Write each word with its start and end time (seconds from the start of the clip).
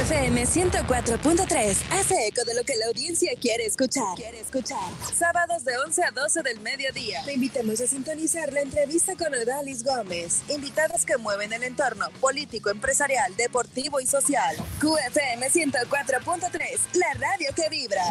QFM 0.00 0.46
104.3 0.46 1.76
hace 1.90 2.26
eco 2.28 2.42
de 2.46 2.54
lo 2.54 2.64
que 2.64 2.74
la 2.76 2.86
audiencia 2.86 3.32
quiere 3.38 3.66
escuchar. 3.66 4.14
Quiere 4.16 4.40
escuchar. 4.40 4.78
Sábados 5.14 5.62
de 5.62 5.76
11 5.76 6.04
a 6.04 6.10
12 6.12 6.42
del 6.42 6.60
mediodía. 6.60 7.22
Te 7.26 7.34
invitamos 7.34 7.82
a 7.82 7.86
sintonizar 7.86 8.50
la 8.50 8.62
entrevista 8.62 9.14
con 9.14 9.34
Odalis 9.34 9.84
Gómez. 9.84 10.40
Invitados 10.48 11.04
que 11.04 11.18
mueven 11.18 11.52
el 11.52 11.64
entorno 11.64 12.06
político, 12.18 12.70
empresarial, 12.70 13.36
deportivo 13.36 14.00
y 14.00 14.06
social. 14.06 14.56
QFM 14.80 15.50
104.3, 15.50 16.80
la 16.94 17.12
radio 17.18 17.50
que 17.54 17.68
vibra. 17.68 18.02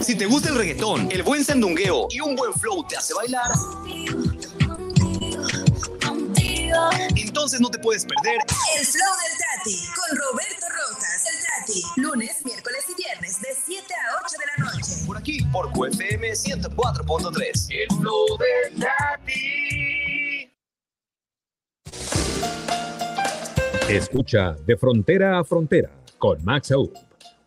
Si 0.00 0.16
te 0.16 0.26
gusta 0.26 0.48
el 0.48 0.56
reggaetón, 0.56 1.12
el 1.12 1.22
buen 1.22 1.44
sandungueo 1.44 2.08
y 2.10 2.18
un 2.18 2.34
buen 2.34 2.52
flow 2.54 2.84
te 2.88 2.96
hace 2.96 3.14
bailar, 3.14 3.52
entonces 7.16 7.60
no 7.60 7.68
te 7.68 7.78
puedes 7.78 8.04
perder 8.04 8.38
El 8.78 8.86
Flow 8.86 9.12
del 9.22 9.38
Tati 9.60 9.76
con 9.94 10.16
Roberto 10.16 10.66
Rojas. 10.70 11.24
El 11.26 11.38
Tati, 11.44 11.82
lunes, 12.00 12.44
miércoles 12.46 12.84
y 12.88 12.94
viernes 13.02 13.40
de 13.42 13.48
7 13.66 13.84
a 13.94 14.16
8 14.24 14.36
de 14.38 14.46
la 14.46 14.64
noche. 14.64 14.92
por 15.06 15.18
aquí, 15.18 15.42
por 15.52 15.70
QFM 15.72 16.32
104.3. 16.32 17.66
El 17.70 17.96
flow 17.98 18.38
del 18.38 18.86
Escucha 23.90 24.56
De 24.64 24.76
Frontera 24.78 25.38
a 25.38 25.44
Frontera 25.44 25.90
con 26.16 26.42
Max 26.42 26.70
Aub, 26.70 26.94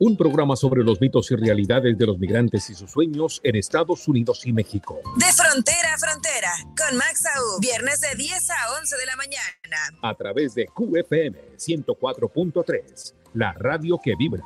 un 0.05 0.17
programa 0.17 0.57
sobre 0.57 0.83
los 0.83 0.99
mitos 0.99 1.31
y 1.31 1.35
realidades 1.37 1.97
de 1.97 2.05
los 2.05 2.19
migrantes 2.19 2.69
y 2.69 2.75
sus 2.75 2.91
sueños 2.91 3.39
en 3.41 3.55
Estados 3.55 4.05
Unidos 4.05 4.45
y 4.45 4.51
México. 4.51 4.99
De 5.15 5.31
frontera 5.31 5.93
a 5.93 5.97
frontera 5.97 6.51
con 6.77 6.97
Max 6.97 7.25
Aú. 7.25 7.61
Viernes 7.61 8.01
de 8.01 8.13
10 8.13 8.49
a 8.49 8.79
11 8.81 8.97
de 8.97 9.05
la 9.05 9.15
mañana. 9.15 9.77
A 10.01 10.13
través 10.13 10.55
de 10.55 10.65
QFM 10.65 11.55
104.3, 11.57 13.13
la 13.35 13.53
radio 13.53 13.97
que 14.03 14.15
vibra. 14.17 14.43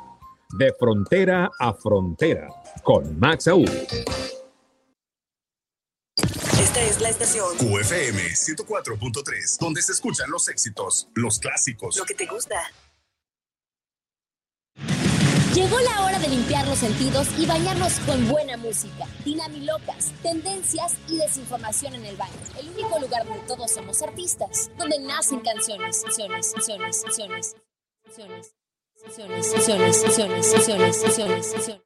De 0.56 0.72
Frontera 0.78 1.50
a 1.58 1.74
Frontera 1.74 2.48
con 2.84 3.18
Max 3.18 3.48
Aub. 3.48 3.68
Esta 6.60 6.82
es 6.82 7.00
la 7.00 7.08
estación. 7.08 7.56
QFM 7.58 8.30
104.3, 8.30 9.58
donde 9.58 9.82
se 9.82 9.90
escuchan 9.90 10.30
los 10.30 10.48
éxitos, 10.48 11.08
los 11.14 11.40
clásicos. 11.40 11.96
Lo 11.96 12.04
que 12.04 12.14
te 12.14 12.26
gusta. 12.26 12.62
Llegó 15.54 15.80
la 15.80 16.04
hora 16.04 16.18
de 16.18 16.28
limpiar 16.28 16.66
los 16.68 16.78
sentidos 16.78 17.26
y 17.38 17.46
bañarnos 17.46 17.98
con 18.00 18.28
buena 18.28 18.58
música, 18.58 19.06
dinamilocas, 19.24 20.12
tendencias 20.22 20.94
y 21.08 21.16
desinformación 21.16 21.94
en 21.94 22.04
el 22.04 22.16
baño. 22.16 22.34
El 22.60 22.68
único 22.68 22.98
lugar 22.98 23.26
donde 23.26 23.40
todos 23.46 23.72
somos 23.72 24.02
artistas, 24.02 24.70
donde 24.76 24.98
nacen 24.98 25.40
canciones, 25.40 26.02
canciones, 26.04 26.52
canciones, 26.52 27.02
canciones, 27.02 27.56
canciones, 28.04 28.54
canciones, 29.02 29.50
canciones, 29.50 30.02
canciones, 30.02 30.02
canciones, 30.02 30.98
canciones, 31.02 31.52
canciones. 31.52 31.82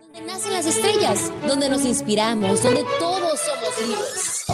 Donde 0.00 0.20
nacen 0.20 0.52
las 0.52 0.66
estrellas, 0.66 1.32
donde 1.46 1.68
nos 1.70 1.84
inspiramos, 1.84 2.62
donde 2.62 2.84
todos 2.98 3.40
somos 3.40 3.80
libres. 3.88 4.44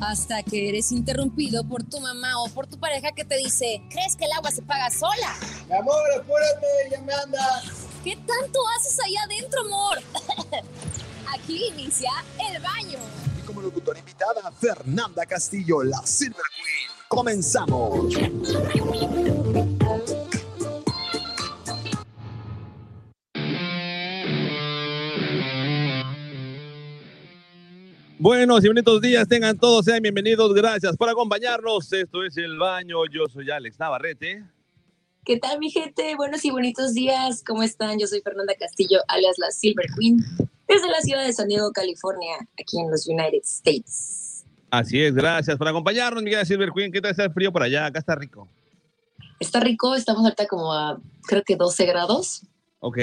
Hasta 0.00 0.42
que 0.42 0.68
eres 0.68 0.92
interrumpido 0.92 1.62
por 1.64 1.84
tu 1.84 2.00
mamá 2.00 2.42
o 2.42 2.48
por 2.48 2.66
tu 2.66 2.78
pareja 2.78 3.12
que 3.12 3.24
te 3.24 3.36
dice, 3.36 3.82
¿crees 3.90 4.16
que 4.16 4.24
el 4.24 4.32
agua 4.32 4.50
se 4.50 4.62
paga 4.62 4.90
sola? 4.90 5.36
Mi 5.68 5.76
amor, 5.76 6.02
apúrate, 6.18 6.66
ya 6.90 7.00
me 7.02 7.12
anda. 7.12 7.62
¿Qué 8.02 8.16
tanto 8.16 8.60
haces 8.76 8.98
allá 9.04 9.22
adentro, 9.24 9.60
amor? 9.60 9.98
Aquí 11.34 11.66
inicia 11.66 12.10
el 12.50 12.62
baño. 12.62 12.98
Y 13.38 13.46
como 13.46 13.60
locutora 13.60 13.98
invitada, 13.98 14.50
Fernanda 14.52 15.26
Castillo, 15.26 15.82
la 15.82 16.04
Silver 16.06 16.42
Queen. 16.56 16.90
Comenzamos. 17.08 18.14
Buenos 28.22 28.62
y 28.62 28.68
bonitos 28.68 29.00
días 29.00 29.26
tengan 29.26 29.56
todos, 29.56 29.86
sean 29.86 30.02
bienvenidos, 30.02 30.52
gracias 30.52 30.94
por 30.94 31.08
acompañarnos. 31.08 31.90
Esto 31.90 32.22
es 32.22 32.36
El 32.36 32.58
Baño, 32.58 33.06
yo 33.10 33.24
soy 33.32 33.50
Alex 33.50 33.78
Navarrete. 33.78 34.44
¿Qué 35.24 35.38
tal, 35.38 35.58
mi 35.58 35.70
gente? 35.70 36.14
Buenos 36.16 36.44
y 36.44 36.50
bonitos 36.50 36.92
días. 36.92 37.42
¿Cómo 37.42 37.62
están? 37.62 37.98
Yo 37.98 38.06
soy 38.06 38.20
Fernanda 38.20 38.52
Castillo, 38.60 38.98
alias 39.08 39.38
la 39.38 39.50
Silver 39.50 39.86
Queen, 39.98 40.18
desde 40.68 40.90
la 40.90 41.00
ciudad 41.00 41.24
de 41.24 41.32
San 41.32 41.48
Diego, 41.48 41.72
California, 41.72 42.46
aquí 42.60 42.78
en 42.78 42.90
los 42.90 43.08
United 43.08 43.40
States. 43.42 44.44
Así 44.70 45.00
es, 45.02 45.14
gracias 45.14 45.56
por 45.56 45.68
acompañarnos, 45.68 46.22
Miguel 46.22 46.44
Silver 46.44 46.72
Queen. 46.76 46.92
¿Qué 46.92 47.00
tal 47.00 47.12
está 47.12 47.24
el 47.24 47.32
frío 47.32 47.50
por 47.50 47.62
allá? 47.62 47.86
Acá 47.86 48.00
está 48.00 48.16
rico. 48.16 48.46
Está 49.38 49.60
rico, 49.60 49.94
estamos 49.94 50.22
ahorita 50.24 50.46
como 50.46 50.74
a, 50.74 51.00
creo 51.26 51.42
que 51.42 51.56
12 51.56 51.86
grados. 51.86 52.42
Ok, 52.80 52.98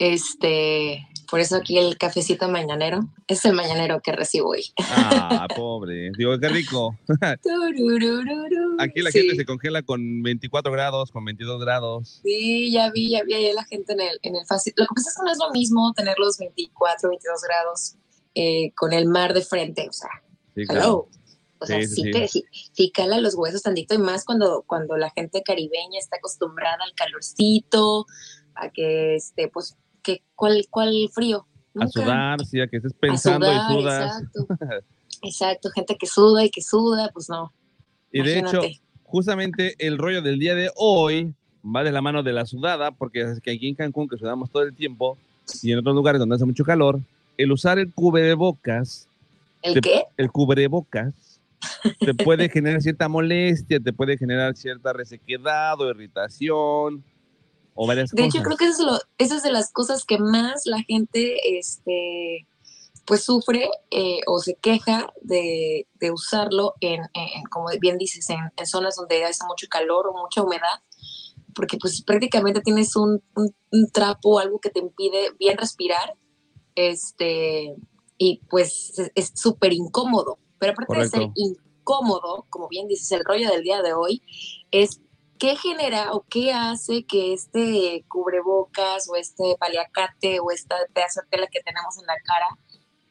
Este, 0.00 1.06
por 1.34 1.40
eso 1.40 1.56
aquí 1.56 1.76
el 1.78 1.98
cafecito 1.98 2.48
mañanero 2.48 3.08
es 3.26 3.44
el 3.44 3.54
mañanero 3.54 4.00
que 4.00 4.12
recibo 4.12 4.50
hoy. 4.50 4.62
ah, 4.78 5.48
pobre. 5.56 6.12
Digo, 6.16 6.38
qué 6.38 6.48
rico. 6.48 6.96
Aquí 8.78 9.00
la 9.02 9.10
Sí. 9.10 9.18
gente 9.18 9.34
se 9.34 9.44
congela 9.44 9.82
con 9.82 10.22
24 10.22 10.70
grados, 10.70 11.10
con 11.10 11.24
22 11.24 11.60
grados. 11.60 12.20
Sí, 12.22 12.70
ya 12.70 12.88
vi, 12.92 13.10
ya 13.10 13.24
vi 13.24 13.34
ahí 13.34 13.52
la 13.52 13.64
gente 13.64 13.94
en 13.94 14.00
el, 14.02 14.16
en 14.22 14.36
el 14.36 14.46
fácil. 14.46 14.74
Lo 14.76 14.84
que 14.86 14.94
pasa 14.94 15.10
es 15.10 15.16
que 15.16 15.22
no 15.24 15.32
es 15.32 15.38
lo 15.38 15.50
mismo 15.50 15.92
tener 15.94 16.14
los 16.20 16.38
24, 16.38 17.08
22 17.10 17.40
grados 17.42 17.96
eh, 18.36 18.72
con 18.76 18.92
el 18.92 19.06
mar 19.06 19.34
de 19.34 19.42
frente, 19.42 19.88
o 19.88 19.92
sea, 19.92 20.10
Sí, 20.54 20.66
claro. 20.66 20.80
hello. 20.82 21.08
O 21.58 21.66
sea, 21.66 21.80
Sí, 21.80 21.86
sí, 21.88 21.94
sí, 21.94 22.02
sí. 22.02 22.10
te- 22.12 22.28
sí- 22.28 22.44
sí 22.72 22.90
cala 22.92 23.18
los 23.18 23.34
huesos 23.34 23.62
tantito 23.62 23.94
y 23.96 23.98
más 23.98 24.24
cuando, 24.24 24.62
cuando 24.68 24.96
la 24.96 25.10
gente 25.10 25.42
caribeña 25.42 25.98
está 25.98 26.18
acostumbrada 26.18 26.78
al 26.84 26.94
calorcito, 26.94 28.06
a 28.54 28.70
que, 28.70 29.16
este, 29.16 29.48
pues, 29.48 29.76
que, 30.04 30.22
¿cuál, 30.36 30.64
cuál 30.70 31.08
frío? 31.12 31.46
A 31.74 31.80
Nunca. 31.80 31.88
sudar, 31.90 32.46
sí, 32.46 32.60
a 32.60 32.68
que 32.68 32.76
estés 32.76 32.92
A 32.92 32.96
pensando 33.00 33.46
sudar, 33.46 33.56
y 33.56 33.80
sudas. 33.82 34.22
Exacto. 34.22 34.46
exacto, 35.22 35.70
gente 35.70 35.96
que 35.96 36.06
suda 36.06 36.44
y 36.44 36.50
que 36.50 36.62
suda, 36.62 37.10
pues 37.12 37.28
no. 37.28 37.52
Y 38.12 38.22
de 38.22 38.38
hecho, 38.38 38.60
justamente 39.02 39.74
el 39.78 39.98
rollo 39.98 40.22
del 40.22 40.38
día 40.38 40.54
de 40.54 40.70
hoy 40.76 41.34
va 41.64 41.82
de 41.82 41.90
la 41.90 42.00
mano 42.00 42.22
de 42.22 42.32
la 42.32 42.46
sudada, 42.46 42.92
porque 42.92 43.22
es 43.22 43.40
que 43.40 43.50
aquí 43.52 43.68
en 43.68 43.74
Cancún, 43.74 44.06
que 44.08 44.16
sudamos 44.18 44.50
todo 44.50 44.62
el 44.62 44.74
tiempo, 44.74 45.18
y 45.62 45.72
en 45.72 45.78
otros 45.80 45.94
lugares 45.96 46.20
donde 46.20 46.36
hace 46.36 46.44
mucho 46.44 46.64
calor, 46.64 47.00
el 47.36 47.50
usar 47.50 47.78
el 47.80 47.92
cubrebocas, 47.92 49.08
¿El 49.62 49.74
te- 49.74 49.80
qué? 49.80 50.02
el 50.16 50.30
cubrebocas, 50.30 51.40
te 51.98 52.14
puede 52.14 52.48
generar 52.50 52.82
cierta 52.82 53.08
molestia, 53.08 53.80
te 53.80 53.92
puede 53.92 54.16
generar 54.18 54.54
cierta 54.56 54.92
resequedad 54.92 55.80
o 55.80 55.90
irritación, 55.90 57.02
o 57.74 57.86
varias 57.86 58.10
De 58.10 58.22
cosas. 58.22 58.34
hecho, 58.34 58.44
creo 58.44 58.56
que 58.56 58.66
eso 58.66 58.82
es, 58.82 58.86
lo, 58.92 58.98
eso 59.18 59.34
es 59.36 59.42
de 59.42 59.52
las 59.52 59.72
cosas 59.72 60.04
que 60.04 60.18
más 60.18 60.62
la 60.66 60.80
gente, 60.82 61.58
este, 61.58 62.46
pues 63.06 63.24
sufre 63.24 63.68
eh, 63.90 64.20
o 64.26 64.38
se 64.38 64.54
queja 64.56 65.12
de, 65.20 65.86
de 65.94 66.10
usarlo 66.10 66.74
en, 66.80 67.02
en- 67.14 67.44
como 67.50 67.66
bien 67.80 67.98
dices, 67.98 68.28
en, 68.30 68.38
en 68.56 68.66
zonas 68.66 68.96
donde 68.96 69.24
hace 69.24 69.44
mucho 69.46 69.66
calor 69.68 70.06
o 70.06 70.12
mucha 70.12 70.42
humedad, 70.42 70.80
porque 71.54 71.76
pues 71.78 72.02
prácticamente 72.02 72.60
tienes 72.62 72.96
un, 72.96 73.22
un, 73.36 73.54
un 73.72 73.90
trapo 73.90 74.30
o 74.36 74.38
algo 74.38 74.58
que 74.58 74.70
te 74.70 74.80
impide 74.80 75.32
bien 75.38 75.56
respirar, 75.58 76.14
este, 76.74 77.74
y 78.18 78.40
pues 78.50 78.92
es- 79.14 79.32
súper 79.34 79.72
incómodo. 79.72 80.38
Pero 80.58 80.72
aparte 80.72 80.96
de 80.98 81.08
ser 81.08 81.20
Correcto. 81.20 81.34
incómodo, 81.36 82.46
como 82.48 82.68
bien 82.68 82.88
dices, 82.88 83.10
el 83.12 83.24
rollo 83.24 83.50
del 83.50 83.62
día 83.62 83.82
de 83.82 83.92
hoy 83.92 84.22
es 84.70 85.00
¿qué 85.44 85.56
genera 85.56 86.14
o 86.14 86.24
qué 86.26 86.54
hace 86.54 87.04
que 87.04 87.34
este 87.34 88.02
cubrebocas 88.08 89.10
o 89.10 89.16
este 89.16 89.56
paliacate 89.60 90.40
o 90.40 90.50
esta 90.50 90.74
pedazo 90.94 91.20
de 91.20 91.26
tela 91.28 91.46
que 91.48 91.60
tenemos 91.60 91.98
en 91.98 92.06
la 92.06 92.14
cara, 92.24 92.48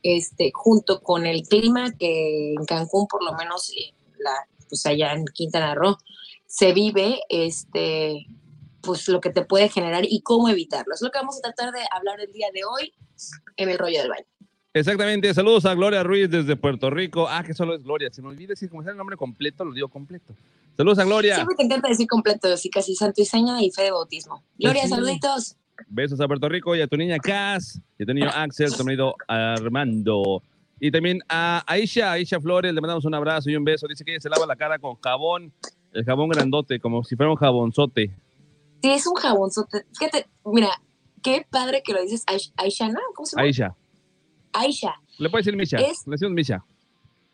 este, 0.02 0.50
junto 0.52 1.02
con 1.02 1.28
el 1.28 1.44
clima 1.44 1.92
que 1.92 2.56
en 2.58 2.66
Cancún, 2.66 3.06
por 3.06 3.24
lo 3.24 3.34
menos 3.34 3.72
la, 4.18 4.48
pues 4.68 4.84
allá 4.88 5.14
en 5.14 5.26
Quintana 5.26 5.76
Roo, 5.76 5.96
se 6.48 6.74
vive, 6.74 7.22
este, 7.30 8.26
pues 8.82 9.08
lo 9.10 9.22
que 9.22 9.30
te 9.30 9.46
puede 9.46 9.70
generar 9.70 10.04
y 10.04 10.24
cómo 10.24 10.50
evitarlo. 10.50 10.96
Es 10.96 11.04
lo 11.04 11.12
que 11.12 11.20
vamos 11.20 11.38
a 11.38 11.42
tratar 11.42 11.72
de 11.72 11.86
hablar 11.92 12.20
el 12.20 12.34
día 12.34 12.48
de 12.52 12.62
hoy 12.66 12.96
en 13.58 13.70
el 13.70 13.78
rollo 13.78 14.00
del 14.00 14.10
baño. 14.10 14.26
Exactamente, 14.76 15.32
saludos 15.36 15.66
a 15.66 15.76
Gloria 15.76 16.02
Ruiz 16.02 16.30
desde 16.32 16.56
Puerto 16.56 16.90
Rico. 16.90 17.28
Ah, 17.30 17.44
que 17.44 17.54
solo 17.54 17.76
es 17.76 17.84
Gloria, 17.84 18.10
se 18.12 18.24
me 18.24 18.30
olvida 18.30 18.50
decir 18.50 18.70
como 18.70 18.82
es 18.82 18.88
el 18.88 18.98
nombre 18.98 19.16
completo, 19.16 19.64
lo 19.64 19.72
digo 19.74 19.88
completo. 19.88 20.34
Saludos 20.76 20.98
a 20.98 21.04
Gloria. 21.04 21.36
Siempre 21.36 21.56
te 21.56 21.64
encanta 21.64 21.90
decir 21.90 22.08
completo, 22.08 22.48
así 22.52 22.70
casi 22.72 22.96
santo 22.96 23.22
y 23.22 23.26
seña 23.26 23.62
y 23.62 23.70
fe 23.70 23.84
de 23.84 23.92
bautismo. 23.92 24.44
Gloria, 24.58 24.84
sí. 24.84 24.90
saluditos. 24.90 25.56
Besos 25.88 26.20
a 26.22 26.28
Puerto 26.28 26.50
Rico 26.50 26.76
y 26.76 26.82
a 26.82 26.88
tu 26.88 26.98
niña 26.98 27.20
Cass, 27.20 27.80
y 28.00 28.04
a 28.04 28.06
tu 28.08 28.14
niño 28.16 28.30
Axel, 28.34 28.76
tu 28.76 28.84
marido 28.84 29.16
Armando. 29.28 30.42
Y 30.80 30.90
también 30.92 31.20
a 31.30 31.64
Aisha, 31.68 32.12
Aisha 32.12 32.40
Flores, 32.42 32.74
le 32.74 32.82
mandamos 32.82 33.06
un 33.06 33.14
abrazo 33.14 33.52
y 33.52 33.56
un 33.56 33.64
beso. 33.64 33.88
Dice 33.88 34.04
que 34.04 34.12
ella 34.12 34.22
se 34.22 34.30
lava 34.30 34.48
la 34.48 34.56
cara 34.56 34.80
con 34.80 34.96
jabón, 34.96 35.54
el 35.94 36.04
jabón 36.04 36.30
grandote, 36.30 36.80
como 36.80 37.04
si 37.04 37.16
fuera 37.16 37.32
un 37.32 37.38
jabonzote. 37.38 38.10
Sí, 38.82 38.90
es 38.90 39.06
un 39.06 39.14
jabonzote. 39.16 39.86
Fíjate, 39.98 40.26
mira, 40.46 40.70
qué 41.22 41.46
padre 41.50 41.84
que 41.84 41.94
lo 41.94 42.02
dices, 42.02 42.26
Aish- 42.26 42.52
Aisha, 42.58 42.90
¿no? 42.90 43.00
¿Cómo 43.16 43.26
se 43.28 43.36
llama? 43.36 43.46
Aisha. 43.46 43.76
Aisha. 44.54 44.94
Le 45.18 45.30
puedes 45.30 45.46
decir 45.46 45.58
Misha. 45.58 45.78
Es- 45.78 46.06
Le 46.08 46.12
decimos 46.12 46.34
Misha. 46.34 46.64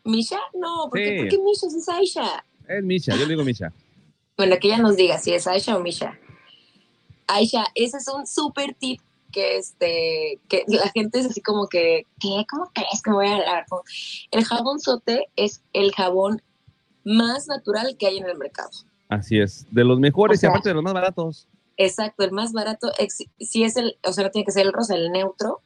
¿Misha? 0.04 0.38
No, 0.54 0.88
¿por 0.90 0.98
qué, 0.98 1.08
Sí. 1.08 1.16
¿por 1.18 1.28
qué 1.28 1.38
Misha? 1.38 1.66
Es 1.66 1.88
Aisha. 1.88 2.44
Es 2.68 2.82
Misha, 2.84 3.12
yo 3.16 3.22
le 3.22 3.28
digo 3.28 3.44
Misha. 3.44 3.72
Bueno, 4.36 4.56
que 4.58 4.68
ella 4.68 4.78
nos 4.78 4.96
diga 4.96 5.18
si 5.18 5.32
es 5.34 5.46
Aisha 5.46 5.76
o 5.76 5.80
Misha. 5.80 6.18
Aisha, 7.26 7.64
ese 7.74 7.98
es 7.98 8.08
un 8.08 8.26
súper 8.26 8.74
tip 8.74 9.00
que 9.30 9.58
este 9.58 10.40
que 10.48 10.64
la 10.66 10.88
gente 10.88 11.20
es 11.20 11.26
así 11.26 11.40
como 11.42 11.68
que 11.68 12.06
¿qué? 12.18 12.44
¿Cómo 12.50 12.70
crees 12.74 13.02
que 13.04 13.10
me 13.10 13.16
voy 13.16 13.26
a 13.26 13.34
hablar? 13.36 13.66
El 14.30 14.44
jabón 14.44 14.80
sote 14.80 15.26
es 15.36 15.62
el 15.74 15.92
jabón 15.92 16.42
más 17.04 17.46
natural 17.48 17.96
que 17.98 18.06
hay 18.08 18.16
en 18.18 18.26
el 18.28 18.36
mercado. 18.38 18.70
Así 19.10 19.38
es, 19.38 19.66
de 19.70 19.84
los 19.84 20.00
mejores 20.00 20.38
O 20.38 20.40
sea, 20.40 20.48
y 20.48 20.50
aparte 20.50 20.70
de 20.70 20.74
los 20.74 20.82
más 20.84 20.94
baratos. 20.94 21.46
Exacto, 21.76 22.24
el 22.24 22.32
más 22.32 22.52
barato, 22.52 22.90
si 23.38 23.62
es 23.64 23.76
el, 23.76 23.96
o 24.04 24.12
sea, 24.12 24.24
no 24.24 24.30
tiene 24.30 24.44
que 24.46 24.52
ser 24.52 24.66
el 24.66 24.72
rosa, 24.72 24.94
el 24.94 25.12
neutro, 25.12 25.60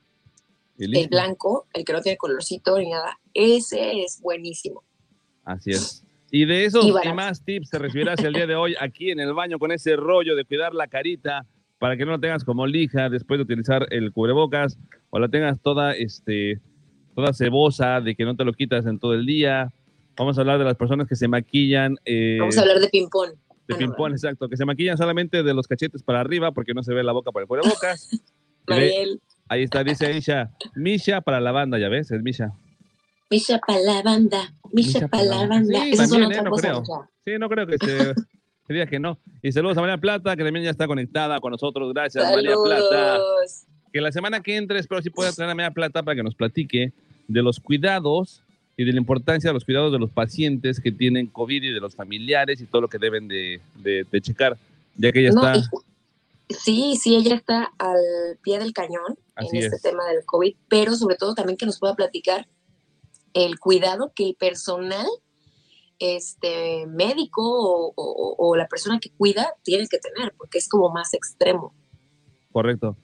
El 0.79 0.91
listo. 0.91 1.09
blanco, 1.11 1.67
el 1.73 1.85
que 1.85 1.93
no 1.93 2.01
tiene 2.01 2.17
colorcito 2.19 2.79
ni 2.79 2.91
nada, 2.91 3.19
ese 3.33 4.03
es 4.03 4.21
buenísimo. 4.21 4.83
Así 5.45 5.71
es. 5.71 6.05
Y 6.31 6.47
de 6.47 6.65
esos 6.65 6.85
Y 6.85 6.89
y, 6.89 7.13
más 7.13 7.45
tips 7.45 7.71
te 7.71 7.79
recibirás 7.79 8.19
el 8.21 8.33
día 8.33 8.47
de 8.47 8.57
hoy 8.57 8.75
aquí 8.81 9.11
en 9.11 9.21
el 9.21 9.33
baño 9.35 9.59
con 9.59 9.71
ese 9.71 9.95
rollo 9.95 10.35
de 10.35 10.45
cuidar 10.45 10.75
la 10.75 10.89
carita 10.89 11.47
para 11.79 11.97
que 11.97 12.05
no 12.05 12.13
la 12.13 12.19
tengas 12.19 12.45
como 12.45 12.67
lija 12.67 13.09
después 13.09 13.39
de 13.39 13.43
utilizar 13.43 13.87
el 13.91 14.11
cubrebocas 14.13 14.77
o 15.11 15.19
la 15.21 15.29
tengas 15.29 15.61
toda, 15.61 15.95
este, 15.95 16.61
toda 17.15 17.33
cebosa, 17.35 18.01
de 18.01 18.17
que 18.17 18.25
no 18.25 18.35
te 18.35 18.45
lo 18.45 18.53
quitas 18.53 18.85
en 18.87 18.99
todo 18.99 19.15
el 19.15 19.27
día. 19.27 19.73
Vamos 20.17 20.39
a 20.39 20.41
hablar 20.41 20.59
de 20.59 20.65
las 20.65 20.77
personas 20.77 21.07
que 21.09 21.15
se 21.15 21.29
maquillan. 21.29 21.99
eh, 22.05 22.39
Vamos 22.41 22.57
a 22.59 22.63
hablar 22.63 22.81
de 22.81 22.89
ping-pong. 22.89 23.31
de 23.31 23.37
Ah, 23.37 23.67
no, 23.69 23.77
ping-pong, 23.79 24.13
exacto, 24.13 24.49
que 24.49 24.57
se 24.57 24.65
maquillan 24.65 24.97
solamente 24.97 25.43
de 25.43 25.55
los 25.55 25.69
cachetes 25.69 26.03
para 26.03 26.21
arriba 26.21 26.53
porque 26.53 26.75
no 26.75 26.83
se 26.83 26.93
ve 26.95 27.05
la 27.05 27.13
boca 27.13 27.31
por 27.31 27.43
el 27.43 27.49
cubrebocas. 27.49 28.09
Mariel, 28.67 29.21
ahí 29.49 29.63
está, 29.63 29.85
dice 29.85 30.07
Aisha, 30.07 30.51
Misha 30.75 31.21
para 31.21 31.41
la 31.41 31.53
banda, 31.53 31.79
ya 31.79 31.89
ves, 31.89 32.11
es 32.11 32.23
Misha. 32.23 32.53
Misha 33.31 33.59
para 33.59 33.81
la 33.81 34.03
banda, 34.03 34.53
Misha 34.73 35.01
Misha 35.01 35.09
para 35.09 35.23
pa' 35.23 35.29
la 35.29 35.47
banda. 35.47 35.81
Sí, 35.83 35.91
Esa 35.93 36.05
es 36.05 36.11
también, 36.11 36.31
una 36.31 36.39
¿eh? 36.39 36.43
No 36.45 36.51
creo. 36.57 36.83
Sí, 37.25 37.33
no 37.39 37.49
creo 37.49 37.67
que 37.67 37.79
se, 37.79 38.15
se 38.15 38.15
diga 38.73 38.87
que 38.87 38.99
no. 38.99 39.19
Y 39.43 39.51
saludos 39.53 39.77
a 39.79 39.81
María 39.81 39.99
Plata, 39.99 40.37
que 40.37 40.45
también 40.45 40.65
ya 40.65 40.71
está 40.71 40.87
conectada 40.87 41.41
con 41.41 41.51
nosotros. 41.53 41.93
Gracias, 41.93 42.25
María 42.31 42.55
Plata. 42.63 43.19
Que 43.93 44.01
la 44.01 44.13
semana 44.13 44.41
que 44.41 44.57
entre, 44.57 44.79
espero 44.79 45.01
si 45.03 45.11
pueda 45.11 45.33
traer 45.33 45.51
a 45.51 45.55
María 45.55 45.71
Plata 45.71 46.03
para 46.03 46.17
que 46.17 46.23
nos 46.23 46.35
platique 46.35 46.93
de 47.29 47.43
los 47.43 47.61
cuidados 47.61 48.43
y 48.77 48.85
de 48.85 48.93
la 48.93 48.99
importancia 48.99 49.51
de 49.51 49.55
los 49.55 49.65
cuidados 49.65 49.93
de 49.93 49.99
los 50.01 50.11
pacientes 50.11 50.81
que 50.81 50.91
tienen 50.91 51.29
COVID 51.29 51.63
y 51.63 51.71
de 51.73 51.81
los 51.81 51.95
familiares 51.95 52.61
y 52.61 52.67
todo 52.67 52.83
lo 52.83 52.89
que 52.89 52.99
deben 52.99 53.29
de, 53.29 53.61
de- 53.77 54.05
de 54.11 54.21
checar, 54.21 54.57
ya 54.97 55.13
que 55.13 55.21
ella 55.21 55.31
No, 55.31 55.47
está. 55.53 55.59
y- 55.59 55.94
sí, 56.49 56.97
sí, 56.97 57.17
ella 57.17 57.35
está 57.37 57.73
al 57.79 58.39
pie 58.43 58.59
del 58.59 58.73
cañón 58.73 59.19
Así 59.35 59.57
en 59.59 59.65
este 59.65 59.77
es. 59.77 59.83
tema 59.83 60.05
del 60.07 60.25
COVID, 60.25 60.55
pero 60.69 60.95
sobre 60.95 61.17
todo 61.17 61.35
también 61.35 61.57
que 61.57 61.67
nos 61.67 61.79
pueda 61.79 61.95
platicar 61.95 62.47
el 63.33 63.59
cuidado 63.59 64.13
que 64.15 64.25
el 64.27 64.35
personal 64.37 65.07
este 65.99 66.87
médico 66.87 67.41
o, 67.43 67.93
o- 67.97 68.35
o 68.39 68.57
la 68.57 68.67
persona 68.69 68.99
que 69.01 69.11
cuida 69.11 69.55
tiene 69.63 69.87
que 69.89 69.99
tener, 69.99 70.35
porque 70.37 70.59
es 70.59 70.69
como 70.69 70.91
más 70.91 71.15
extremo. 71.15 71.73
Correcto. 72.53 72.97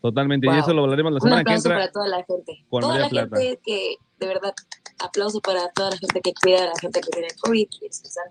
Totalmente. 0.00 0.46
Y 0.46 0.58
eso 0.58 0.72
lo 0.72 0.82
hablaremos 0.84 1.12
la 1.12 1.16
Un 1.16 1.22
semana 1.22 1.44
que 1.44 1.50
aplauso 1.50 1.68
entra. 1.68 1.78
para 1.80 1.92
toda 1.92 2.08
la 2.08 2.24
gente. 2.24 2.64
con 2.70 2.80
toda 2.82 2.94
María 3.00 3.04
la 3.22 3.26
Plata. 3.28 3.42
gente 3.42 3.60
que, 3.64 3.96
de 4.20 4.26
verdad, 4.26 4.54
aplauso 5.00 5.40
para 5.40 5.70
toda 5.72 5.90
la 5.90 5.96
gente 5.98 6.20
que 6.20 6.32
cuida 6.40 6.62
a 6.62 6.66
la 6.66 6.78
gente 6.80 7.00
que 7.00 7.10
tiene 7.10 7.28
COVID 7.42 7.68
y 7.80 7.86
están 7.86 8.24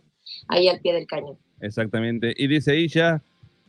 ahí 0.47 0.67
al 0.69 0.79
pie 0.79 0.93
del 0.93 1.05
cañón. 1.07 1.37
Exactamente. 1.59 2.33
Y 2.37 2.47
dice 2.47 2.75
Isha, 2.77 3.21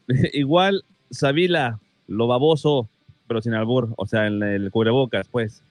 igual 0.33 0.85
Sabila, 1.11 1.81
lo 2.07 2.27
baboso, 2.27 2.89
pero 3.27 3.41
sin 3.41 3.55
albur, 3.55 3.93
o 3.97 4.07
sea, 4.07 4.27
en 4.27 4.43
el 4.43 4.71
cubrebocas, 4.71 5.29
pues. 5.29 5.63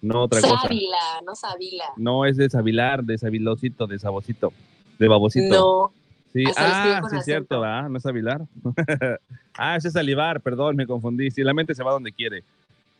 No 0.00 0.24
otra 0.24 0.42
cosa. 0.42 0.60
Sábila, 0.62 1.22
no 1.24 1.34
Sábila. 1.34 1.84
No 1.96 2.26
es 2.26 2.36
de 2.36 2.50
Sabilar, 2.50 3.04
de 3.04 3.16
Sabilosito, 3.16 3.86
de 3.86 3.98
Sabocito, 3.98 4.52
de 4.98 5.08
Babosito. 5.08 5.54
No, 5.54 5.92
Sí. 6.34 6.42
Ah, 6.56 6.98
con 7.00 7.10
sí, 7.10 7.16
es 7.18 7.24
cierto, 7.24 7.60
¿verdad? 7.60 7.88
No 7.88 7.96
es 7.96 8.02
Sabilar. 8.02 8.42
ah, 9.54 9.76
ese 9.76 9.86
es 9.88 9.94
Salivar, 9.94 10.40
perdón, 10.40 10.74
me 10.74 10.84
confundí. 10.84 11.30
Sí, 11.30 11.44
la 11.44 11.54
mente 11.54 11.76
se 11.76 11.84
va 11.84 11.92
donde 11.92 12.12
quiere. 12.12 12.42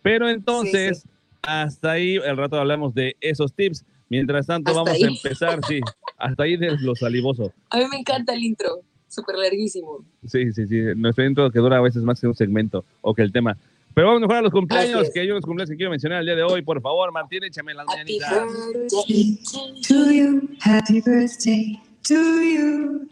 Pero 0.03 0.29
entonces, 0.29 1.03
Sí, 1.03 1.09
hasta 1.43 1.93
ahí, 1.93 2.15
el 2.15 2.37
rato 2.37 2.61
hablamos 2.61 2.95
de 2.95 3.17
esos 3.21 3.53
tips. 3.53 3.85
Mientras 4.09 4.47
tanto, 4.47 4.71
Hasta 4.71 4.83
vamos 4.83 4.95
ahí. 4.95 5.03
a 5.03 5.09
empezar, 5.09 5.61
sí. 5.67 5.81
Hasta 6.17 6.45
ahí 6.45 6.57
de 6.57 6.77
lo 6.79 6.95
salivoso. 6.95 7.53
a 7.71 7.79
mí 7.79 7.85
me 7.91 7.99
encanta 7.99 8.35
el 8.35 8.45
intro, 8.45 8.83
súper 9.15 9.37
larguísimo. 9.37 10.05
Sí, 10.27 10.53
sí, 10.53 10.67
sí. 10.67 10.81
Nuestro 10.97 11.25
intro 11.25 11.51
que 11.51 11.59
dura 11.59 11.79
a 11.79 11.81
veces 11.81 12.03
más 12.03 12.21
que 12.21 12.27
un 12.27 12.35
segmento 12.35 12.85
o 13.01 13.15
que 13.15 13.23
el 13.23 13.33
tema. 13.33 13.57
Pero 13.95 14.09
vamos 14.09 14.23
mejor 14.23 14.37
a 14.37 14.43
los 14.43 14.51
cumpleaños, 14.53 15.09
que 15.11 15.21
hay 15.21 15.31
unos 15.31 15.45
cumpleaños 15.45 15.71
que 15.71 15.77
quiero 15.77 15.91
mencionar 15.91 16.21
el 16.21 16.27
día 16.27 16.35
de 16.35 16.43
hoy. 16.43 16.63
Por 16.63 16.81
favor, 16.81 17.13
Martín, 17.13 17.45
échame 17.45 17.75
las 17.75 17.87
Happy 17.89 18.19
mañanitas. 18.19 18.53
birthday 18.73 19.39
to 19.87 20.11
you. 20.11 20.49
Happy 20.61 21.01
birthday 21.01 21.81
to 22.03 22.43
you. 22.43 23.09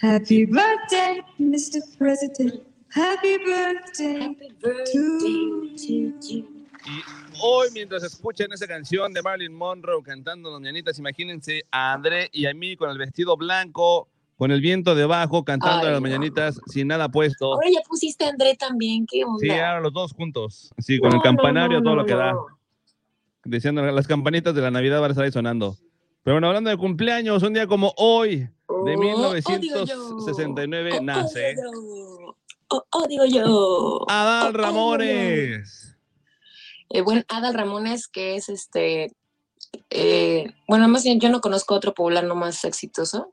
Happy 0.00 0.46
birthday, 0.46 1.22
Mr. 1.38 1.80
President. 1.98 2.62
Happy 2.94 3.36
birthday. 3.44 4.20
Happy 4.22 4.54
birthday 4.60 4.92
to 4.92 5.26
you. 5.76 6.62
Y 6.84 7.00
hoy, 7.40 7.68
mientras 7.72 8.02
escuchan 8.02 8.52
esa 8.52 8.66
canción 8.66 9.12
de 9.12 9.22
Marilyn 9.22 9.54
Monroe 9.54 10.02
cantando 10.02 10.50
Las 10.50 10.60
Mañanitas, 10.60 10.98
imagínense 10.98 11.64
a 11.70 11.92
André 11.92 12.28
y 12.32 12.46
a 12.46 12.54
mí 12.54 12.76
con 12.76 12.90
el 12.90 12.98
vestido 12.98 13.36
blanco, 13.36 14.08
con 14.36 14.50
el 14.50 14.60
viento 14.60 14.94
debajo, 14.94 15.44
cantando 15.44 15.86
Ay, 15.86 15.92
las 15.92 16.00
no. 16.00 16.08
mañanitas 16.08 16.60
sin 16.66 16.88
nada 16.88 17.08
puesto. 17.08 17.52
Ahora 17.54 17.68
ya 17.72 17.80
pusiste 17.88 18.24
a 18.24 18.28
André 18.30 18.56
también, 18.56 19.06
qué 19.10 19.24
onda. 19.24 19.38
Sí, 19.40 19.50
ahora 19.50 19.80
los 19.80 19.92
dos 19.92 20.12
juntos. 20.12 20.72
Sí, 20.78 20.98
con 20.98 21.10
No, 21.10 21.16
el 21.16 21.22
campanario, 21.22 21.78
no, 21.78 21.84
todo 21.84 21.96
lo 21.96 22.04
que 22.06 22.14
da. 22.14 22.34
Diciendo 23.44 23.82
las 23.82 24.06
campanitas 24.06 24.54
de 24.54 24.60
la 24.62 24.70
Navidad 24.70 25.00
van 25.00 25.10
a 25.10 25.12
estar 25.12 25.24
ahí 25.24 25.32
sonando. 25.32 25.76
Pero 26.22 26.36
bueno, 26.36 26.46
hablando 26.48 26.70
de 26.70 26.76
cumpleaños, 26.76 27.42
un 27.42 27.52
día 27.52 27.66
como 27.66 27.92
hoy, 27.96 28.36
de 28.38 28.48
Oh, 28.68 29.34
oh, 29.44 29.58
digo 29.58 29.84
yo. 29.84 29.96
1969, 29.96 30.90
Oh, 30.98 31.02
nace 31.02 31.54
Oh, 31.54 31.56
digo 31.58 32.36
yo. 32.70 32.84
Oh, 32.90 33.08
digo 33.08 33.24
yo. 33.26 34.04
Adal 34.08 34.54
Ramones. 34.54 35.96
Eh, 36.90 37.00
bueno, 37.02 37.22
Adal 37.28 37.54
Ramones, 37.54 38.06
que 38.08 38.36
es 38.36 38.48
este. 38.48 39.12
Eh, 39.90 40.52
bueno, 40.68 40.88
más 40.88 41.04
bien 41.04 41.20
yo 41.20 41.28
no 41.30 41.40
conozco 41.40 41.74
otro 41.74 41.94
poblano 41.94 42.34
más 42.34 42.64
exitoso. 42.64 43.32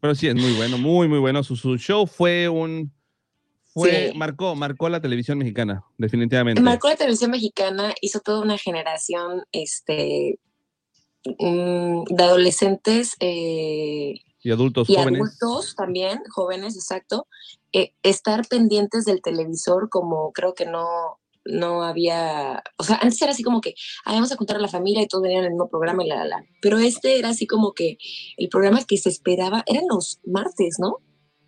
Pero 0.00 0.14
sí, 0.14 0.28
es 0.28 0.34
muy 0.34 0.52
bueno, 0.54 0.78
muy, 0.78 1.08
muy 1.08 1.18
bueno. 1.18 1.42
Su, 1.42 1.56
su 1.56 1.76
show 1.76 2.06
fue 2.06 2.48
un... 2.48 2.92
Fue, 3.72 4.10
Sí. 4.10 4.18
marcó, 4.18 4.56
marcó 4.56 4.88
la 4.88 5.00
televisión 5.00 5.38
mexicana, 5.38 5.84
definitivamente. 5.96 6.60
Marcó 6.60 6.88
la 6.88 6.96
televisión 6.96 7.30
mexicana, 7.30 7.94
hizo 8.00 8.18
toda 8.18 8.40
una 8.40 8.58
generación 8.58 9.44
este, 9.52 10.40
mm, 11.38 12.02
de 12.04 12.24
adolescentes 12.24 13.14
eh, 13.20 14.14
y 14.42 14.50
adultos 14.50 14.90
y 14.90 14.96
jóvenes. 14.96 15.20
adultos 15.20 15.76
también, 15.76 16.20
jóvenes, 16.30 16.74
exacto, 16.74 17.28
eh, 17.72 17.92
estar 18.02 18.44
pendientes 18.48 19.04
del 19.04 19.22
televisor 19.22 19.88
como 19.88 20.32
creo 20.32 20.54
que 20.54 20.66
no, 20.66 21.20
no 21.50 21.82
había, 21.82 22.62
o 22.78 22.84
sea, 22.84 22.96
antes 23.02 23.20
era 23.22 23.32
así 23.32 23.42
como 23.42 23.60
que, 23.60 23.74
ah, 24.04 24.12
vamos 24.12 24.32
a 24.32 24.36
contar 24.36 24.56
a 24.56 24.60
la 24.60 24.68
familia 24.68 25.02
y 25.02 25.06
todos 25.06 25.22
venían 25.22 25.40
en 25.40 25.46
el 25.46 25.50
mismo 25.52 25.68
programa 25.68 26.04
y 26.04 26.08
la, 26.08 26.16
la, 26.16 26.24
la. 26.24 26.44
Pero 26.62 26.78
este 26.78 27.18
era 27.18 27.30
así 27.30 27.46
como 27.46 27.72
que 27.72 27.98
el 28.36 28.48
programa 28.48 28.84
que 28.84 28.96
se 28.96 29.08
esperaba, 29.08 29.62
eran 29.66 29.84
los 29.88 30.20
martes, 30.24 30.76
¿no? 30.78 30.98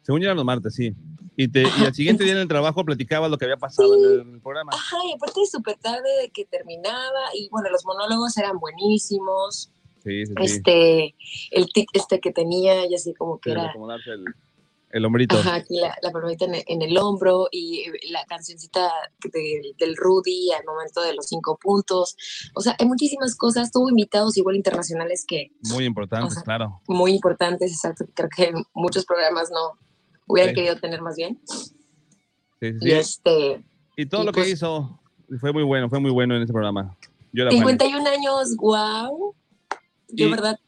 Según 0.03 0.21
yo 0.21 0.27
eran 0.27 0.37
los 0.37 0.47
martes, 0.47 0.75
sí. 0.75 0.95
Y, 1.37 1.49
te, 1.49 1.63
y 1.63 1.85
al 1.85 1.95
siguiente 1.95 2.25
día 2.25 2.35
en 2.35 2.41
el 2.41 2.49
trabajo 2.49 2.85
platicabas 2.85 3.31
lo 3.31 3.39
que 3.39 3.47
había 3.47 3.57
pasado 3.57 3.95
en 3.95 4.05
el, 4.05 4.21
en 4.21 4.35
el 4.35 4.41
programa. 4.41 4.73
Ajá, 4.75 4.97
y 5.09 5.15
aparte 5.15 5.41
súper 5.51 5.77
tarde 5.77 6.09
de 6.21 6.31
que 6.31 6.45
terminaba, 6.45 7.21
y 7.35 7.49
bueno, 7.51 7.71
los 7.71 7.85
monólogos 7.87 8.37
eran 8.37 8.59
buenísimos, 8.59 9.73
Sí, 10.05 10.27
sí, 10.27 10.33
sí. 10.37 10.43
este, 10.43 11.15
el 11.53 11.73
tic 11.73 11.89
este 11.93 12.21
que 12.21 12.33
tenía, 12.33 12.87
y 12.87 12.95
así 12.95 13.15
como 13.15 13.39
que 13.39 13.51
Sí, 13.51 13.55
de 13.55 13.61
era, 13.63 13.71
acomodarse 13.71 14.11
el, 14.11 14.25
el 14.93 15.05
hombrito. 15.05 15.37
ajá, 15.39 15.55
aquí 15.57 15.77
la, 15.81 15.97
la 16.03 16.11
palomita 16.13 16.45
en 16.45 16.55
el, 16.57 16.65
en 16.67 16.83
el 16.83 16.97
hombro, 16.99 17.49
y 17.51 17.85
la 18.11 18.25
cancioncita 18.27 18.93
de- 19.33 19.73
del 19.79 19.97
Rudy 19.97 20.53
al 20.53 20.65
momento 20.65 21.01
de 21.03 21.15
los 21.15 21.27
cinco 21.27 21.59
puntos, 21.61 22.17
o 22.55 22.61
sea, 22.61 22.77
hay 22.79 22.87
muchísimas 22.87 23.35
cosas, 23.35 23.73
tuvo 23.73 23.89
invitados 23.91 24.37
igual 24.37 24.57
internacionales 24.57 25.25
que 25.27 25.51
Muy 25.71 25.85
importantes, 25.85 26.31
o 26.33 26.35
sea, 26.35 26.43
claro. 26.43 26.81
muy 26.89 27.13
importantes, 27.13 27.73
exacto, 27.73 28.05
que 28.07 28.13
creo 28.13 28.29
que 28.29 28.53
muchos 28.75 29.05
programas 29.05 29.51
no 29.51 29.79
hubieran 30.27 30.51
Sí. 30.51 30.55
querido 30.57 30.77
tener 30.77 31.01
más 31.03 31.17
bien, 31.17 31.41
Sí, 32.61 32.71
sí, 32.73 32.77
y 32.81 32.91
este, 32.93 33.65
Y 33.97 34.07
todo 34.07 34.23
y 34.23 34.27
lo 34.27 34.33
que 34.33 34.41
pues- 34.43 34.53
hizo 34.53 35.01
fue 35.41 35.53
muy 35.53 35.63
bueno, 35.65 35.89
fue 35.89 35.99
muy 36.01 36.11
bueno 36.11 36.37
en 36.37 36.43
ese 36.43 36.53
programa. 36.53 36.97
Yo 37.33 37.43
era 37.45 37.51
fan. 37.51 37.59
51 37.61 38.07
años, 38.07 38.55
wow. 38.57 39.35
Yo, 40.09 40.27
Y- 40.27 40.31
verdad, 40.31 40.59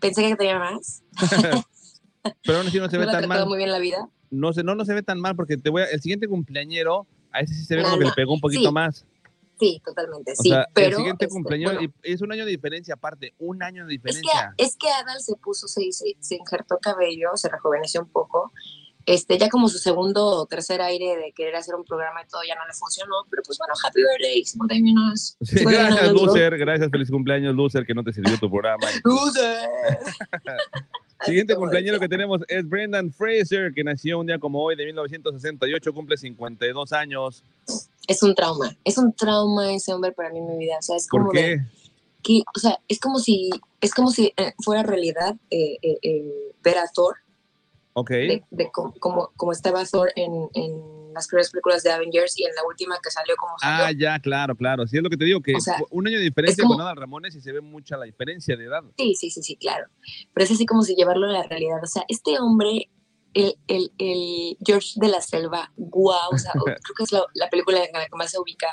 pensé 0.00 0.22
que 0.26 0.34
tenía 0.36 0.58
más. 0.58 1.02
Pero 2.44 2.58
aún 2.58 2.66
así 2.68 2.78
no 2.78 2.88
se 2.90 2.98
ve 2.98 3.04
ha 3.04 3.12
tan 3.12 3.28
mal. 3.28 3.46
muy 3.46 3.58
bien 3.58 3.70
la 3.70 3.78
vida. 3.78 4.08
No, 4.30 4.52
se, 4.52 4.62
no, 4.64 4.74
no 4.74 4.84
se 4.84 4.94
ve 4.94 5.02
tan 5.02 5.20
mal 5.20 5.36
porque 5.36 5.56
te 5.56 5.70
voy 5.70 5.82
a- 5.82 5.86
el 5.86 6.00
siguiente 6.00 6.26
cumpleañero, 6.28 7.06
a 7.32 7.40
ese 7.40 7.54
sí 7.54 7.64
se 7.64 7.76
ve 7.76 7.82
No, 7.82 7.88
como 7.88 7.98
que 7.98 8.04
no. 8.04 8.10
le 8.10 8.16
pegó 8.16 8.32
un 8.34 8.40
poquito 8.40 8.68
Sí, 8.68 8.72
más. 8.72 9.04
Sí, 9.58 9.80
totalmente, 9.84 10.32
O 10.32 10.42
sí. 10.42 10.50
sea, 10.50 10.66
pero 10.74 10.88
el 10.88 10.96
siguiente 10.96 11.24
este, 11.24 11.34
cumpleaños, 11.34 11.72
bueno, 11.74 11.92
es 12.02 12.20
un 12.20 12.30
año 12.32 12.44
de 12.44 12.50
diferencia 12.50 12.94
aparte, 12.94 13.32
un 13.38 13.62
año 13.62 13.86
de 13.86 13.94
es, 13.94 14.00
que, 14.02 14.08
diferencia. 14.08 14.54
es 14.58 14.76
que 14.76 14.88
Adal 14.90 15.20
se 15.20 15.34
puso, 15.36 15.66
se, 15.66 15.90
se, 15.92 16.14
se 16.20 16.34
injertó 16.36 16.78
cabello, 16.78 17.30
se 17.36 17.48
rejuveneció 17.48 18.02
un 18.02 18.08
poco. 18.10 18.52
Este, 19.06 19.38
ya 19.38 19.48
como 19.48 19.68
su 19.68 19.78
segundo 19.78 20.26
o 20.26 20.46
tercer 20.46 20.82
aire 20.82 21.16
de 21.16 21.32
querer 21.32 21.54
hacer 21.54 21.76
un 21.76 21.84
programa 21.84 22.22
y 22.22 22.26
todo 22.28 22.40
ya 22.46 22.56
no 22.56 22.66
le 22.66 22.74
funcionó, 22.74 23.14
pero 23.30 23.40
pues 23.46 23.56
bueno, 23.56 23.72
happy 23.82 24.00
birthday, 24.02 24.44
51 24.44 25.00
años. 25.00 25.36
Sí, 25.40 25.58
51 25.58 25.86
gracias, 25.96 26.12
¿no? 26.12 26.26
Loser. 26.26 26.58
Gracias, 26.58 26.90
feliz 26.90 27.10
cumpleaños, 27.10 27.54
Loser, 27.54 27.86
que 27.86 27.94
no 27.94 28.02
te 28.02 28.12
sirvió 28.12 28.36
tu 28.38 28.50
programa. 28.50 28.84
Loser. 29.04 29.68
Siguiente 31.26 31.54
cumpleañero 31.56 32.00
que 32.00 32.08
tenemos 32.08 32.40
es 32.48 32.68
Brendan 32.68 33.12
Fraser, 33.12 33.72
que 33.74 33.84
nació 33.84 34.20
un 34.20 34.26
día 34.26 34.38
como 34.38 34.62
hoy 34.62 34.76
de 34.76 34.86
1968, 34.86 35.92
cumple 35.92 36.16
52 36.16 36.92
años. 36.92 37.42
Es 38.08 38.22
un 38.22 38.34
trauma, 38.34 38.76
es 38.84 38.96
un 38.98 39.12
trauma 39.12 39.72
ese 39.72 39.92
hombre 39.92 40.12
para 40.12 40.30
mí 40.30 40.38
en 40.38 40.46
mi 40.46 40.56
vida. 40.58 40.76
O 40.78 40.82
sea, 40.82 40.96
es 40.96 41.06
como 41.08 41.26
¿Por 41.26 41.34
de- 41.34 41.42
qué? 41.42 41.60
que, 42.22 42.42
o 42.54 42.58
sea, 42.58 42.78
es 42.88 42.98
como 43.00 43.18
si, 43.18 43.50
es 43.80 43.92
como 43.94 44.10
si 44.10 44.32
eh, 44.36 44.52
fuera 44.64 44.82
realidad 44.82 45.36
eh, 45.50 45.76
eh, 45.82 45.98
eh, 46.02 46.52
ver 46.62 46.78
a 46.78 46.86
Thor, 46.92 47.16
Ok. 47.98 48.10
de, 48.10 48.44
de 48.50 48.70
cómo, 48.70 48.92
cómo- 49.00 49.32
cómo 49.36 49.52
estaba 49.52 49.84
Thor 49.86 50.10
en, 50.16 50.30
en 50.54 51.12
las 51.14 51.28
primeras 51.28 51.50
películas 51.50 51.82
de 51.82 51.90
Avengers 51.90 52.38
y 52.38 52.44
en 52.44 52.54
la 52.54 52.62
última 52.68 52.96
que 53.02 53.10
salió 53.10 53.34
como 53.36 53.58
salió. 53.58 53.84
Ah, 53.86 53.92
ya, 53.92 54.18
claro, 54.20 54.54
claro. 54.54 54.86
Sí, 54.86 54.98
es 54.98 55.02
lo 55.02 55.08
que 55.08 55.16
te 55.16 55.24
digo, 55.24 55.40
que 55.40 55.54
O 55.54 55.60
sea, 55.60 55.78
un 55.90 56.06
año 56.06 56.18
de 56.18 56.24
diferencia 56.24 56.62
como- 56.62 56.74
con 56.74 56.82
Adal 56.82 56.96
Ramones 56.98 57.34
y 57.34 57.40
se 57.40 57.52
ve 57.52 57.62
mucha 57.62 57.96
la 57.96 58.04
diferencia 58.04 58.54
de 58.56 58.64
edad. 58.66 58.82
Sí, 58.98 59.14
sí, 59.14 59.30
sí, 59.30 59.42
sí, 59.42 59.56
claro. 59.56 59.86
Pero 60.34 60.44
es 60.44 60.50
así 60.50 60.66
como 60.66 60.82
si 60.82 60.94
llevarlo 60.94 61.26
a 61.26 61.32
la 61.32 61.42
realidad. 61.44 61.78
O 61.82 61.86
sea, 61.86 62.04
este 62.08 62.38
hombre, 62.38 62.90
el, 63.32 63.54
el, 63.66 63.90
el 63.98 64.58
George 64.64 64.90
de 64.96 65.08
la 65.08 65.22
Selva, 65.22 65.72
guau, 65.76 66.34
o 66.34 66.38
sea, 66.38 66.52
creo 66.64 66.94
que 66.96 67.02
es 67.04 67.12
la, 67.12 67.22
la 67.34 67.48
película 67.48 67.82
en 67.82 67.92
la 67.94 68.04
que 68.06 68.16
más 68.16 68.30
se 68.30 68.38
ubica. 68.38 68.68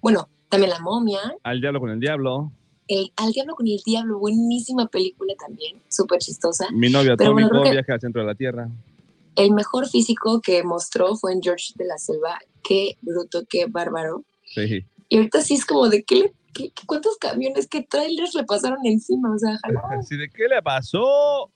Bueno, 0.00 0.30
también 0.48 0.70
La 0.70 0.80
Momia, 0.80 1.20
Al 1.42 1.60
diablo 1.60 1.78
con 1.80 1.90
el 1.90 2.00
diablo. 2.00 2.52
El, 2.92 3.12
Al 3.16 3.32
Diablo 3.32 3.54
con 3.54 3.66
el 3.66 3.80
Diablo, 3.84 4.18
buenísima 4.18 4.86
película 4.88 5.34
también, 5.38 5.80
súper 5.88 6.18
chistosa. 6.20 6.66
Mi 6.72 6.90
novio 6.90 7.16
Pero 7.16 7.32
bueno, 7.32 7.46
atómico, 7.48 7.64
que- 7.64 7.72
viaje 7.72 7.92
al 7.92 8.00
centro 8.00 8.22
de 8.22 8.26
la 8.28 8.34
Tierra. 8.34 8.68
El 9.34 9.52
mejor 9.52 9.88
físico 9.88 10.40
que 10.42 10.62
mostró 10.62 11.16
fue 11.16 11.32
en 11.32 11.40
George 11.42 11.72
de 11.76 11.86
la 11.86 11.96
Selva. 11.98 12.38
Qué 12.62 12.98
bruto, 13.00 13.44
qué 13.48 13.64
bárbaro. 13.66 14.24
Sí. 14.54 14.84
Y 15.08 15.16
ahorita 15.16 15.40
sí 15.40 15.54
es 15.54 15.64
como 15.64 15.88
de 15.88 16.02
qué, 16.04 16.16
le- 16.16 16.32
qué- 16.52 16.70
cuántos 16.86 17.16
camiones, 17.16 17.66
qué 17.66 17.82
trailers 17.82 18.34
le 18.34 18.44
pasaron 18.44 18.78
encima. 18.84 19.34
O 19.34 19.38
sea, 19.38 19.56
ojalá. 19.64 19.98
Así 20.00 20.16
de, 20.18 20.28
¿qué 20.28 20.48
le 20.48 20.60
pasó? 20.62 21.50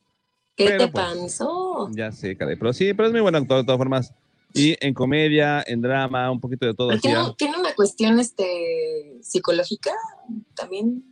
¿Qué 0.56 0.64
Pero, 0.68 0.86
te 0.86 0.92
pues, 0.92 1.04
pasó? 1.04 1.90
Ya 1.94 2.10
sé, 2.12 2.34
caray. 2.34 2.56
Pero 2.56 2.72
sí, 2.72 2.94
pero 2.94 3.08
es 3.08 3.12
muy 3.12 3.20
buen 3.20 3.34
actor 3.34 3.58
de 3.58 3.64
todas 3.64 3.76
formas. 3.78 4.14
Y 4.54 4.74
en 4.80 4.94
comedia, 4.94 5.62
en 5.66 5.82
drama, 5.82 6.30
un 6.30 6.40
poquito 6.40 6.64
de 6.64 6.72
todo. 6.72 6.98
Tiene, 6.98 7.18
tiene 7.36 7.58
una 7.58 7.74
cuestión 7.74 8.18
este, 8.18 9.18
psicológica 9.20 9.90
también. 10.54 11.04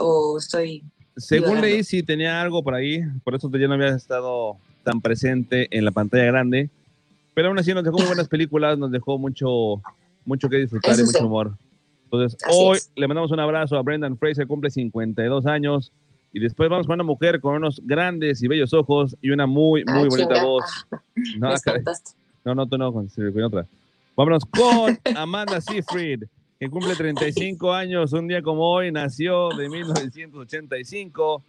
O 0.00 0.38
estoy. 0.38 0.82
Según 1.16 1.60
leí, 1.60 1.84
sí 1.84 2.02
tenía 2.02 2.40
algo 2.40 2.62
por 2.62 2.74
ahí. 2.74 3.02
Por 3.24 3.34
eso 3.34 3.50
ya 3.52 3.68
no 3.68 3.74
había 3.74 3.88
estado 3.94 4.56
tan 4.84 5.00
presente 5.00 5.68
en 5.76 5.84
la 5.84 5.90
pantalla 5.90 6.24
grande. 6.24 6.70
Pero 7.34 7.48
aún 7.48 7.58
así 7.58 7.72
nos 7.74 7.84
dejó 7.84 7.98
muy 7.98 8.06
buenas 8.06 8.28
películas, 8.28 8.78
nos 8.78 8.90
dejó 8.90 9.18
mucho, 9.18 9.80
mucho 10.24 10.48
que 10.48 10.56
disfrutar 10.56 10.92
Eso 10.92 11.02
y 11.02 11.04
mucho 11.06 11.18
sí. 11.18 11.24
humor. 11.24 11.52
Entonces, 12.04 12.38
Así 12.44 12.56
hoy 12.58 12.76
es. 12.78 12.90
le 12.96 13.06
mandamos 13.06 13.30
un 13.30 13.38
abrazo 13.40 13.76
a 13.76 13.82
Brendan 13.82 14.16
Fraser, 14.18 14.46
cumple 14.46 14.70
52 14.70 15.46
años. 15.46 15.92
Y 16.32 16.38
después 16.40 16.70
vamos 16.70 16.86
con 16.86 16.94
una 16.94 17.04
mujer 17.04 17.40
con 17.40 17.56
unos 17.56 17.80
grandes 17.84 18.42
y 18.42 18.48
bellos 18.48 18.72
ojos 18.72 19.16
y 19.20 19.30
una 19.30 19.46
muy, 19.46 19.84
muy 19.84 20.04
Ah, 20.04 20.06
bonita 20.08 20.44
voz. 20.44 20.64
Ah, 20.92 21.00
No. 21.38 21.54
No, 22.44 22.54
no, 22.54 22.66
tú 22.66 22.78
no, 22.78 22.92
con, 22.92 23.08
con 23.08 23.42
otra. 23.42 23.66
Vámonos 24.16 24.44
con 24.46 24.98
Amanda 25.16 25.60
Seyfried, 25.60 26.24
que 26.60 26.68
cumple 26.68 26.94
35 26.94 27.72
años, 27.72 28.12
un 28.12 28.28
día 28.28 28.42
como 28.42 28.70
hoy, 28.70 28.92
nació 28.92 29.48
de 29.56 29.70
1985. 29.70 31.42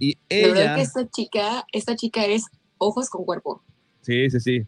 Y 0.00 0.16
De 0.28 0.42
verdad 0.48 0.62
ella, 0.64 0.74
que 0.74 0.80
esta 0.82 1.08
chica, 1.08 1.64
esta 1.72 1.94
chica 1.94 2.26
es 2.26 2.46
ojos 2.78 3.08
con 3.10 3.24
cuerpo. 3.24 3.62
sí, 4.02 4.28
sí, 4.28 4.40
sí, 4.40 4.66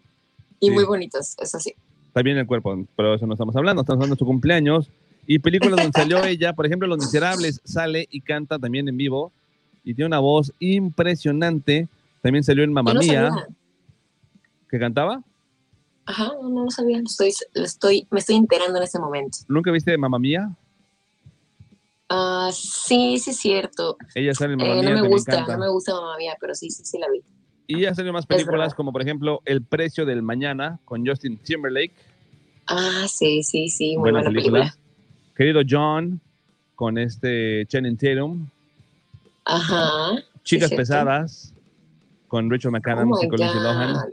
Y 0.61 0.69
Sí. 0.69 0.73
muy 0.73 0.85
bonitos, 0.85 1.35
eso 1.41 1.59
sí. 1.59 1.75
está 2.07 2.23
bien 2.23 2.37
el 2.39 2.47
cuerpo, 2.47 2.87
pero 2.97 3.15
eso 3.15 3.27
no 3.27 3.35
estamos 3.35 3.57
hablando, 3.57 3.83
estamos 3.83 3.99
hablando 3.99 4.15
de 4.15 4.19
su 4.21 4.27
cumpleaños. 4.27 4.89
Y 5.27 5.41
películas 5.41 5.81
donde 5.81 5.93
salió 6.01 6.25
ella, 6.25 6.53
por 6.53 6.67
ejemplo, 6.67 6.87
Los 6.87 6.99
Miserables, 6.99 7.61
sale 7.65 8.07
y 8.11 8.21
canta 8.21 8.57
también 8.59 8.89
en 8.89 8.97
vivo. 8.97 9.33
Y 9.83 9.95
tiene 9.95 10.07
una 10.07 10.21
voz 10.21 10.53
impresionante. 10.61 11.89
También 12.23 12.45
salió 12.45 12.63
en 12.63 12.73
Mamma 12.73 12.95
no 12.95 13.01
Mía, 13.01 13.49
que 14.69 14.79
cantaba. 14.79 15.25
Ajá, 16.11 16.33
no, 16.43 16.49
no 16.49 16.65
lo 16.65 16.71
sabía. 16.71 17.01
Estoy, 17.55 18.07
me 18.11 18.19
estoy 18.19 18.37
enterando 18.37 18.79
en 18.79 18.83
este 18.83 18.99
momento. 18.99 19.39
¿Nunca 19.49 19.71
viste 19.71 19.97
Mamma 19.97 20.19
Mía? 20.19 20.51
Ah, 22.09 22.51
sí, 22.53 23.17
sí 23.19 23.31
es 23.31 23.37
cierto. 23.37 23.97
Ella 24.17 24.35
sale 24.35 24.55
en 24.55 24.61
Eh, 24.61 24.65
Mamma 24.65 24.75
no 24.75 24.81
Mía, 24.83 24.91
me 24.91 24.95
también 24.97 25.13
gusta, 25.13 25.47
no 25.47 25.59
me 25.59 25.69
gusta 25.69 25.95
Mamá 25.95 26.17
Mía, 26.19 26.37
pero 26.41 26.55
sí, 26.57 26.69
sí, 26.71 26.85
sí 26.85 26.99
la 26.99 27.09
vi. 27.09 27.23
Y 27.69 27.83
ya 27.83 27.95
salió 27.95 28.13
más 28.13 28.27
películas 28.27 28.75
como 28.75 28.93
por 28.93 29.01
ejemplo 29.03 29.41
El 29.45 29.63
precio 29.63 30.05
del 30.05 30.23
mañana 30.23 30.81
con 30.85 31.07
Justin 31.07 31.39
Timberlake. 31.39 31.95
Ah, 32.67 33.07
sí, 33.09 33.45
sí, 33.45 33.69
sí, 33.69 33.97
muy 33.97 34.11
buena, 34.11 34.29
película. 34.29 34.75
Querido 35.37 35.61
John 35.69 36.21
con 36.75 36.99
este 36.99 37.67
Channing 37.67 37.97
Tatum. 37.97 38.49
Ajá. 39.45 40.21
Chicas 40.43 40.73
pesadas 40.73 41.55
con 42.27 42.51
Rachel 42.51 42.71
Oh 42.71 42.73
McAdams 42.73 43.21
my 43.21 43.27
y 43.27 43.31
Lindsay 43.31 43.61
Lohan. 43.61 44.13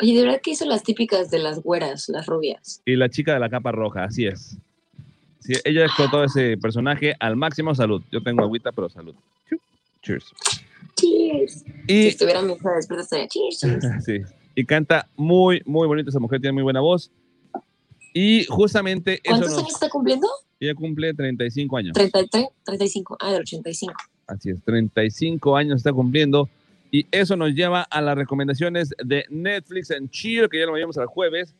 Oye, 0.00 0.14
de 0.14 0.24
verdad 0.24 0.40
que 0.42 0.52
hizo 0.52 0.64
las 0.64 0.82
típicas 0.82 1.30
de 1.30 1.38
las 1.38 1.62
güeras, 1.62 2.08
las 2.08 2.26
rubias. 2.26 2.82
Y 2.84 2.96
la 2.96 3.08
chica 3.08 3.34
de 3.34 3.40
la 3.40 3.50
capa 3.50 3.72
roja, 3.72 4.04
así 4.04 4.26
es. 4.26 4.56
Sí, 5.40 5.54
ella 5.64 5.84
explotó 5.86 6.22
ese 6.22 6.56
personaje 6.56 7.14
al 7.18 7.36
máximo 7.36 7.74
salud. 7.74 8.02
Yo 8.12 8.22
tengo 8.22 8.42
agüita, 8.42 8.70
pero 8.72 8.88
salud. 8.88 9.14
Cheers. 10.02 10.32
Cheers. 10.96 11.52
Si 11.60 11.64
Y, 11.88 12.06
estuviera 12.06 12.42
mi 12.42 12.52
hija 12.52 12.70
despierta 12.74 13.02
estaría 13.02 13.28
cheers, 13.28 13.58
cheers. 13.58 13.84
sí, 14.04 14.20
y 14.54 14.64
canta 14.64 15.08
muy, 15.16 15.62
muy 15.64 15.86
bonito 15.86 16.10
esa 16.10 16.20
mujer, 16.20 16.40
tiene 16.40 16.52
muy 16.52 16.62
buena 16.62 16.80
voz. 16.80 17.10
Y 18.14 18.44
justamente 18.44 19.14
eso 19.14 19.30
¿Cuántos 19.30 19.50
nos, 19.50 19.58
años 19.60 19.72
está 19.74 19.88
cumpliendo? 19.88 20.28
ella 20.60 20.74
cumple 20.74 21.12
35 21.14 21.76
años. 21.76 21.92
33, 21.94 22.46
35. 22.64 23.16
Ah, 23.20 23.32
del 23.32 23.40
85. 23.40 23.94
Así 24.26 24.50
es, 24.50 24.62
35 24.64 25.56
años 25.56 25.76
está 25.78 25.92
cumpliendo. 25.92 26.48
Y 26.94 27.06
eso 27.10 27.36
nos 27.36 27.54
lleva 27.54 27.82
a 27.82 28.02
las 28.02 28.14
recomendaciones 28.14 28.90
de 29.02 29.24
Netflix 29.30 29.90
en 29.90 30.10
Chill, 30.10 30.46
que 30.50 30.58
ya 30.58 30.66
lo 30.66 30.74
veíamos 30.74 30.98
el 30.98 31.06
jueves. 31.06 31.56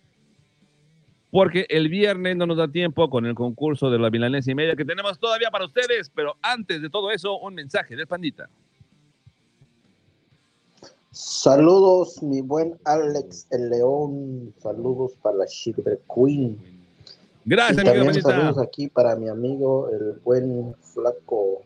Porque 1.31 1.65
el 1.71 1.89
viernes 1.89 2.37
no 2.37 2.45
nos 2.47 2.59
da 2.59 2.69
tiempo 2.69 3.09
con 3.09 3.25
el 3.25 3.35
concurso 3.35 3.91
de 3.91 3.99
la 3.99 4.11
milanesa 4.11 4.51
y 4.51 4.55
media 4.55 4.77
que 4.77 4.85
tenemos 4.85 5.19
todavía 5.19 5.51
para 5.51 5.65
ustedes. 5.65 6.11
Pero 6.15 6.37
antes 6.43 6.83
de 6.83 6.91
todo 6.91 7.11
eso, 7.11 7.39
un 7.39 7.55
mensaje 7.55 7.97
del 7.97 8.07
pandita. 8.07 8.51
Saludos, 11.13 12.23
mi 12.23 12.43
buen 12.43 12.79
Alex 12.85 13.47
el 13.53 13.71
León. 13.71 14.53
Saludos 14.59 15.15
para 15.23 15.39
la 15.39 15.47
Silver 15.47 15.99
Queen. 16.15 16.59
Gracias, 17.47 17.83
y 17.83 17.85
también 17.87 18.05
pandita. 18.05 18.29
saludos 18.29 18.59
aquí 18.59 18.89
para 18.89 19.17
mi 19.17 19.31
amigo, 19.31 19.89
el 19.89 20.21
buen 20.23 20.75
Flaco. 20.83 21.63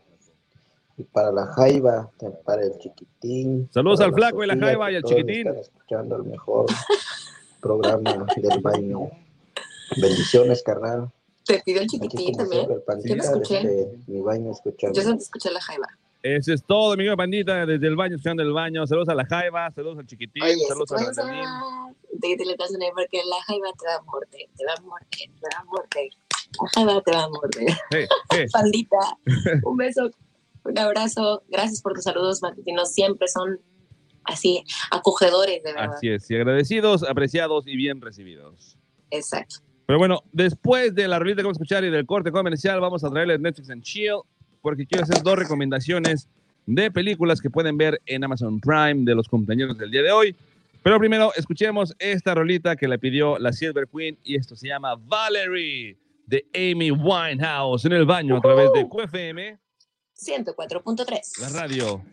Y 0.97 1.03
para 1.03 1.31
la 1.31 1.45
Jaiba, 1.45 2.09
para 2.43 2.63
el 2.63 2.77
chiquitín. 2.79 3.69
Saludos 3.71 4.01
al 4.01 4.13
Flaco 4.13 4.43
y 4.43 4.47
la 4.47 4.57
Jaiba 4.57 4.91
y 4.91 4.95
al 4.95 5.03
todos 5.03 5.15
chiquitín. 5.15 5.47
Están 5.47 5.57
escuchando 5.57 6.15
el 6.15 6.23
mejor 6.23 6.65
programa 7.61 8.25
del 8.35 8.59
baño. 8.61 9.11
Bendiciones, 9.95 10.63
carnal. 10.63 11.11
Te 11.45 11.61
pidió 11.63 11.81
el 11.81 11.87
chiquitín 11.87 12.35
también. 12.35 12.67
Yo 13.05 13.15
lo 13.15 13.23
escuché. 13.23 13.55
desde 13.55 13.97
mi 14.07 14.21
baño 14.21 14.51
escuchando. 14.51 14.97
Yo 14.97 15.03
solo 15.03 15.17
te 15.17 15.23
escuché 15.23 15.51
la 15.51 15.61
jaiba. 15.61 15.87
Eso 16.23 16.51
es 16.51 16.63
todo, 16.63 16.93
amigo 16.93 17.15
pandita, 17.15 17.65
desde 17.65 17.87
el 17.87 17.95
baño, 17.95 18.15
escuchando 18.15 18.41
el 18.41 18.51
baño. 18.51 18.85
Saludos 18.87 19.09
a 19.09 19.15
la 19.15 19.25
Jaiba, 19.25 19.71
saludos 19.71 19.99
al 19.99 20.07
chiquitín, 20.07 20.43
Oye, 20.43 20.57
saludos 20.67 20.91
a 20.91 20.95
Randalín. 20.97 21.45
hablar, 21.45 21.95
dile 22.11 22.43
a 22.43 22.57
la 22.57 22.91
porque 22.93 23.21
la 23.23 23.41
jaiba 23.45 23.67
te 23.79 23.85
va 23.85 23.95
a 23.95 24.01
morder, 24.01 24.49
te 24.57 24.65
va 24.65 24.73
a 24.73 24.81
morder, 24.81 25.07
te 25.09 25.47
va 25.53 25.59
a 25.59 25.63
morder. 25.63 26.09
La 26.59 26.69
jaiba 26.73 27.01
te 27.01 27.11
va 27.11 27.23
a 27.23 27.29
morder. 27.29 27.77
Hey, 27.91 28.05
hey. 28.31 28.45
Pandita, 28.51 28.97
un 29.63 29.77
beso, 29.77 30.09
un 30.67 30.77
abrazo. 30.77 31.43
Gracias 31.49 31.81
por 31.81 31.93
tus 31.93 32.03
saludos 32.03 32.41
matutinos. 32.41 32.93
Siempre 32.93 33.27
son 33.27 33.59
así 34.23 34.63
acogedores, 34.91 35.63
de 35.63 35.73
verdad. 35.73 35.95
Así 35.95 36.09
es, 36.09 36.29
y 36.29 36.35
agradecidos, 36.35 37.03
apreciados 37.03 37.67
y 37.67 37.75
bien 37.75 38.01
recibidos. 38.01 38.77
Exacto. 39.11 39.57
Pero 39.85 39.99
bueno, 39.99 40.21
después 40.33 40.93
de 40.93 41.07
la 41.07 41.17
rolita 41.17 41.37
que 41.37 41.43
vamos 41.43 41.57
a 41.57 41.59
escuchar 41.63 41.85
y 41.85 41.89
del 41.89 42.05
corte 42.05 42.31
comercial, 42.31 42.81
vamos 42.81 43.03
a 43.03 43.09
traerles 43.09 43.39
Netflix 43.39 43.69
and 43.69 43.83
Chill, 43.83 44.19
porque 44.61 44.85
quiero 44.85 45.05
hacer 45.05 45.23
dos 45.23 45.37
recomendaciones 45.37 46.27
de 46.65 46.91
películas 46.91 47.39
que 47.39 47.49
pueden 47.49 47.77
ver 47.77 48.01
en 48.05 48.25
Amazon 48.25 48.59
Prime 48.59 49.05
de 49.05 49.15
los 49.15 49.29
cumpleaños 49.29 49.77
del 49.77 49.89
día 49.89 50.03
de 50.03 50.11
hoy. 50.11 50.35
Pero 50.83 50.99
primero, 50.99 51.31
escuchemos 51.35 51.95
esta 51.99 52.35
rolita 52.35 52.75
que 52.75 52.87
le 52.87 52.99
pidió 52.99 53.39
la 53.39 53.53
Silver 53.53 53.87
Queen 53.87 54.17
y 54.23 54.35
esto 54.35 54.55
se 54.57 54.67
llama 54.67 54.95
Valerie 54.95 55.97
de 56.25 56.45
Amy 56.53 56.91
Winehouse 56.91 57.85
en 57.85 57.93
el 57.93 58.05
baño 58.05 58.37
a 58.37 58.41
través 58.41 58.71
de 58.73 58.87
QFM, 58.87 59.57
104.3. 60.17 61.39
la 61.41 61.49
radio. 61.49 62.03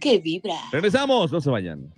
Que 0.00 0.18
vibra. 0.18 0.56
Regresamos, 0.72 1.30
no 1.30 1.40
se 1.40 1.50
vayan. 1.50 1.92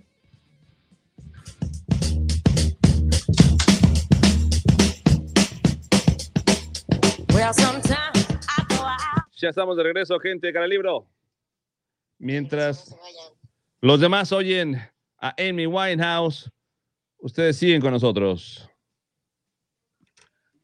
Ya 9.43 9.49
estamos 9.49 9.75
de 9.75 9.83
regreso, 9.83 10.17
gente 10.19 10.47
de 10.47 10.53
Cara 10.53 10.67
Libro. 10.67 11.05
Mientras 12.17 12.95
los 13.81 13.99
demás 13.99 14.31
oyen 14.31 14.77
a 15.17 15.35
Amy 15.37 15.67
Winehouse, 15.67 16.49
ustedes 17.17 17.57
siguen 17.57 17.81
con 17.81 17.91
nosotros. 17.91 18.69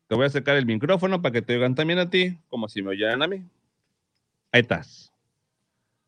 Te 0.07 0.15
voy 0.15 0.23
a 0.23 0.27
acercar 0.27 0.55
el 0.55 0.65
micrófono 0.65 1.21
para 1.21 1.33
que 1.33 1.41
te 1.41 1.55
oigan 1.55 1.75
también 1.75 1.99
a 1.99 2.09
ti, 2.09 2.37
como 2.47 2.69
si 2.69 2.81
me 2.81 2.91
oyeran 2.91 3.21
a 3.21 3.27
mí. 3.27 3.43
Ahí 4.51 4.61
estás. 4.61 5.13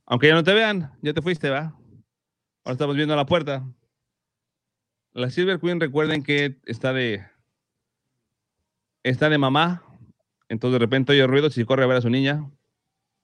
Aunque 0.05 0.27
ya 0.27 0.33
no 0.33 0.43
te 0.43 0.53
vean, 0.53 0.91
ya 1.01 1.13
te 1.13 1.21
fuiste, 1.21 1.49
¿va? 1.49 1.75
Ahora 2.63 2.73
estamos 2.73 2.95
viendo 2.95 3.15
la 3.15 3.25
puerta. 3.25 3.65
La 5.13 5.29
Silver 5.29 5.59
Queen, 5.59 5.79
recuerden 5.79 6.23
que 6.23 6.59
está 6.65 6.93
de. 6.93 7.25
Está 9.03 9.29
de 9.29 9.37
mamá. 9.37 9.83
Entonces 10.47 10.73
de 10.73 10.79
repente 10.79 11.13
oye 11.13 11.25
ruidos 11.27 11.57
y 11.57 11.65
corre 11.65 11.83
a 11.83 11.87
ver 11.87 11.97
a 11.97 12.01
su 12.01 12.09
niña. 12.09 12.49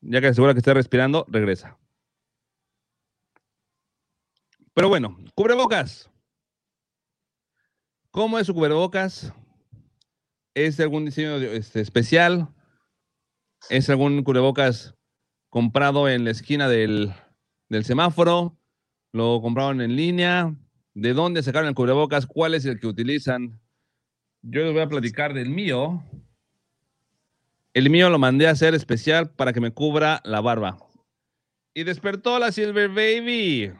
Ya 0.01 0.21
que 0.21 0.27
asegura 0.27 0.53
que 0.53 0.59
está 0.59 0.74
respirando, 0.74 1.25
regresa. 1.27 1.77
Pero 4.74 4.89
bueno, 4.89 5.17
cubrebocas. 5.33 6.09
¿Cómo 8.12 8.38
es 8.39 8.47
su 8.47 8.53
cubrebocas? 8.53 9.33
¿Es 10.53 10.79
algún 10.79 11.05
diseño 11.05 11.36
este, 11.36 11.81
especial? 11.81 12.50
¿Es 13.69 13.89
algún 13.89 14.24
cubrebocas 14.24 14.96
comprado 15.57 16.07
en 16.07 16.23
la 16.23 16.29
esquina 16.29 16.69
del, 16.69 17.11
del 17.67 17.83
semáforo? 17.83 18.55
¿Lo 19.11 19.41
compraron 19.41 19.81
en 19.81 19.95
línea? 19.95 20.53
¿De 20.93 21.15
dónde 21.15 21.41
sacaron 21.41 21.67
el 21.67 21.73
cubrebocas? 21.73 22.27
¿Cuál 22.27 22.53
es 22.53 22.63
el 22.65 22.79
que 22.79 22.85
utilizan? 22.85 23.59
Yo 24.43 24.61
les 24.61 24.73
voy 24.73 24.83
a 24.83 24.87
platicar 24.87 25.33
del 25.33 25.49
mío. 25.49 26.03
El 27.73 27.89
mío 27.89 28.11
lo 28.11 28.19
mandé 28.19 28.47
a 28.47 28.51
hacer 28.51 28.75
especial 28.75 29.31
para 29.31 29.51
que 29.51 29.59
me 29.59 29.71
cubra 29.71 30.21
la 30.25 30.41
barba. 30.41 30.77
Y 31.73 31.85
despertó 31.85 32.37
la 32.37 32.51
Silver 32.51 32.89
Baby. 32.89 33.73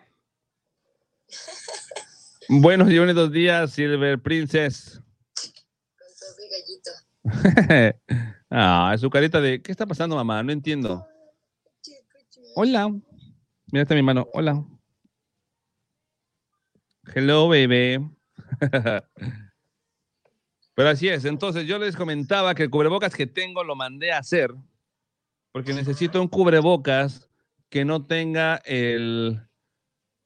Buenos 2.50 2.89
y 2.89 2.98
bonitos 2.98 3.31
días, 3.31 3.72
Silver 3.72 4.19
Princess. 4.19 5.00
ah, 8.50 8.91
es 8.96 9.01
su 9.01 9.12
carita 9.12 9.39
de. 9.39 9.62
¿Qué 9.62 9.72
está 9.72 9.86
pasando, 9.86 10.15
mamá? 10.15 10.41
No 10.41 10.51
entiendo. 10.51 11.05
Hola. 12.60 12.90
Mira, 13.72 13.84
está 13.84 13.94
mi 13.94 14.02
mano. 14.02 14.30
Hola. 14.34 14.66
Hello, 17.14 17.48
baby. 17.48 18.00
Pero 20.74 20.90
así 20.90 21.08
es. 21.08 21.26
Entonces, 21.26 21.68
yo 21.68 21.78
les 21.78 21.96
comentaba 21.96 22.56
que 22.56 22.64
el 22.64 22.72
cubrebocas 22.72 23.14
que 23.14 23.28
tengo 23.28 23.64
lo 23.64 23.76
mandé 23.76 24.12
a 24.12 24.18
hacer 24.18 24.56
porque 25.52 25.72
necesito 25.72 26.20
un 26.20 26.28
cubrebocas 26.28 27.30
que 27.70 27.86
no 27.86 28.08
tenga 28.08 28.56
el, 28.66 29.40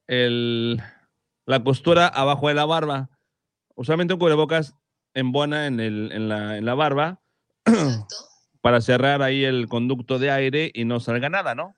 el, 0.06 0.82
la 1.44 1.62
costura 1.62 2.06
abajo 2.06 2.48
de 2.48 2.54
la 2.54 2.64
barba. 2.64 3.10
Usualmente 3.74 4.14
un 4.14 4.20
cubrebocas 4.20 4.74
embona 5.12 5.66
en, 5.66 5.80
el, 5.80 6.10
en, 6.12 6.30
la, 6.30 6.56
en 6.56 6.64
la 6.64 6.72
barba 6.72 7.20
para 8.62 8.80
cerrar 8.80 9.20
ahí 9.20 9.44
el 9.44 9.68
conducto 9.68 10.18
de 10.18 10.30
aire 10.30 10.70
y 10.72 10.86
no 10.86 10.98
salga 10.98 11.28
nada, 11.28 11.54
¿no? 11.54 11.76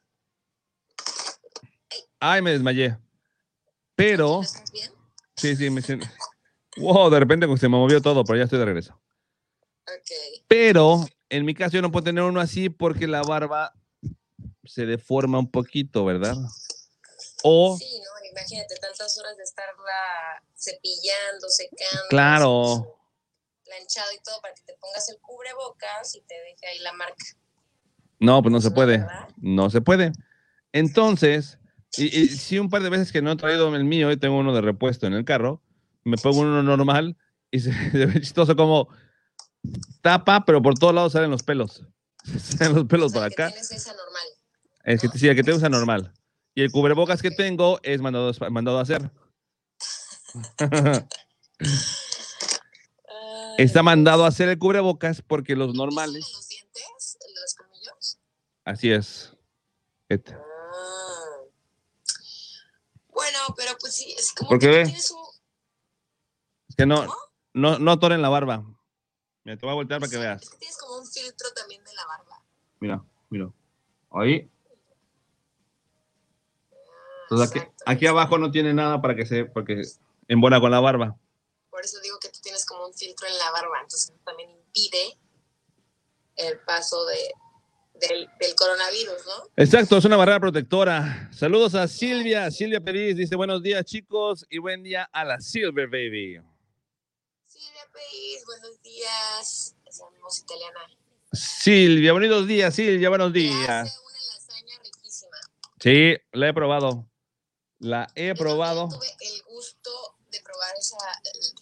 Ay, 2.21 2.42
me 2.42 2.52
desmayé. 2.52 2.97
Pero. 3.94 4.42
Sí, 5.37 5.56
sí, 5.56 5.71
me 5.71 5.83
siento. 5.83 6.06
Wow, 6.76 7.11
de 7.11 7.21
repente 7.21 7.47
se 7.56 7.68
me 7.68 7.76
movió 7.76 8.00
todo, 8.00 8.25
pero 8.25 8.37
ya 8.38 8.44
estoy 8.44 8.59
de 8.59 8.64
regreso. 8.64 9.00
Pero 10.49 11.04
en 11.28 11.44
mi 11.44 11.54
caso 11.54 11.75
yo 11.75 11.83
no 11.83 11.90
puedo 11.92 12.04
tener 12.04 12.25
uno 12.25 12.40
así 12.40 12.68
porque 12.71 13.06
la 13.06 13.23
barba 13.23 13.75
se 14.64 14.87
deforma 14.87 15.38
un 15.38 15.50
poquito, 15.50 16.04
¿verdad? 16.04 16.35
O, 17.42 17.76
Sí, 17.78 18.00
¿no? 18.00 18.28
Imagínate 18.30 18.75
tantas 18.76 19.16
horas 19.18 19.37
de 19.37 19.42
estarla 19.44 20.42
cepillando, 20.56 21.49
secando. 21.49 22.04
claro, 22.09 22.99
Planchado 23.64 24.12
y 24.12 24.23
todo 24.23 24.40
para 24.40 24.54
que 24.54 24.62
te 24.62 24.75
pongas 24.75 25.09
el 25.09 25.18
cubrebocas 25.21 26.14
y 26.16 26.21
te 26.23 26.35
deje 26.35 26.66
ahí 26.66 26.78
la 26.80 26.92
marca. 26.92 27.25
no, 28.18 28.42
pues 28.42 28.52
no 28.52 28.61
se 28.61 28.71
puede. 28.71 29.06
No 29.37 29.71
se 29.71 29.80
puede. 29.80 30.12
Entonces, 30.73 31.59
y, 31.97 32.05
y 32.05 32.29
sí, 32.29 32.59
un 32.59 32.71
par 32.71 32.83
de 32.83 32.91
veces 32.91 33.13
que 33.13 33.23
no 33.23 33.33
he 33.33 33.37
traído 33.37 33.75
el 33.75 33.85
mío 33.85 34.11
y 34.11 34.17
tengo 34.17 34.39
uno 34.39 34.55
de 34.55 34.61
repuesto 34.61 35.07
en 35.07 35.13
el 35.13 35.25
carro, 35.25 35.63
me 36.05 36.17
pongo 36.17 36.41
uno 36.41 36.63
normal 36.63 37.16
y 37.51 37.61
se, 37.61 37.73
se 37.90 38.07
ve 38.07 38.21
chistoso 38.21 38.57
como 38.57 38.88
tapa, 40.03 40.45
pero 40.45 40.62
por 40.62 40.79
todos 40.79 40.95
lados 40.95 41.12
salen 41.12 41.31
los 41.31 41.42
pelos. 41.42 41.83
Salen 42.25 42.75
los 42.75 42.85
pelos 42.85 43.12
por 43.12 43.23
acá. 43.23 43.49
Tienes 43.49 43.71
esa 43.71 43.92
normal. 43.92 44.23
Es 44.85 45.03
que 45.03 45.09
sí, 45.18 45.29
el 45.29 45.37
que 45.37 45.42
te 45.42 45.53
usa 45.53 45.68
normal. 45.68 46.12
Y 46.55 46.62
el 46.62 46.71
cubrebocas 46.71 47.21
que 47.21 47.31
tengo 47.31 47.81
es 47.83 48.01
mandado, 48.01 48.33
mandado 48.51 48.79
a 48.79 48.83
hacer. 48.83 49.11
Está 53.59 53.83
mandado 53.83 54.25
a 54.25 54.29
hacer 54.29 54.49
el 54.49 54.59
cubrebocas 54.59 55.21
porque 55.23 55.55
los 55.55 55.75
normales. 55.75 56.31
¿Los 56.33 56.49
dientes? 56.49 57.18
¿El 57.21 57.35
de 57.35 57.40
los 57.40 57.55
colmillos? 57.55 58.18
Así 58.64 58.90
es. 58.90 59.37
Este. 60.09 60.35
Pero 63.57 63.72
pues 63.80 63.94
sí, 63.94 64.14
es 64.16 64.33
como 64.33 64.50
Porque 64.50 64.66
que 64.66 64.72
ve. 64.72 64.85
tienes 64.85 65.11
un... 65.11 65.24
Es 66.68 66.76
que 66.76 66.87
no, 66.87 67.07
no, 67.52 67.78
no 67.78 67.92
atoren 67.92 68.22
la 68.22 68.28
barba. 68.28 68.64
Mira, 69.44 69.59
te 69.59 69.66
voy 69.66 69.72
a 69.72 69.74
voltear 69.74 70.00
para 70.00 70.11
que 70.11 70.18
veas. 70.18 70.42
Es 70.42 70.50
que 70.50 70.57
tienes 70.59 70.78
como 70.78 70.98
un 70.98 71.07
filtro 71.07 71.48
también 71.54 71.85
de 71.85 71.92
la 71.94 72.07
barba. 72.07 72.42
Mira, 72.80 73.04
mira. 73.30 73.50
Ahí. 74.11 74.50
Entonces 77.22 77.50
aquí, 77.50 77.70
aquí 77.87 78.07
abajo 78.07 78.38
no 78.38 78.50
tiene 78.50 78.72
nada 78.72 79.00
para 79.00 79.14
que 79.14 79.26
se, 79.26 79.44
porque 79.44 79.83
embona 80.28 80.61
con 80.61 80.70
la 80.70 80.80
barba. 80.80 81.16
Por 81.70 81.85
eso 81.85 82.00
digo 82.00 82.18
que 82.20 82.28
tú 82.28 82.38
tienes 82.42 82.64
como 82.64 82.87
un 82.87 82.94
filtro 82.94 83.26
en 83.26 83.37
la 83.38 83.50
barba, 83.50 83.80
entonces 83.80 84.12
también 84.24 84.50
impide 84.50 85.18
el 86.37 86.61
paso 86.61 87.04
de, 87.07 87.33
del, 88.09 88.29
del 88.38 88.55
coronavirus, 88.55 89.27
¿no? 89.27 89.51
Exacto, 89.57 89.97
es 89.97 90.05
una 90.05 90.17
barrera 90.17 90.40
protectora. 90.40 91.31
Saludos 91.33 91.75
a 91.75 91.88
Silvia. 91.88 92.51
Silvia 92.51 92.81
Pérez 92.81 93.17
dice 93.17 93.37
buenos 93.37 93.62
días 93.62 93.85
chicos 93.85 94.47
y 94.51 94.59
buen 94.59 94.83
día 94.83 95.09
a 95.12 95.25
la 95.25 95.40
Silver 95.40 95.88
Baby. 95.88 96.40
Silvia 97.47 97.88
Pérez, 97.93 98.45
buenos 98.47 98.83
días. 98.83 99.75
Es 99.87 99.99
la 99.99 100.21
voz 100.21 100.38
italiana. 100.38 100.81
Silvia, 101.33 102.12
buenos 102.12 102.47
días, 102.47 102.75
Silvia, 102.75 103.09
buenos 103.09 103.33
días. 103.33 104.01
Sí, 105.81 106.17
la 106.33 106.49
he 106.49 106.55
probado. 106.55 107.07
La 107.79 108.11
he 108.14 108.35
probado. 108.35 108.88
Tuve 108.88 109.09
el 109.21 109.43
gusto 109.43 109.90
de 110.31 110.40
probar 110.40 110.73
esa 110.79 110.97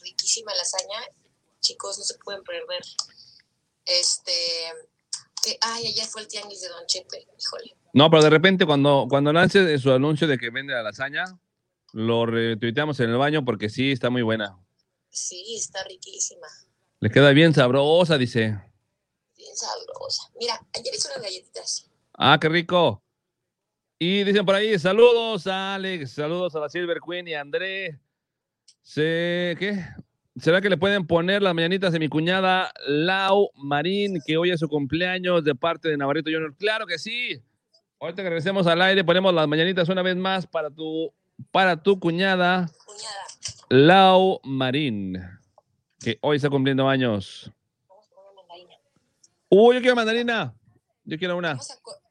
riquísima 0.00 0.54
lasaña. 0.54 1.08
Chicos, 1.60 1.98
no 1.98 2.04
se 2.04 2.16
pueden 2.18 2.44
perder. 2.44 2.82
Este. 3.84 4.32
Que- 5.42 5.58
ay, 5.60 5.86
ayer 5.86 6.06
fue 6.06 6.22
el 6.22 6.28
tianguis 6.28 6.60
de 6.60 6.68
Don 6.68 6.86
Chepe, 6.86 7.26
híjole. 7.38 7.74
No, 7.94 8.08
pero 8.10 8.22
de 8.22 8.30
repente 8.30 8.64
cuando, 8.64 9.06
cuando 9.08 9.32
lance 9.32 9.78
su 9.78 9.92
anuncio 9.92 10.26
de 10.26 10.38
que 10.38 10.50
vende 10.50 10.72
la 10.72 10.82
lasaña, 10.82 11.24
lo 11.92 12.24
retuiteamos 12.26 12.98
en 13.00 13.10
el 13.10 13.16
baño 13.18 13.44
porque 13.44 13.68
sí, 13.68 13.92
está 13.92 14.08
muy 14.08 14.22
buena. 14.22 14.56
Sí, 15.10 15.54
está 15.56 15.84
riquísima. 15.84 16.46
Le 17.00 17.10
queda 17.10 17.30
bien 17.32 17.52
sabrosa, 17.52 18.16
dice. 18.16 18.58
Bien 19.36 19.56
sabrosa. 19.56 20.30
Mira, 20.38 20.58
ayer 20.72 20.94
hice 20.94 21.08
unas 21.08 21.22
galletitas. 21.22 21.90
Ah, 22.14 22.38
qué 22.40 22.48
rico. 22.48 23.02
Y 23.98 24.24
dicen 24.24 24.46
por 24.46 24.54
ahí, 24.54 24.78
saludos 24.78 25.46
a 25.46 25.74
Alex, 25.74 26.12
saludos 26.12 26.54
a 26.56 26.60
la 26.60 26.68
Silver 26.68 26.98
Queen 27.06 27.28
y 27.28 27.34
a 27.34 27.40
André. 27.40 28.00
Se, 28.82 29.54
¿Qué? 29.58 29.84
¿Será 30.36 30.62
que 30.62 30.70
le 30.70 30.78
pueden 30.78 31.06
poner 31.06 31.42
las 31.42 31.54
mañanitas 31.54 31.92
de 31.92 31.98
mi 31.98 32.08
cuñada 32.08 32.72
Lau 32.86 33.50
Marín, 33.54 34.18
que 34.26 34.38
hoy 34.38 34.50
es 34.50 34.60
su 34.60 34.68
cumpleaños 34.68 35.44
de 35.44 35.54
parte 35.54 35.90
de 35.90 35.98
Navarrito 35.98 36.30
Junior? 36.30 36.54
Claro 36.56 36.86
que 36.86 36.98
sí. 36.98 37.42
Ahorita 38.00 38.22
que 38.22 38.30
regresemos 38.30 38.66
al 38.66 38.80
aire, 38.80 39.04
ponemos 39.04 39.34
las 39.34 39.46
mañanitas 39.46 39.88
una 39.90 40.00
vez 40.00 40.16
más 40.16 40.46
para 40.46 40.70
tu, 40.70 41.12
para 41.50 41.82
tu 41.82 42.00
cuñada 42.00 42.70
Lau 43.68 44.40
Marín, 44.42 45.20
que 46.00 46.18
hoy 46.22 46.36
está 46.36 46.48
cumpliendo 46.48 46.88
años. 46.88 47.52
Uy, 49.50 49.74
yo 49.74 49.80
quiero 49.82 49.96
mandarina. 49.96 50.54
Yo 51.04 51.18
quiero 51.18 51.36
una. 51.36 51.58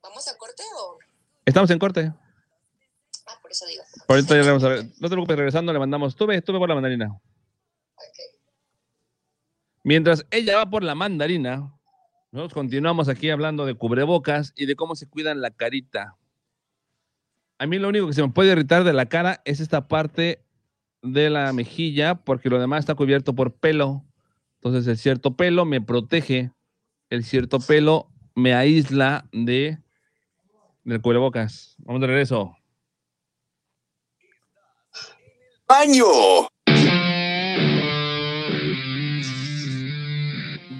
¿Vamos 0.03 0.27
a 0.27 0.37
corte 0.37 0.63
o...? 0.77 0.99
Estamos 1.43 1.71
en 1.71 1.79
corte. 1.79 2.13
Ah, 3.25 3.33
por 3.41 3.51
eso 3.51 3.65
digo. 3.65 3.81
Por 4.05 4.15
ahorita 4.15 4.35
ya 4.35 4.43
vamos 4.43 4.63
a 4.63 4.69
ver. 4.69 4.85
No 4.85 5.09
te 5.09 5.09
preocupes, 5.09 5.37
regresando 5.37 5.73
le 5.73 5.79
mandamos. 5.79 6.15
Tú 6.15 6.27
ve, 6.27 6.39
tú 6.43 6.53
ve 6.53 6.59
por 6.59 6.69
la 6.69 6.75
mandarina. 6.75 7.19
Mientras 9.83 10.25
ella 10.29 10.57
va 10.57 10.69
por 10.69 10.83
la 10.83 10.95
mandarina, 10.95 11.73
nosotros 12.31 12.53
continuamos 12.53 13.09
aquí 13.09 13.29
hablando 13.29 13.65
de 13.65 13.75
cubrebocas 13.75 14.53
y 14.55 14.65
de 14.65 14.75
cómo 14.75 14.95
se 14.95 15.07
cuidan 15.07 15.41
la 15.41 15.51
carita. 15.51 16.17
A 17.57 17.65
mí 17.65 17.77
lo 17.77 17.89
único 17.89 18.07
que 18.07 18.13
se 18.13 18.21
me 18.21 18.29
puede 18.29 18.51
irritar 18.51 18.83
de 18.83 18.93
la 18.93 19.07
cara 19.07 19.41
es 19.45 19.59
esta 19.59 19.87
parte 19.87 20.43
de 21.01 21.29
la 21.29 21.51
mejilla, 21.53 22.15
porque 22.15 22.49
lo 22.49 22.59
demás 22.59 22.79
está 22.79 22.95
cubierto 22.95 23.33
por 23.33 23.53
pelo. 23.53 24.05
Entonces 24.55 24.87
el 24.87 24.97
cierto 24.97 25.35
pelo 25.35 25.65
me 25.65 25.81
protege, 25.81 26.51
el 27.09 27.23
cierto 27.23 27.59
pelo 27.59 28.07
me 28.35 28.53
aísla 28.53 29.27
de 29.31 29.79
del 30.83 31.01
cubrebocas. 31.01 31.75
Vamos 31.79 32.01
de 32.01 32.07
regreso. 32.07 32.55
¡Baño! 35.67 36.50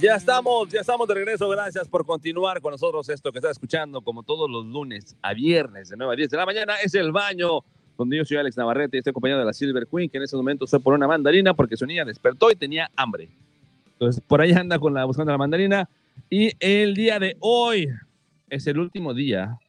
Ya 0.01 0.15
estamos, 0.15 0.67
ya 0.69 0.79
estamos 0.79 1.07
de 1.07 1.13
regreso. 1.13 1.47
Gracias 1.47 1.87
por 1.87 2.03
continuar 2.07 2.59
con 2.59 2.71
nosotros. 2.71 3.07
Esto 3.07 3.31
que 3.31 3.37
está 3.37 3.51
escuchando, 3.51 4.01
como 4.01 4.23
todos 4.23 4.49
los 4.49 4.65
lunes 4.65 5.15
a 5.21 5.35
viernes, 5.35 5.89
de 5.89 5.95
9 5.95 6.13
a 6.13 6.15
10 6.15 6.29
de 6.31 6.37
la 6.37 6.45
mañana, 6.47 6.73
es 6.83 6.95
el 6.95 7.11
baño, 7.11 7.59
donde 7.99 8.17
yo 8.17 8.25
soy 8.25 8.37
Alex 8.37 8.57
Navarrete 8.57 8.97
y 8.97 8.99
estoy 8.99 9.11
acompañado 9.11 9.41
de 9.41 9.45
la 9.45 9.53
Silver 9.53 9.85
Queen, 9.85 10.09
que 10.09 10.17
en 10.17 10.23
ese 10.23 10.35
momento 10.35 10.65
fue 10.65 10.79
por 10.79 10.95
una 10.95 11.07
mandarina 11.07 11.53
porque 11.53 11.77
su 11.77 11.85
niña 11.85 12.03
despertó 12.03 12.49
y 12.49 12.55
tenía 12.55 12.89
hambre. 12.95 13.29
Entonces, 13.93 14.23
por 14.25 14.41
ahí 14.41 14.53
anda 14.53 14.79
con 14.79 14.95
la, 14.95 15.05
buscando 15.05 15.31
la 15.33 15.37
mandarina. 15.37 15.87
Y 16.31 16.53
el 16.59 16.95
día 16.95 17.19
de 17.19 17.37
hoy 17.39 17.87
es 18.49 18.65
el 18.65 18.79
último 18.79 19.13
día 19.13 19.59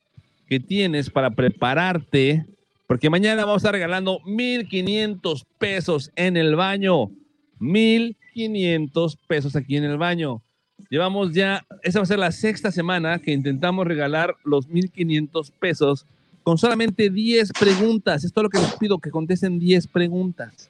que 0.47 0.61
tienes 0.61 1.11
para 1.11 1.33
prepararte, 1.33 2.47
porque 2.87 3.11
mañana 3.11 3.45
vamos 3.45 3.57
a 3.57 3.69
estar 3.69 3.75
regalando 3.75 4.21
1,500 4.25 5.45
pesos 5.59 6.11
en 6.17 6.39
el 6.39 6.57
baño. 6.57 7.11
1,500 7.59 8.22
pesos 9.27 9.57
aquí 9.57 9.77
en 9.77 9.85
el 9.85 9.99
baño. 9.99 10.43
Llevamos 10.91 11.33
ya, 11.33 11.65
esa 11.83 12.01
va 12.01 12.03
a 12.03 12.07
ser 12.07 12.19
la 12.19 12.33
sexta 12.33 12.71
semana 12.71 13.19
que 13.19 13.33
intentamos 13.33 13.87
regalar 13.87 14.35
los 14.45 14.69
1,500 14.69 15.51
pesos 15.53 16.07
con 16.43 16.59
solamente 16.59 17.09
10 17.09 17.53
preguntas. 17.53 18.25
Esto 18.25 18.41
es 18.41 18.43
lo 18.43 18.51
que 18.51 18.59
les 18.59 18.77
pido, 18.77 18.99
que 18.99 19.11
contesten 19.11 19.59
10 19.59 19.87
preguntas. 19.87 20.69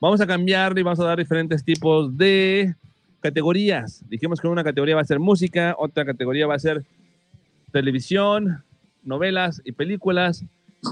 Vamos 0.00 0.20
a 0.20 0.26
cambiar 0.26 0.78
y 0.78 0.82
vamos 0.82 1.00
a 1.00 1.04
dar 1.04 1.18
diferentes 1.18 1.64
tipos 1.64 2.16
de 2.16 2.74
categorías. 3.20 4.02
Dijimos 4.08 4.40
que 4.40 4.46
una 4.48 4.62
categoría 4.62 4.94
va 4.94 5.02
a 5.02 5.06
ser 5.06 5.18
música, 5.18 5.74
otra 5.78 6.04
categoría 6.04 6.46
va 6.46 6.54
a 6.54 6.58
ser 6.58 6.84
televisión, 7.72 8.62
novelas 9.02 9.60
y 9.64 9.72
películas. 9.72 10.44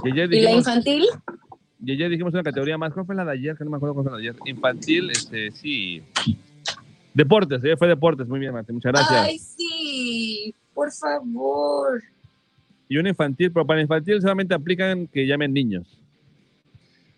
Y, 0.02 0.10
ayer 0.10 0.32
¿Y 0.32 0.40
la 0.40 0.52
infantil? 0.52 1.04
Y 1.84 1.92
ayer 1.92 2.10
dijimos 2.10 2.32
una 2.32 2.42
categoría 2.42 2.78
más. 2.78 2.92
¿Cuál 2.92 3.06
fue 3.06 3.14
la 3.14 3.24
de 3.24 3.32
ayer? 3.32 3.56
Que 3.56 3.64
no 3.64 3.70
me 3.70 3.76
acuerdo 3.76 3.94
cuál 3.94 4.04
fue 4.04 4.12
la 4.12 4.18
de 4.18 4.28
ayer. 4.28 4.36
Infantil, 4.46 5.10
este, 5.10 5.50
sí. 5.52 6.02
Deportes, 7.12 7.62
ayer 7.62 7.78
fue 7.78 7.88
deportes. 7.88 8.26
Muy 8.26 8.40
bien, 8.40 8.52
Martín. 8.52 8.76
Muchas 8.76 8.92
gracias. 8.92 9.20
Ay, 9.20 9.38
sí, 9.38 10.54
por 10.74 10.92
favor. 10.92 12.02
Y 12.88 12.96
una 12.98 13.08
infantil, 13.08 13.52
pero 13.52 13.66
para 13.66 13.80
infantil 13.80 14.20
solamente 14.20 14.54
aplican 14.54 15.06
que 15.08 15.26
llamen 15.26 15.52
niños. 15.52 15.98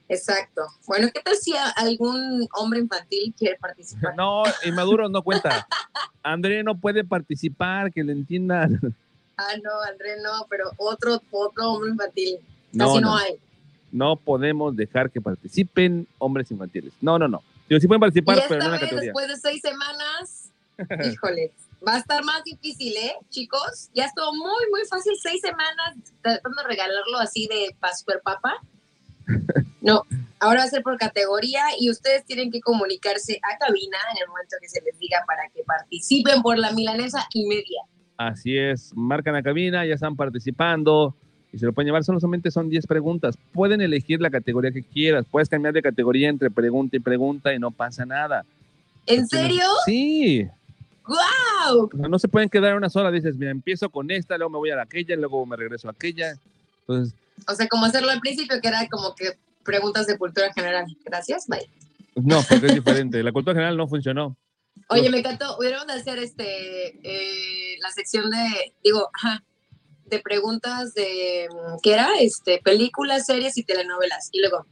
Exacto. 0.08 0.62
Bueno, 0.86 1.08
¿qué 1.12 1.20
tal 1.20 1.36
si 1.36 1.52
algún 1.76 2.48
hombre 2.54 2.80
infantil 2.80 3.34
quiere 3.36 3.56
participar? 3.60 4.16
No, 4.16 4.42
inmaduros 4.64 5.10
no 5.10 5.22
cuenta. 5.22 5.66
André 6.22 6.62
no 6.62 6.78
puede 6.78 7.04
participar, 7.04 7.92
que 7.92 8.02
le 8.02 8.12
entiendan. 8.12 8.80
Ah, 9.36 9.52
no, 9.62 9.70
André, 9.88 10.16
no, 10.22 10.46
pero 10.48 10.70
otro, 10.78 11.22
otro 11.30 11.72
hombre 11.72 11.90
infantil. 11.90 12.38
No, 12.72 12.86
Casi 12.86 13.00
no, 13.00 13.08
no. 13.08 13.16
hay. 13.16 13.38
No 13.92 14.16
podemos 14.16 14.76
dejar 14.76 15.10
que 15.10 15.20
participen 15.20 16.06
hombres 16.18 16.50
infantiles. 16.50 16.92
No, 17.00 17.18
no, 17.18 17.28
no. 17.28 17.42
Digo, 17.68 17.80
sí 17.80 17.86
pueden 17.86 18.00
participar, 18.00 18.42
pero 18.48 18.54
en 18.54 18.60
esta 18.60 18.68
una 18.68 18.80
categoría. 18.80 19.12
después 19.12 19.28
de 19.28 19.36
seis 19.36 19.60
semanas, 19.60 20.50
híjole, 21.12 21.52
va 21.86 21.94
a 21.94 21.98
estar 21.98 22.24
más 22.24 22.42
difícil, 22.44 22.94
¿eh, 22.96 23.14
chicos? 23.30 23.90
Ya 23.94 24.06
estuvo 24.06 24.32
muy, 24.34 24.70
muy 24.70 24.84
fácil, 24.88 25.12
seis 25.20 25.40
semanas 25.40 25.96
tratando 26.22 26.62
de 26.62 26.68
regalarlo 26.68 27.18
así 27.18 27.46
de 27.46 27.74
pa 27.78 27.94
super 27.94 28.20
papa. 28.22 28.54
No, 29.80 30.02
ahora 30.40 30.60
va 30.60 30.64
a 30.64 30.68
ser 30.68 30.82
por 30.82 30.98
categoría 30.98 31.62
y 31.78 31.88
ustedes 31.88 32.24
tienen 32.24 32.50
que 32.50 32.60
comunicarse 32.60 33.40
a 33.42 33.56
cabina 33.58 33.96
en 34.12 34.22
el 34.22 34.28
momento 34.28 34.56
que 34.60 34.68
se 34.68 34.82
les 34.82 34.98
diga 34.98 35.22
para 35.26 35.48
que 35.54 35.62
participen 35.62 36.42
por 36.42 36.58
la 36.58 36.72
milanesa 36.72 37.26
y 37.32 37.46
media. 37.46 37.82
Así 38.16 38.58
es, 38.58 38.92
marcan 38.96 39.34
la 39.34 39.42
cabina, 39.42 39.86
ya 39.86 39.94
están 39.94 40.16
participando 40.16 41.14
y 41.52 41.58
se 41.58 41.66
lo 41.66 41.72
pueden 41.72 41.86
llevar. 41.86 42.04
Solamente 42.04 42.50
son 42.50 42.68
10 42.68 42.86
preguntas. 42.86 43.36
Pueden 43.52 43.80
elegir 43.80 44.20
la 44.20 44.30
categoría 44.30 44.70
que 44.70 44.82
quieras. 44.82 45.26
Puedes 45.30 45.48
cambiar 45.48 45.74
de 45.74 45.82
categoría 45.82 46.28
entre 46.28 46.50
pregunta 46.50 46.96
y 46.96 47.00
pregunta 47.00 47.54
y 47.54 47.58
no 47.58 47.70
pasa 47.70 48.04
nada. 48.04 48.44
¿En 49.06 49.26
serio? 49.26 49.64
Sí. 49.86 50.46
¡Guau! 51.06 51.88
O 51.92 51.96
sea, 51.96 52.08
no 52.08 52.18
se 52.18 52.28
pueden 52.28 52.50
quedar 52.50 52.76
una 52.76 52.90
sola. 52.90 53.10
Dices, 53.10 53.36
mira, 53.36 53.50
empiezo 53.50 53.88
con 53.88 54.10
esta, 54.10 54.36
luego 54.36 54.50
me 54.50 54.58
voy 54.58 54.70
a 54.70 54.76
la 54.76 54.82
aquella, 54.82 55.16
luego 55.16 55.46
me 55.46 55.56
regreso 55.56 55.88
a 55.88 55.92
aquella. 55.92 56.38
Entonces, 56.80 57.14
O 57.46 57.54
sea, 57.54 57.66
como 57.68 57.86
hacerlo 57.86 58.10
al 58.10 58.20
principio, 58.20 58.60
que 58.60 58.68
era 58.68 58.86
como 58.88 59.14
que 59.14 59.32
preguntas 59.64 60.06
de 60.06 60.18
cultura 60.18 60.52
general. 60.52 60.84
Gracias, 61.04 61.46
bye. 61.46 61.66
no, 62.16 62.42
porque 62.48 62.66
es 62.66 62.74
diferente. 62.74 63.22
La 63.22 63.32
cultura 63.32 63.54
general 63.54 63.76
no 63.76 63.88
funcionó. 63.88 64.36
Oye, 64.88 65.08
me 65.10 65.18
encantó. 65.18 65.56
Hubiéramos 65.58 65.86
de 65.86 65.94
hacer 65.94 66.18
este 66.18 66.88
eh, 67.02 67.76
la 67.80 67.90
sección 67.90 68.30
de, 68.30 68.72
digo, 68.84 69.08
ajá, 69.14 69.42
de 70.08 70.20
preguntas 70.20 70.94
de 70.94 71.48
mm, 71.50 71.78
¿qué 71.82 71.94
era? 71.94 72.08
Este, 72.20 72.60
películas, 72.62 73.26
series 73.26 73.56
y 73.58 73.64
telenovelas. 73.64 74.28
Y 74.32 74.40
luego, 74.40 74.66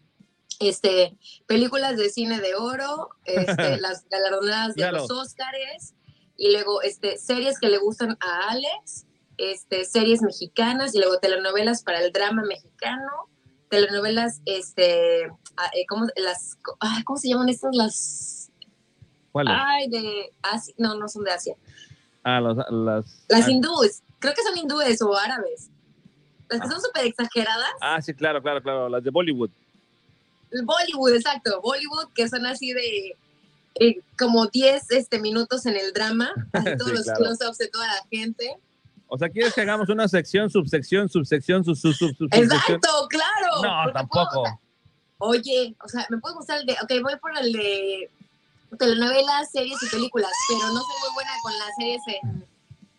este, 0.61 1.17
películas 1.47 1.97
de 1.97 2.09
cine 2.11 2.41
de 2.41 2.55
oro, 2.55 3.11
este, 3.25 3.77
las 3.81 4.09
galardonadas 4.09 4.75
de 4.75 4.83
Claro. 4.83 4.99
los 4.99 5.11
Óscares, 5.11 5.95
y 6.37 6.53
luego 6.53 6.83
este, 6.83 7.19
series 7.19 7.59
que 7.59 7.69
le 7.69 7.79
gustan 7.79 8.17
a 8.21 8.51
Alex, 8.51 9.07
este, 9.39 9.85
series 9.85 10.23
mexicanas, 10.23 10.95
y 10.95 10.99
luego 10.99 11.19
telenovelas 11.19 11.83
para 11.83 12.01
el 12.01 12.13
drama 12.13 12.43
mexicano, 12.43 13.29
telenovelas, 13.69 14.41
este, 14.45 15.25
eh, 15.25 15.87
¿cómo, 15.89 16.07
las, 16.17 16.57
¿cómo 17.05 17.19
se 17.19 17.29
llaman 17.29 17.49
estas? 17.49 17.75
Las. 17.75 18.51
Ay, 19.35 19.89
de 19.89 20.33
Asia. 20.43 20.75
No, 20.79 20.95
no 20.95 21.09
son 21.09 21.25
de 21.25 21.31
Asia. 21.33 21.57
Ah, 22.23 22.41
las. 22.41 22.57
Las 23.29 23.47
ah, 23.47 23.51
hindúes. 23.51 24.03
Creo 24.19 24.35
que 24.35 24.43
son 24.43 24.57
hindúes 24.57 25.01
o 25.03 25.17
árabes. 25.17 25.69
Las 26.49 26.61
que 26.61 26.69
son 26.69 26.81
súper 26.81 27.05
exageradas. 27.07 27.71
Ah, 27.81 28.01
sí, 28.01 28.15
claro, 28.15 28.41
claro, 28.43 28.63
claro. 28.63 28.89
Las 28.89 29.03
de 29.03 29.11
Bollywood. 29.11 29.51
El 30.51 30.65
Bollywood, 30.65 31.15
exacto. 31.15 31.61
Bollywood, 31.61 32.09
que 32.15 32.29
son 32.29 32.47
así 32.47 32.73
de 32.73 33.17
eh, 33.81 34.01
como 34.19 34.47
10 34.47 34.91
este, 34.93 35.19
minutos 35.19 35.67
en 35.67 35.77
el 35.77 35.93
drama. 35.93 36.31
Así 36.53 36.77
todos 36.79 36.91
Sí, 36.91 36.97
los 36.97 37.03
claro. 37.05 37.19
close-ups 37.25 37.59
de 37.59 37.69
toda 37.69 37.87
la 37.89 38.07
gente. 38.11 38.57
O 39.09 39.19
sea, 39.19 39.29
¿quieres 39.29 39.53
que 39.55 39.61
hagamos 39.61 39.89
una 39.89 40.09
sección, 40.09 40.49
subsección, 40.51 41.09
subsección, 41.09 41.65
sub, 41.65 41.77
sub, 41.77 41.93
sub, 41.95 42.09
sub- 42.17 42.17
subsección? 42.31 42.45
Exacto, 42.79 43.07
claro. 43.09 43.63
No, 43.87 43.93
tampoco. 43.93 44.43
puedo- 44.43 44.61
oye, 45.19 45.77
o 45.85 45.89
sea, 45.89 46.07
me 46.11 46.19
puede 46.19 46.35
gustar 46.37 46.59
el 46.61 46.67
de. 46.67 46.73
Ok, 46.75 46.93
voy 47.03 47.17
por 47.21 47.37
el 47.39 47.53
de 47.53 48.11
telenovelas, 48.79 49.51
series 49.53 49.81
y 49.83 49.89
películas, 49.89 50.31
pero 50.49 50.61
no 50.73 50.81
soy 50.81 50.97
muy 51.03 51.15
buena 51.15 51.31
con 51.43 51.53
las 51.59 51.75
series 51.77 52.03
en, 52.09 52.47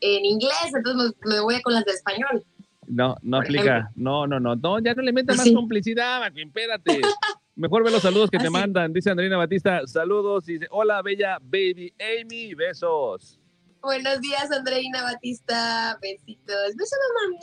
en 0.02 0.26
inglés, 0.26 0.72
entonces 0.76 1.14
me, 1.26 1.40
voy 1.40 1.62
con 1.62 1.74
las 1.74 1.86
de 1.86 1.92
español. 1.92 2.44
No, 2.88 3.16
no 3.22 3.38
Por 3.38 3.46
aplica. 3.46 3.78
ejemplo. 3.80 3.92
No, 3.96 4.28
no, 4.28 4.40
no, 4.40 4.56
no, 4.56 4.80
ya 4.80 4.94
no 4.94 5.02
le 5.02 5.12
metas 5.12 5.38
más 5.38 5.46
Sí. 5.46 5.54
complicidad, 5.54 6.20
Macuín, 6.22 6.48
espérate. 6.48 7.02
Mejor 7.56 7.84
ve 7.84 7.92
los 7.92 8.02
saludos 8.04 8.30
que 8.30 8.38
te 8.38 8.48
Ah, 8.48 8.52
mandan. 8.52 8.94
Dice 8.94 9.10
Andrina 9.10 9.36
Batista, 9.36 9.82
saludos. 9.88 10.48
Y 10.48 10.54
dice, 10.54 10.68
hola, 10.70 11.02
bella 11.02 11.38
baby 11.42 11.92
Amy, 12.22 12.54
besos. 12.54 13.40
Buenos 13.82 14.22
días, 14.22 14.50
Andreina 14.52 15.02
Batista. 15.04 15.98
Besitos. 16.02 16.76
Besos, 16.78 16.98
mamá. 17.24 17.40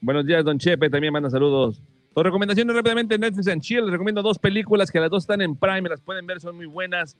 Buenos 0.00 0.26
días, 0.26 0.44
Don 0.44 0.58
Chepe, 0.58 0.90
también 0.90 1.12
manda 1.12 1.30
saludos. 1.30 1.80
Por 2.12 2.26
recomendaciones 2.26 2.74
rápidamente, 2.76 3.18
Netflix 3.18 3.48
and 3.48 3.62
Chill. 3.62 3.82
Les 3.84 3.90
recomiendo 3.92 4.22
dos 4.22 4.38
películas 4.38 4.90
que 4.90 5.00
las 5.00 5.10
dos 5.10 5.22
están 5.24 5.40
en 5.40 5.56
Prime, 5.56 5.88
las 5.88 6.00
pueden 6.00 6.26
ver, 6.26 6.40
son 6.40 6.56
muy 6.56 6.66
buenas. 6.66 7.16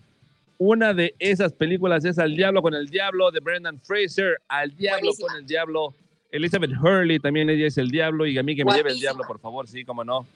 Una 0.59 0.95
de 0.95 1.15
esas 1.19 1.53
películas 1.53 2.05
es 2.05 2.19
Al 2.19 2.35
Diablo 2.37 2.63
con 2.63 2.75
el 2.75 2.89
Diablo 2.89 3.31
de 3.31 3.41
Brendan 3.41 3.81
Fraser. 3.81 4.41
Al 4.49 4.75
Diablo 4.77 5.01
Buenísima. 5.03 5.29
con 5.29 5.37
el 5.39 5.47
Diablo. 5.47 5.95
Elizabeth 6.31 6.71
Hurley 6.83 7.19
también 7.21 7.49
ella 7.51 7.67
es 7.67 7.79
el 7.79 7.91
Diablo 7.91 8.27
y 8.27 8.37
a 8.39 8.43
mí 8.43 8.57
que 8.57 8.65
me 8.65 8.73
lleve 8.73 8.91
el. 8.93 8.99
Diablo, 9.01 9.25
por 9.27 9.39
favor, 9.41 9.67
sí, 9.69 9.85
cómo 9.85 10.03
no. 10.05 10.27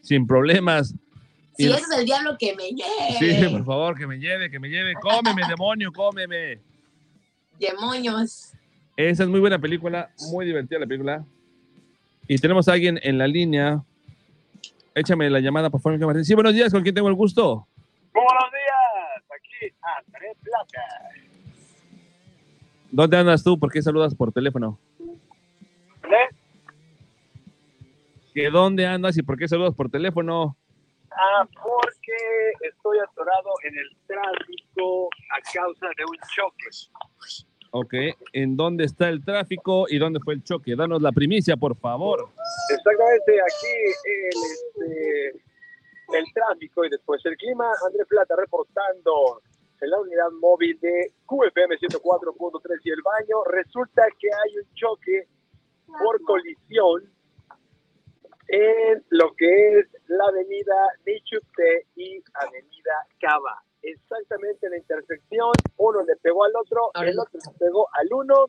Sin 0.00 0.26
problemas. 0.26 0.94
Si 1.56 1.64
Y- 1.66 1.72
es 1.72 1.82
el 1.96 2.04
diablo 2.06 2.36
que 2.38 2.54
me 2.54 2.70
lleve. 2.70 3.18
Sí, 3.42 3.48
por 3.50 3.64
favor, 3.64 3.98
que 3.98 4.06
me 4.06 4.18
lleve, 4.18 4.50
que 4.50 4.58
me 4.58 4.68
lleve. 4.68 4.94
Cómeme, 4.94 5.42
demonio, 5.48 5.92
cómeme. 5.92 6.58
Demonios. 7.58 8.52
Esa 8.96 9.22
es 9.24 9.28
muy 9.28 9.40
buena 9.40 9.58
película, 9.58 10.10
muy 10.32 10.46
divertida 10.46 10.78
la 10.78 10.86
película. 10.86 11.24
Y 12.28 12.38
tenemos 12.38 12.68
a 12.68 12.72
alguien 12.72 12.98
en 13.02 13.18
la 13.18 13.26
línea. 13.26 13.82
Échame 14.94 15.28
la 15.30 15.40
llamada, 15.40 15.68
por 15.70 15.80
favor. 15.80 15.98
Martín. 15.98 16.24
Sí, 16.24 16.34
buenos 16.34 16.54
días, 16.54 16.72
¿con 16.72 16.82
quién 16.82 16.94
tengo 16.94 17.08
el 17.08 17.14
gusto? 17.14 17.66
Buenos 18.12 18.50
días, 18.52 18.59
aquí 19.40 19.74
Andrés 19.98 20.36
Plata. 20.42 20.82
¿Dónde 22.90 23.16
andas 23.16 23.42
tú? 23.44 23.58
¿Por 23.58 23.70
qué 23.70 23.82
saludas 23.82 24.14
por 24.14 24.32
teléfono? 24.32 24.78
¿Eh? 26.04 26.34
¿Que 28.34 28.50
dónde 28.50 28.86
andas 28.86 29.16
y 29.16 29.22
por 29.22 29.38
qué 29.38 29.48
saludas 29.48 29.74
por 29.74 29.90
teléfono? 29.90 30.56
Ah, 31.12 31.46
porque 31.52 32.68
estoy 32.68 32.98
atorado 32.98 33.50
en 33.64 33.76
el 33.76 33.96
tráfico 34.06 35.08
a 35.30 35.52
causa 35.52 35.86
de 35.96 36.04
un 36.04 36.16
choque. 36.34 37.44
Ok, 37.72 37.94
¿en 38.32 38.56
dónde 38.56 38.84
está 38.84 39.08
el 39.08 39.24
tráfico 39.24 39.86
y 39.88 39.98
dónde 39.98 40.18
fue 40.20 40.34
el 40.34 40.42
choque? 40.42 40.74
Danos 40.74 41.02
la 41.02 41.12
primicia, 41.12 41.56
por 41.56 41.76
favor. 41.76 42.28
Exactamente, 42.68 43.40
aquí 43.40 43.66
el, 44.04 45.32
este, 45.32 45.49
el 46.12 46.24
tráfico 46.32 46.84
y 46.84 46.90
después 46.90 47.24
el 47.24 47.36
clima. 47.36 47.70
Andrés 47.86 48.06
Plata 48.08 48.34
reportando 48.36 49.40
en 49.80 49.90
la 49.90 50.00
unidad 50.00 50.30
móvil 50.40 50.78
de 50.80 51.12
QFM 51.26 51.76
104.3 51.78 52.80
y 52.84 52.90
el 52.90 53.02
baño. 53.02 53.44
Resulta 53.44 54.02
que 54.18 54.28
hay 54.28 54.58
un 54.58 54.74
choque 54.74 55.28
por 55.86 56.22
colisión 56.22 57.10
en 58.48 59.04
lo 59.10 59.32
que 59.34 59.78
es 59.78 59.86
la 60.08 60.24
avenida 60.24 60.74
Nichupte 61.06 61.86
y 61.96 62.22
avenida 62.34 63.06
Cava. 63.20 63.62
Exactamente 63.82 64.66
en 64.66 64.72
la 64.72 64.78
intersección 64.78 65.52
1 65.76 65.88
uno 65.88 66.02
le 66.04 66.16
pegó 66.16 66.44
al 66.44 66.52
otro, 66.56 66.90
el 67.00 67.18
otro 67.18 67.40
le 67.46 67.58
pegó 67.58 67.88
al 67.94 68.08
uno 68.12 68.46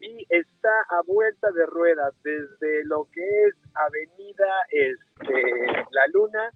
y 0.00 0.26
está 0.30 0.72
a 0.88 1.02
vuelta 1.06 1.50
de 1.52 1.66
ruedas 1.66 2.14
desde 2.22 2.84
lo 2.84 3.06
que 3.12 3.20
es 3.20 3.54
Avenida 3.74 4.46
este, 4.70 5.66
La 5.90 6.06
Luna, 6.12 6.50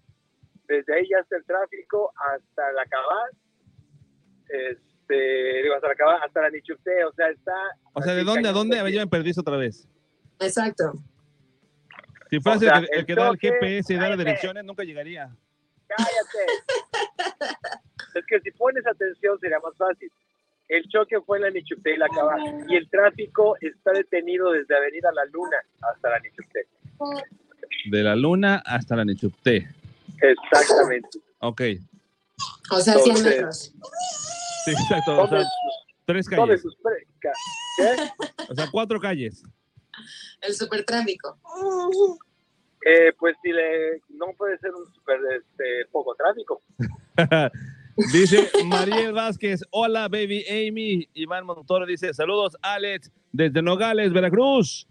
desde 0.68 0.94
ahí 0.94 1.09
ya 1.09 1.18
está 1.18 1.37
el 1.37 1.44
tráfico 1.44 2.12
hasta 2.16 2.72
la 2.72 2.85
Cabal, 2.87 3.31
este, 4.48 5.62
digo, 5.62 5.74
hasta 5.74 5.88
la 5.88 5.94
Cabal, 5.94 6.20
hasta 6.24 6.42
la 6.42 6.50
Nichupté, 6.50 7.05
o 7.05 7.12
sea, 7.12 7.29
está... 7.29 7.55
O 7.92 8.03
sea, 8.03 8.14
¿de 8.14 8.24
dónde 8.24 8.48
a 8.48 8.53
dónde? 8.53 8.79
A 8.79 8.83
ver, 8.83 8.92
yo 8.92 9.00
me 9.00 9.07
perdí 9.07 9.33
otra 9.38 9.57
vez. 9.57 9.88
Exacto. 10.40 10.92
Si 12.31 12.40
fuera 12.40 12.57
O 12.57 12.61
sea, 12.61 12.79
el, 12.79 12.87
que- 12.87 12.92
el 12.92 12.98
el 13.00 13.07
que 13.07 13.14
da 13.14 13.29
el 13.29 13.38
GPS 13.38 13.92
y 13.92 13.96
da 13.96 14.09
las 14.09 14.18
direcciones, 14.18 14.64
nunca 14.64 14.83
llegaría. 14.85 15.31
¡Cállate! 15.87 17.35
es 18.14 18.24
que 18.27 18.40
si 18.40 18.50
pones 18.53 18.87
atención 18.87 19.38
sería 19.38 19.59
más 19.61 19.77
fácil. 19.77 20.11
El 20.68 20.88
choque 20.88 21.20
fue 21.20 21.37
en 21.38 21.42
la 21.44 21.50
Nichupté 21.50 21.94
y 21.94 21.98
la 21.98 22.09
Cabal, 22.09 22.64
y 22.68 22.77
el 22.77 22.88
tráfico 22.88 23.55
está 23.61 23.92
detenido 23.92 24.50
desde 24.50 24.74
Avenida 24.77 25.12
La 25.12 25.24
Luna 25.27 25.59
hasta 25.83 26.09
la 26.11 26.18
Nichupté. 26.20 26.66
De 27.90 28.03
la 28.03 28.16
luna 28.16 28.62
hasta 28.64 28.96
la 28.96 29.05
Nechupté. 29.05 29.68
Exactamente. 30.20 31.09
Ok. 31.40 31.62
O 32.70 32.81
sea, 32.81 32.94
100 32.94 33.16
Entonces, 33.16 33.24
metros. 33.24 33.74
Sí, 34.64 34.70
exacto. 34.70 35.22
O 35.22 35.29
sea, 35.29 35.44
tres 36.07 36.29
calles. 36.29 36.64
O 38.48 38.55
sea, 38.55 38.70
cuatro 38.70 39.00
calles. 39.00 39.42
El 40.40 40.55
supertráfico. 40.55 41.38
Eh, 42.85 43.12
pues 43.18 43.35
si 43.42 43.50
le, 43.50 44.00
no 44.11 44.27
puede 44.37 44.59
ser 44.59 44.70
un 44.74 44.87
super 44.92 45.18
este, 45.37 45.87
poco 45.90 46.14
tráfico. 46.14 46.62
dice 48.12 48.50
Mariel 48.66 49.12
Vázquez, 49.12 49.62
hola 49.70 50.09
baby 50.09 50.44
Amy. 50.48 51.09
Iván 51.14 51.46
Montoro 51.46 51.87
dice, 51.87 52.12
saludos 52.12 52.57
Alex 52.61 53.11
desde 53.33 53.62
Nogales, 53.62 54.12
Veracruz. 54.12 54.87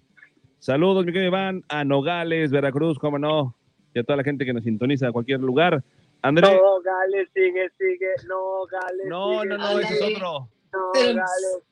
Saludos, 0.57 1.05
mi 1.05 1.12
querido 1.12 1.27
Iván, 1.27 1.63
a 1.67 1.83
Nogales, 1.83 2.49
Veracruz, 2.49 2.97
cómo 2.97 3.19
no. 3.19 3.55
Y 3.93 3.99
a 3.99 4.03
toda 4.03 4.17
la 4.17 4.23
gente 4.23 4.45
que 4.45 4.53
nos 4.53 4.63
sintoniza 4.63 5.08
a 5.08 5.12
cualquier 5.12 5.39
lugar. 5.39 5.84
André, 6.21 6.47
No, 6.56 6.82
Gales, 6.82 7.29
sigue, 7.34 7.69
sigue. 7.77 8.10
No, 8.27 8.65
Gales. 8.65 9.08
no, 9.08 9.41
sigue, 9.41 9.45
no, 9.45 9.58
no, 9.58 9.79
ese 9.79 9.93
es 9.93 10.01
otro. 10.15 10.49
No, 10.71 10.91
Gales. 10.93 11.63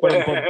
Bueno, 0.00 0.18
pues, 0.26 0.40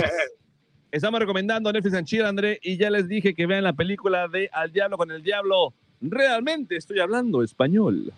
Estamos 0.92 1.20
recomendando 1.20 1.72
Netflix 1.72 1.94
and 1.94 2.06
Chill, 2.06 2.24
André, 2.24 2.58
y 2.62 2.76
ya 2.76 2.90
les 2.90 3.08
dije 3.08 3.34
que 3.34 3.46
vean 3.46 3.64
la 3.64 3.72
película 3.72 4.28
de 4.28 4.50
Al 4.52 4.70
Diablo 4.72 4.98
con 4.98 5.10
el 5.10 5.22
Diablo. 5.22 5.72
Realmente 6.02 6.76
estoy 6.76 7.00
hablando 7.00 7.42
español. 7.42 8.12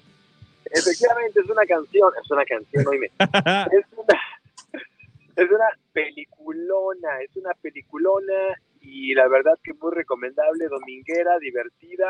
Efectivamente, 0.64 1.38
es 1.38 1.48
una 1.48 1.64
canción. 1.66 2.10
Es 2.20 2.30
una 2.32 2.44
canción, 2.44 2.84
oíme. 2.88 3.06
es 3.18 3.86
una, 3.96 4.20
es 5.36 5.50
una 5.50 5.66
peliculona, 5.92 7.20
es 7.22 7.36
una 7.36 7.52
peliculona 7.62 8.60
y 8.84 9.14
la 9.14 9.28
verdad 9.28 9.58
que 9.62 9.72
muy 9.74 9.92
recomendable, 9.92 10.66
dominguera, 10.68 11.38
divertida 11.38 12.06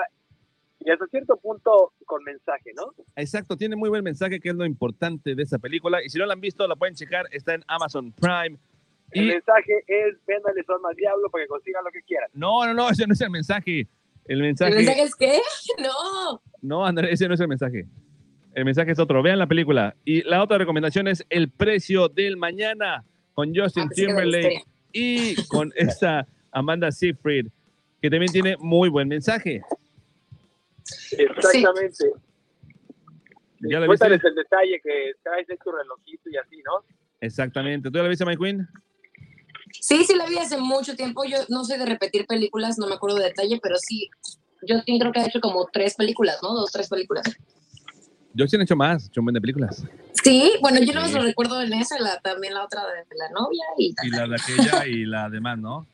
y 0.81 0.91
hasta 0.91 1.07
cierto 1.07 1.37
punto 1.39 1.93
con 2.05 2.23
mensaje, 2.25 2.73
¿no? 2.77 2.93
Exacto, 3.17 3.57
tiene 3.57 3.77
muy 3.77 3.89
buen 3.89 4.05
mensaje, 4.05 4.39
que 4.41 4.51
es 4.51 4.55
lo 4.55 4.67
importante 4.67 5.35
de 5.35 5.43
esa 5.43 5.59
película. 5.59 6.03
Y 6.05 6.11
si 6.11 6.19
no 6.19 6.27
la 6.27 6.35
han 6.35 6.41
visto, 6.41 6.67
la 6.67 6.77
pueden 6.77 6.95
checar. 6.95 7.27
Está 7.31 7.55
en 7.55 7.65
Amazon 7.69 8.13
Prime. 8.13 8.59
El 9.13 9.25
Y 9.25 9.29
mensaje 9.29 9.85
es 9.87 10.17
véndale 10.27 10.63
su 10.65 10.73
alma 10.73 10.91
al 10.91 10.97
diablo 10.97 11.31
para 11.31 11.45
que 11.45 11.49
consigan 11.49 11.85
lo 11.85 11.91
que 11.91 12.03
quieran. 12.03 12.29
no, 12.35 12.67
no, 12.67 12.75
no, 12.75 12.91
ese 12.91 13.07
no 13.07 13.15
es 13.15 13.21
el 13.21 13.31
mensaje. 13.31 13.87
El 14.27 14.41
mensaje. 14.41 14.73
¿El 14.73 14.77
mensaje 14.79 15.03
es 15.03 15.15
qué? 15.15 15.41
No. 15.83 16.43
No, 16.61 16.85
André, 16.85 17.13
ese 17.13 17.29
no 17.29 17.35
es 17.35 17.41
el 17.41 17.49
mensaje. 17.49 17.87
El 18.55 18.65
mensaje 18.65 18.93
es 18.93 18.99
otro. 18.99 19.23
Vean 19.23 19.39
la 19.39 19.47
película. 19.47 19.97
Y 20.05 20.23
la 20.23 20.43
otra 20.43 20.59
recomendación 20.59 21.09
es 21.09 21.25
El 21.29 21.51
precio 21.51 22.09
del 22.09 22.37
mañana 22.37 23.05
con 23.35 23.55
Justin 23.55 23.85
Ah, 23.85 23.89
era 23.97 24.13
la 24.15 24.15
Timberlake 24.15 24.65
y 24.93 25.47
con 25.47 25.73
esta 25.77 26.27
Amanda 26.55 26.91
Seyfried, 26.91 27.49
que 28.01 28.09
también 28.09 28.33
tiene 28.33 28.57
muy 28.59 28.89
buen 28.89 29.09
mensaje. 29.09 29.63
Exactamente. 31.13 32.05
¿Ya 33.61 33.81
la 33.81 33.87
viste? 33.87 33.87
Cuéntales 33.87 34.25
el 34.25 34.35
detalle 34.35 34.81
que 34.83 35.13
traes 35.23 35.47
de 35.47 35.57
tu 35.57 35.71
relojito 35.73 36.31
y 36.31 36.37
así, 36.37 36.57
¿no? 36.65 36.85
Exactamente. 37.21 37.91
¿Tú 37.91 37.97
ya 37.97 38.03
la 38.03 38.09
viste, 38.09 38.25
My 38.27 38.37
Queen? 38.37 38.69
Sí, 39.81 40.05
sí 40.05 40.15
la 40.15 40.27
vi 40.27 40.39
hace 40.39 40.59
mucho 40.59 40.95
tiempo. 40.95 41.25
Yo 41.25 41.39
no 41.49 41.65
soy 41.65 41.79
de 41.79 41.87
repetir 41.87 42.27
películas, 42.27 42.79
no 42.79 42.87
me 42.87 42.95
acuerdo 42.95 43.17
de 43.19 43.25
detalle, 43.25 43.59
pero 43.63 43.77
sí. 43.79 44.09
Justin 44.67 44.99
creo 44.99 45.13
que 45.13 45.21
ha 45.21 45.27
hecho 45.27 45.41
como 45.41 45.67
tres 45.73 45.95
películas, 45.95 46.39
¿no? 46.43 46.55
Dos, 46.55 46.71
tres 46.73 46.89
películas. 46.89 47.25
Yo 48.35 48.47
sí 48.47 48.57
he 48.57 48.63
hecho 48.63 48.77
más, 48.77 49.05
he 49.05 49.07
hecho 49.09 49.21
un 49.21 49.27
buen 49.27 49.35
de 49.35 49.41
películas. 49.41 49.85
Sí, 50.23 50.53
bueno, 50.61 50.81
yo 50.81 50.93
no 50.93 51.07
Sí. 51.07 51.15
lo 51.15 51.23
recuerdo 51.23 51.61
en 51.63 51.73
esa, 51.75 51.99
la, 52.01 52.19
también 52.21 52.55
la 52.55 52.65
otra 52.65 52.83
de, 52.87 52.97
de 53.09 53.17
la 53.17 53.29
novia 53.31 53.63
y 53.79 53.95
Y 54.03 54.11
la 54.11 54.27
de 54.27 54.37
aquella 54.37 54.87
y 54.87 55.05
la 55.05 55.29
demás, 55.31 55.59
¿no? 55.59 55.87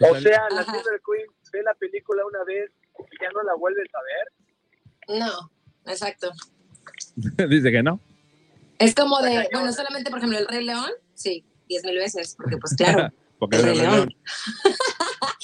O 0.00 0.20
sea, 0.20 0.42
la 0.50 0.60
Ajá. 0.62 0.72
Silver 0.72 1.00
Queen 1.04 1.26
ve 1.52 1.62
la 1.62 1.74
película 1.74 2.24
una 2.26 2.44
vez 2.44 2.70
y 2.98 3.22
ya 3.22 3.30
no 3.32 3.42
la 3.42 3.54
vuelves 3.54 3.88
a 3.94 4.00
ver. 4.02 5.20
No, 5.20 5.50
exacto. 5.86 6.32
Dice 7.48 7.70
que 7.70 7.82
no. 7.82 8.00
Es 8.78 8.94
como 8.94 9.20
de, 9.20 9.48
bueno, 9.52 9.72
solamente 9.72 10.10
por 10.10 10.18
ejemplo 10.18 10.38
el 10.38 10.48
Rey 10.48 10.64
León, 10.64 10.90
sí, 11.14 11.44
diez 11.68 11.84
mil 11.84 11.96
veces, 11.96 12.34
porque 12.36 12.56
pues 12.58 12.74
claro, 12.74 13.12
Porque 13.38 13.56
El 13.56 13.62
Rey 13.62 13.72
Rey 13.74 13.82
León. 13.82 13.94
León. 13.94 14.14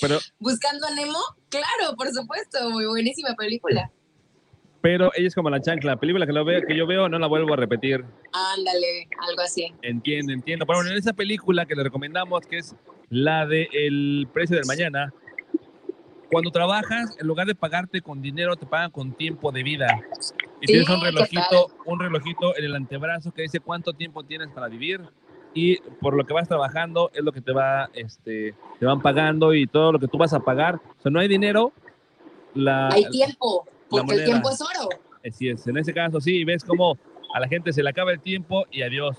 Pero, 0.01 0.19
buscando 0.39 0.87
a 0.87 0.91
Nemo, 0.95 1.19
claro, 1.49 1.97
por 1.97 2.09
supuesto, 2.13 2.71
muy 2.71 2.87
buenísima 2.87 3.35
película. 3.35 3.91
Pero 4.81 5.11
ella 5.15 5.29
es 5.29 5.35
como 5.35 5.51
la 5.51 5.61
chancla. 5.61 5.93
La 5.93 6.01
película 6.01 6.27
que, 6.27 6.33
lo 6.33 6.45
veo, 6.45 6.63
que 6.67 6.77
yo 6.77 6.87
veo 6.87 7.09
no 7.09 7.19
la 7.19 7.27
vuelvo 7.27 7.53
a 7.53 7.57
repetir. 7.57 8.05
Ándale, 8.33 9.09
algo 9.29 9.43
así. 9.43 9.73
Entiendo, 9.83 10.33
entiendo. 10.33 10.67
Pero 10.67 10.79
bueno, 10.79 10.93
en 10.93 10.99
esa 10.99 11.13
película 11.13 11.67
que 11.67 11.75
le 11.75 11.83
recomendamos, 11.83 12.47
que 12.47 12.59
es 12.59 12.75
la 13.11 13.47
de 13.47 13.69
El 13.73 14.29
precio 14.33 14.57
del 14.57 14.67
mañana, 14.67 15.13
cuando 16.31 16.51
trabajas, 16.51 17.17
en 17.19 17.27
lugar 17.27 17.47
de 17.47 17.55
pagarte 17.55 18.01
con 18.01 18.23
dinero, 18.23 18.57
te 18.57 18.65
pagan 18.65 18.91
con 18.91 19.13
tiempo 19.13 19.53
de 19.53 19.63
vida. 19.63 20.01
Y 20.63 20.67
Sí, 20.67 20.73
tienes 20.73 20.89
un 20.89 21.03
relojito, 21.03 21.71
un 21.87 22.01
relojito 22.01 22.57
en 22.57 22.65
el 22.65 22.75
antebrazo 22.77 23.33
que 23.33 23.43
dice 23.43 23.61
cuánto 23.61 23.93
tiempo 23.93 24.23
tienes 24.25 24.49
para 24.49 24.69
vivir. 24.69 25.01
Y 25.53 25.79
por 26.01 26.15
lo 26.15 26.25
que 26.25 26.33
vas 26.33 26.49
trabajando 26.49 27.11
es 27.13 27.25
lo 27.25 27.33
que 27.33 27.41
te 27.41 27.53
va, 27.53 27.91
este, 27.95 28.55
te 28.79 28.87
van 28.87 29.03
pagando 29.03 29.53
y 29.53 29.67
todo 29.67 29.93
lo 29.93 29.99
que 29.99 30.07
tú 30.07 30.17
vas 30.17 30.33
a 30.33 30.41
pagar. 30.41 30.77
O 30.77 31.03
sea, 31.03 31.11
no 31.11 31.19
hay 31.19 31.29
dinero. 31.29 31.73
La, 32.55 32.89
Hay 32.89 33.09
tiempo, 33.11 33.65
porque 33.91 34.15
el 34.15 34.25
tiempo 34.25 34.51
es 34.51 34.61
oro. 34.61 34.89
Así 35.27 35.49
es. 35.49 35.67
En 35.67 35.77
ese 35.77 35.93
caso, 35.93 36.21
sí, 36.21 36.45
ves 36.45 36.65
como 36.65 36.99
a 37.35 37.41
la 37.41 37.49
gente 37.49 37.73
se 37.73 37.83
le 37.83 37.91
acaba 37.91 38.13
el 38.13 38.21
tiempo 38.21 38.65
y 38.71 38.83
adiós. 38.83 39.17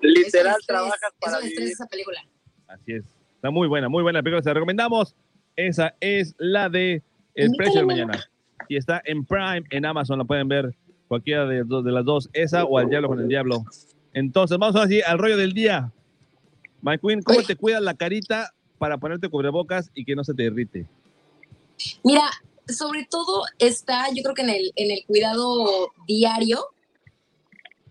Literal, 0.00 0.56
es 0.60 0.66
trabajas 0.66 1.12
para 1.20 1.38
Eso 1.38 1.46
vivir. 1.46 1.62
esa 1.72 1.86
película. 1.86 2.20
Así 2.68 2.92
es. 2.92 3.04
Está 3.34 3.50
muy 3.50 3.68
buena, 3.68 3.88
muy 3.88 4.02
buena 4.02 4.22
película. 4.22 4.42
Se 4.42 4.48
la 4.50 4.54
recomendamos. 4.54 5.14
Esa 5.56 5.94
es 6.00 6.34
la 6.38 6.68
de 6.68 7.02
El 7.34 7.52
precio 7.56 7.76
del 7.78 7.86
mañana. 7.86 8.24
Y 8.68 8.76
está 8.76 9.00
en 9.04 9.24
Prime, 9.24 9.62
en 9.70 9.84
Amazon. 9.86 10.18
La 10.18 10.24
pueden 10.24 10.48
ver 10.48 10.74
cualquiera 11.08 11.46
de, 11.46 11.64
de 11.64 11.92
las 11.92 12.04
dos. 12.04 12.28
Esa 12.32 12.64
o 12.64 12.78
Al 12.78 12.88
Diablo 12.88 13.08
con 13.08 13.20
el 13.20 13.28
Diablo. 13.28 13.64
Entonces, 14.12 14.56
vamos 14.58 14.76
ahora 14.76 14.88
sí 14.88 15.00
al 15.02 15.18
rollo 15.18 15.36
del 15.36 15.52
día. 15.52 15.92
My 16.82 16.98
Queen, 16.98 17.22
¿cómo 17.22 17.42
te 17.42 17.56
cuidas 17.56 17.82
la 17.82 17.94
carita 17.94 18.52
para 18.78 18.98
ponerte 18.98 19.28
cubrebocas 19.28 19.90
y 19.94 20.04
que 20.04 20.14
no 20.14 20.22
se 20.24 20.34
te 20.34 20.44
irrite? 20.44 20.86
Mira, 22.04 22.22
sobre 22.68 23.06
todo 23.10 23.44
está, 23.58 24.08
yo 24.12 24.22
creo 24.22 24.34
que 24.34 24.42
en 24.42 24.50
el, 24.50 24.72
en 24.76 24.90
el 24.90 25.04
cuidado 25.06 25.92
diario. 26.06 26.66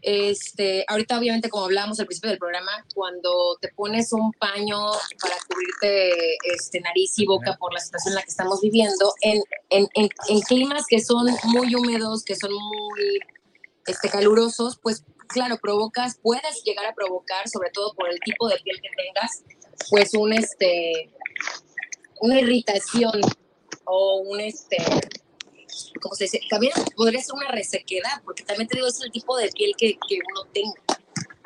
Este, 0.03 0.85
ahorita 0.87 1.17
obviamente 1.17 1.49
como 1.49 1.65
hablábamos 1.65 1.99
al 1.99 2.05
principio 2.05 2.29
del 2.29 2.39
programa, 2.39 2.71
cuando 2.93 3.57
te 3.59 3.69
pones 3.69 4.13
un 4.13 4.31
paño 4.33 4.77
para 5.19 5.35
cubrirte 5.49 6.37
este, 6.53 6.79
nariz 6.79 7.17
y 7.17 7.25
boca 7.25 7.57
por 7.59 7.73
la 7.73 7.79
situación 7.79 8.11
en 8.11 8.15
la 8.15 8.21
que 8.21 8.29
estamos 8.29 8.61
viviendo, 8.61 9.13
en, 9.21 9.41
en, 9.69 9.87
en, 9.95 10.07
en 10.29 10.41
climas 10.41 10.85
que 10.87 11.01
son 11.01 11.27
muy 11.45 11.75
húmedos, 11.75 12.23
que 12.23 12.35
son 12.35 12.53
muy 12.53 13.19
este, 13.87 14.07
calurosos, 14.09 14.77
pues 14.81 15.03
claro, 15.27 15.57
provocas, 15.57 16.19
puedes 16.21 16.63
llegar 16.63 16.85
a 16.85 16.93
provocar, 16.93 17.49
sobre 17.49 17.71
todo 17.71 17.93
por 17.93 18.09
el 18.09 18.19
tipo 18.19 18.47
de 18.47 18.57
piel 18.59 18.79
que 18.81 18.89
tengas, 18.95 19.43
pues 19.89 20.13
un 20.13 20.31
este, 20.31 21.11
una 22.21 22.39
irritación 22.39 23.19
o 23.87 24.17
un 24.17 24.39
este 24.39 24.77
¿cómo 26.01 26.15
se 26.15 26.25
dice? 26.25 26.41
También 26.49 26.73
podría 26.95 27.21
ser 27.21 27.35
una 27.35 27.49
resequedad, 27.49 28.21
porque 28.23 28.43
también 28.43 28.67
te 28.67 28.75
digo, 28.77 28.87
es 28.87 29.01
el 29.01 29.11
tipo 29.11 29.35
de 29.37 29.49
piel 29.49 29.73
que, 29.77 29.97
que 30.07 30.19
uno 30.31 30.49
tenga. 30.53 30.86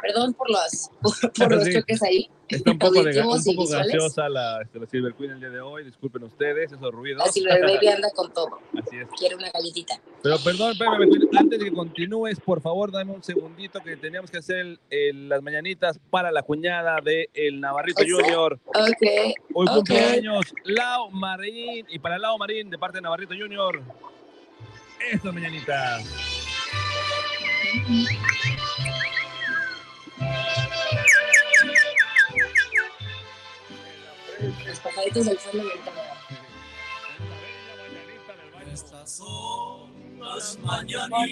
Perdón 0.01 0.33
por 0.33 0.49
los, 0.49 0.89
por, 1.01 1.31
por 1.33 1.55
los 1.55 1.63
Sí. 1.65 1.73
choques 1.73 2.01
ahí. 2.03 2.29
Está 2.49 2.71
un 2.71 2.79
poco, 2.79 3.01
de, 3.01 3.17
un 3.21 3.41
poco 3.55 3.65
graciosa 3.69 4.27
la, 4.27 4.61
este, 4.61 4.77
la 4.77 4.85
Silver 4.85 5.13
Queen 5.13 5.31
el 5.31 5.39
día 5.39 5.49
de 5.49 5.61
hoy. 5.61 5.85
Disculpen 5.85 6.23
ustedes 6.23 6.69
esos 6.73 6.91
ruidos. 6.91 7.23
La 7.25 7.31
Silver 7.31 7.61
Baby 7.61 7.87
anda 7.95 8.09
con 8.13 8.33
todo. 8.33 8.59
Así 8.77 8.97
es. 8.97 9.07
Quiere 9.17 9.35
una 9.35 9.49
galletita. 9.51 10.01
Pero 10.21 10.37
perdón, 10.43 10.73
espérame, 10.73 11.29
antes 11.37 11.59
de 11.59 11.65
que 11.65 11.71
continúes, 11.73 12.39
por 12.41 12.59
favor, 12.61 12.91
dame 12.91 13.13
un 13.13 13.23
segundito 13.23 13.79
que 13.79 13.95
teníamos 13.95 14.29
que 14.29 14.39
hacer 14.39 14.57
el- 14.57 14.79
el- 14.89 15.29
las 15.29 15.41
mañanitas 15.41 15.97
para 16.09 16.29
la 16.31 16.41
cuñada 16.43 16.99
de 17.01 17.29
el 17.33 17.61
Navarrito 17.61 18.01
¿Ese? 18.01 18.11
Junior. 18.11 18.59
Ok. 18.65 19.07
Hoy 19.53 19.67
ok. 19.69 19.75
cumpleaños 19.75 20.53
Lau 20.65 21.09
Marín 21.11 21.85
y 21.89 21.99
para 21.99 22.17
Lau 22.19 22.37
Marín 22.37 22.69
de 22.69 22.77
parte 22.77 22.97
de 22.97 23.03
Navarrito 23.03 23.33
Junior. 23.33 23.81
Estas 25.09 25.33
mañanitas. 25.33 26.03
Los 34.71 34.79
pajaritos 34.79 35.25
del 35.25 35.37
fondo 35.37 35.63
me 35.65 35.73
encantan. 35.73 36.05
Estas 38.71 39.11
son 39.17 39.91
las 40.17 40.57
mañanitas 40.59 41.27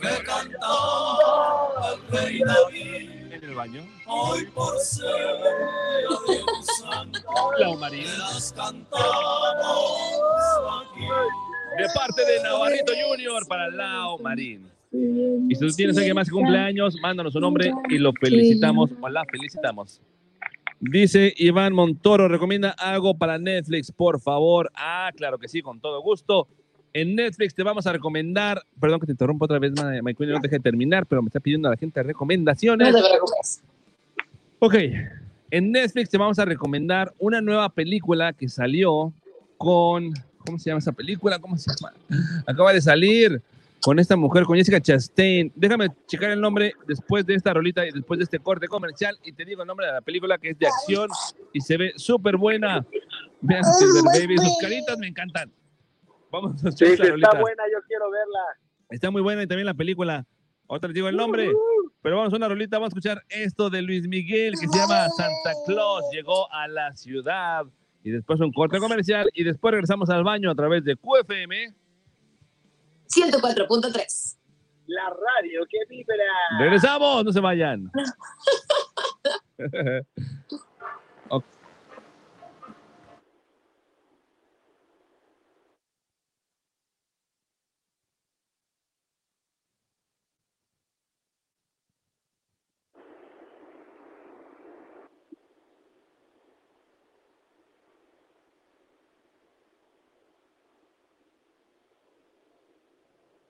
que 0.00 0.24
cantaba 0.24 1.92
el 1.92 2.00
rey 2.10 2.40
David. 2.40 3.32
En 3.34 3.44
el 3.44 3.54
baño. 3.54 3.86
Hoy 4.06 4.46
por 4.46 4.78
ser 4.78 5.04
un 6.08 6.64
santo, 6.64 7.20
las 7.58 8.54
cantamos 8.54 8.96
aquí. 10.80 11.06
De 11.76 11.88
parte 11.94 12.24
de 12.24 12.42
Navarrito 12.42 12.92
Junior 13.06 13.46
para 13.46 13.68
Lao 13.68 14.16
Marín. 14.16 14.66
Y 14.92 15.54
si 15.54 15.60
tú 15.60 15.68
tienes 15.76 15.98
alguien 15.98 16.14
más 16.14 16.26
que 16.26 16.32
cumpleaños, 16.32 16.96
mándanos 17.02 17.34
su 17.34 17.40
nombre 17.40 17.70
y 17.90 17.98
lo 17.98 18.14
felicitamos 18.18 18.92
o 18.98 19.08
la 19.10 19.26
felicitamos. 19.26 20.00
Dice 20.80 21.34
Iván 21.36 21.72
Montoro, 21.72 22.28
recomienda 22.28 22.70
algo 22.70 23.14
para 23.14 23.38
Netflix, 23.38 23.90
por 23.90 24.20
favor. 24.20 24.70
Ah, 24.74 25.10
claro 25.16 25.38
que 25.38 25.48
sí, 25.48 25.60
con 25.60 25.80
todo 25.80 26.00
gusto. 26.00 26.46
En 26.92 27.16
Netflix 27.16 27.54
te 27.54 27.62
vamos 27.62 27.86
a 27.86 27.92
recomendar, 27.92 28.62
perdón 28.80 29.00
que 29.00 29.06
te 29.06 29.12
interrumpa 29.12 29.44
otra 29.44 29.58
vez, 29.58 29.72
Mike 30.02 30.26
no 30.26 30.40
te 30.40 30.48
dejé 30.48 30.60
terminar, 30.60 31.04
pero 31.06 31.20
me 31.20 31.28
está 31.28 31.40
pidiendo 31.40 31.68
a 31.68 31.72
la 31.72 31.76
gente 31.76 32.02
recomendaciones. 32.02 32.92
No 32.92 33.02
te 33.02 33.08
preocupes. 33.08 33.62
Ok, 34.60 34.74
en 35.50 35.72
Netflix 35.72 36.10
te 36.10 36.18
vamos 36.18 36.38
a 36.38 36.44
recomendar 36.44 37.12
una 37.18 37.40
nueva 37.40 37.68
película 37.68 38.32
que 38.32 38.48
salió 38.48 39.12
con, 39.56 40.12
¿cómo 40.38 40.58
se 40.58 40.70
llama 40.70 40.78
esa 40.78 40.92
película? 40.92 41.38
¿Cómo 41.38 41.56
se 41.56 41.70
llama? 41.70 41.92
Acaba 42.46 42.72
de 42.72 42.80
salir 42.80 43.42
con 43.88 43.98
esta 43.98 44.16
mujer, 44.16 44.44
con 44.44 44.54
Jessica 44.58 44.82
Chastain. 44.82 45.50
Déjame 45.56 45.88
checar 46.06 46.30
el 46.30 46.42
nombre 46.42 46.74
después 46.86 47.24
de 47.24 47.32
esta 47.32 47.54
rolita 47.54 47.86
y 47.86 47.90
después 47.90 48.18
de 48.18 48.24
este 48.24 48.38
corte 48.38 48.68
comercial 48.68 49.16
y 49.24 49.32
te 49.32 49.46
digo 49.46 49.62
el 49.62 49.66
nombre 49.66 49.86
de 49.86 49.94
la 49.94 50.02
película 50.02 50.36
que 50.36 50.50
es 50.50 50.58
de 50.58 50.66
acción 50.66 51.08
y 51.54 51.62
se 51.62 51.78
ve 51.78 51.92
súper 51.96 52.36
buena. 52.36 52.84
Vean, 53.40 53.64
Silver 53.64 54.02
Baby, 54.04 54.36
sus 54.36 54.58
caritas 54.60 54.98
me 54.98 55.06
encantan. 55.06 55.50
Vamos 56.30 56.62
a 56.66 56.70
Sí, 56.70 56.84
esta 56.84 57.02
está 57.02 57.08
rolita. 57.12 57.40
buena, 57.40 57.62
yo 57.72 57.78
quiero 57.86 58.10
verla. 58.10 58.40
Está 58.90 59.10
muy 59.10 59.22
buena 59.22 59.44
y 59.44 59.46
también 59.46 59.64
la 59.64 59.72
película. 59.72 60.26
Ahora 60.68 60.86
te 60.86 60.92
digo 60.92 61.08
el 61.08 61.16
nombre. 61.16 61.50
Pero 62.02 62.18
vamos 62.18 62.34
a 62.34 62.36
una 62.36 62.46
rolita, 62.46 62.76
vamos 62.76 62.88
a 62.88 62.92
escuchar 62.98 63.22
esto 63.30 63.70
de 63.70 63.80
Luis 63.80 64.06
Miguel 64.06 64.52
que 64.60 64.68
se 64.68 64.78
llama 64.78 65.08
Santa 65.16 65.54
Claus. 65.64 66.04
Llegó 66.12 66.52
a 66.52 66.68
la 66.68 66.92
ciudad. 66.92 67.64
Y 68.04 68.10
después 68.10 68.38
un 68.40 68.52
corte 68.52 68.80
comercial. 68.80 69.30
Y 69.32 69.44
después 69.44 69.72
regresamos 69.72 70.10
al 70.10 70.24
baño 70.24 70.50
a 70.50 70.54
través 70.54 70.84
de 70.84 70.94
QFM. 70.94 71.72
104.3. 73.08 74.36
La 74.86 75.04
radio 75.04 75.60
que 75.68 75.78
vibra. 75.88 76.14
Regresamos, 76.58 77.24
no 77.24 77.32
se 77.32 77.40
vayan. 77.40 77.90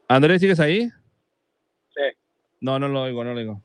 Andrés, 0.09 0.41
¿sigues 0.41 0.61
ahí? 0.61 0.91
Sí. 1.95 2.03
No, 2.61 2.79
no 2.79 2.89
lo 2.89 3.03
oigo, 3.03 3.25
no 3.25 3.33
lo 3.35 3.39
oigo. 3.41 3.63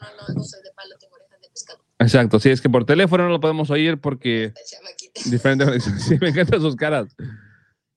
No, 0.00 0.08
no, 0.28 0.34
no 0.34 0.42
soy 0.44 0.62
de 0.62 0.70
palo, 0.72 0.96
tengo 0.98 1.14
orejas 1.16 1.40
de 1.40 1.48
pescado. 1.50 1.84
Exacto, 1.98 2.38
sí, 2.38 2.50
es 2.50 2.60
que 2.60 2.68
por 2.70 2.84
teléfono 2.84 3.24
no 3.24 3.30
lo 3.30 3.40
podemos 3.40 3.70
oír 3.70 4.00
porque 4.00 4.52
chamaquita. 4.70 5.20
diferente. 5.30 5.64
Sí, 6.00 6.18
me 6.20 6.28
encantan 6.28 6.60
sus 6.60 6.76
caras. 6.76 7.14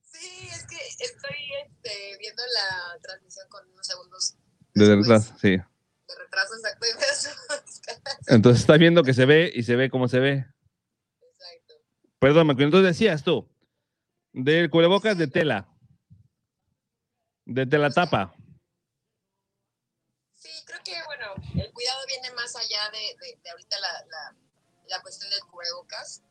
Sí, 0.02 0.48
es 0.48 0.66
que 0.66 0.76
estoy 1.04 1.36
este, 1.66 2.16
viendo 2.18 2.42
la 2.54 2.98
transmisión 3.00 3.46
con 3.48 3.68
unos 3.70 3.86
segundos 3.86 4.36
Desde 4.74 4.94
atrás, 5.00 5.34
sí. 5.40 5.50
de 5.50 6.14
retraso 6.18 6.54
exacto 6.56 6.86
y 6.86 6.98
veo 6.98 7.14
sus 7.14 7.80
caras. 7.80 8.18
Entonces 8.28 8.60
está 8.62 8.76
viendo 8.76 9.02
que 9.02 9.14
se 9.14 9.24
ve 9.26 9.52
y 9.54 9.62
se 9.62 9.76
ve 9.76 9.90
cómo 9.90 10.08
se 10.08 10.18
ve. 10.20 10.46
Perdón, 12.18 12.48
Macuino, 12.48 12.66
entonces 12.66 12.88
decías 12.98 13.22
tú, 13.22 13.48
del 14.32 14.70
cubrebocas 14.70 15.16
de 15.16 15.28
tela, 15.28 15.68
de 17.48 17.66
tela 17.66 17.90
tapa. 17.90 18.34
Sí, 20.36 20.50
creo 20.66 20.80
que, 20.84 20.94
bueno, 21.06 21.34
el 21.56 21.72
cuidado 21.72 22.00
viene 22.06 22.30
más 22.32 22.54
allá 22.54 22.90
de, 22.92 23.16
de- 23.26 23.38
de 23.42 23.50
ahorita 23.50 23.80
la, 23.80 23.92
la, 24.06 24.36
la 24.86 25.02
cuestión 25.02 25.30
del 25.30 25.40
cubrebocas. 25.50 26.22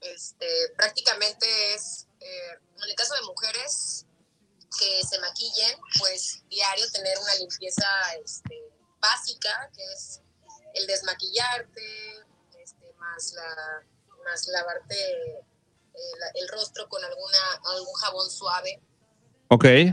Este, 0.00 0.46
prácticamente 0.76 1.46
es, 1.74 2.06
eh, 2.20 2.50
en 2.76 2.88
el 2.88 2.94
caso 2.94 3.14
de 3.14 3.22
mujeres 3.22 4.06
que 4.78 5.02
se 5.04 5.18
maquillen, 5.18 5.76
pues 5.98 6.44
diario 6.48 6.88
tener 6.92 7.18
una 7.18 7.34
limpieza 7.36 7.88
este, 8.24 8.54
básica, 9.00 9.70
que 9.74 9.82
es 9.94 10.20
el 10.74 10.86
desmaquillarte, 10.86 12.16
este, 12.62 12.92
más, 12.98 13.32
la, 13.32 13.82
más 14.24 14.46
lavarte 14.48 14.94
eh, 14.94 15.44
la- 16.20 16.30
el 16.34 16.48
rostro 16.48 16.88
con 16.88 17.02
alguna, 17.04 17.38
algún 17.74 17.94
jabón 17.94 18.30
suave 18.30 18.80
Ok. 19.48 19.64
y 19.64 19.92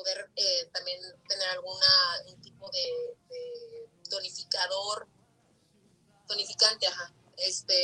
poder 0.00 0.30
eh, 0.36 0.70
también 0.72 0.98
tener 1.28 1.48
alguna 1.50 1.86
un 2.28 2.40
tipo 2.40 2.70
de, 2.70 3.16
de 3.28 3.88
tonificador 4.08 5.06
tonificante 6.26 6.86
ajá 6.86 7.12
este 7.36 7.74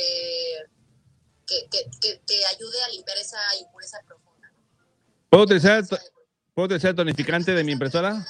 que, 1.45 1.67
que, 1.69 1.89
que, 2.01 2.21
que 2.25 2.45
ayude 2.45 2.83
a 2.83 2.89
limpiar 2.89 3.17
esa 3.17 3.37
impureza 3.61 3.99
profunda 4.05 4.51
¿Puedo 5.29 5.43
utilizar, 5.43 5.83
¿Puedo 6.53 6.65
utilizar 6.65 6.89
el 6.91 6.95
tonificante 6.95 7.53
de 7.53 7.63
mi 7.63 7.73
impresora? 7.73 8.25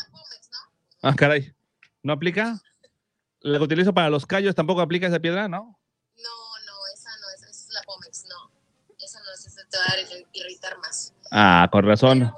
Ah, 1.04 1.14
caray. 1.16 1.54
¿No 2.02 2.14
aplica? 2.14 2.60
¿La 3.42 3.60
que 3.60 3.64
utilizo 3.64 3.94
para 3.94 4.10
los 4.10 4.26
callos 4.26 4.56
tampoco 4.56 4.82
aplica 4.82 5.08
esa 5.08 5.20
piedra? 5.20 5.48
¿No? 5.48 5.80
no 6.16 6.30
no 6.66 6.74
esa 6.94 7.10
no 7.22 7.30
esa, 7.36 7.50
es 7.50 7.68
la 7.70 7.82
Pomex 7.84 8.26
no 8.26 8.52
esa 9.00 9.20
no 9.22 9.32
esa 9.32 9.64
te 9.70 9.78
va 9.78 9.84
a 9.86 9.98
ir- 10.02 10.28
irritar 10.34 10.78
más 10.80 11.14
Ah, 11.32 11.68
con 11.72 11.86
razón. 11.86 12.34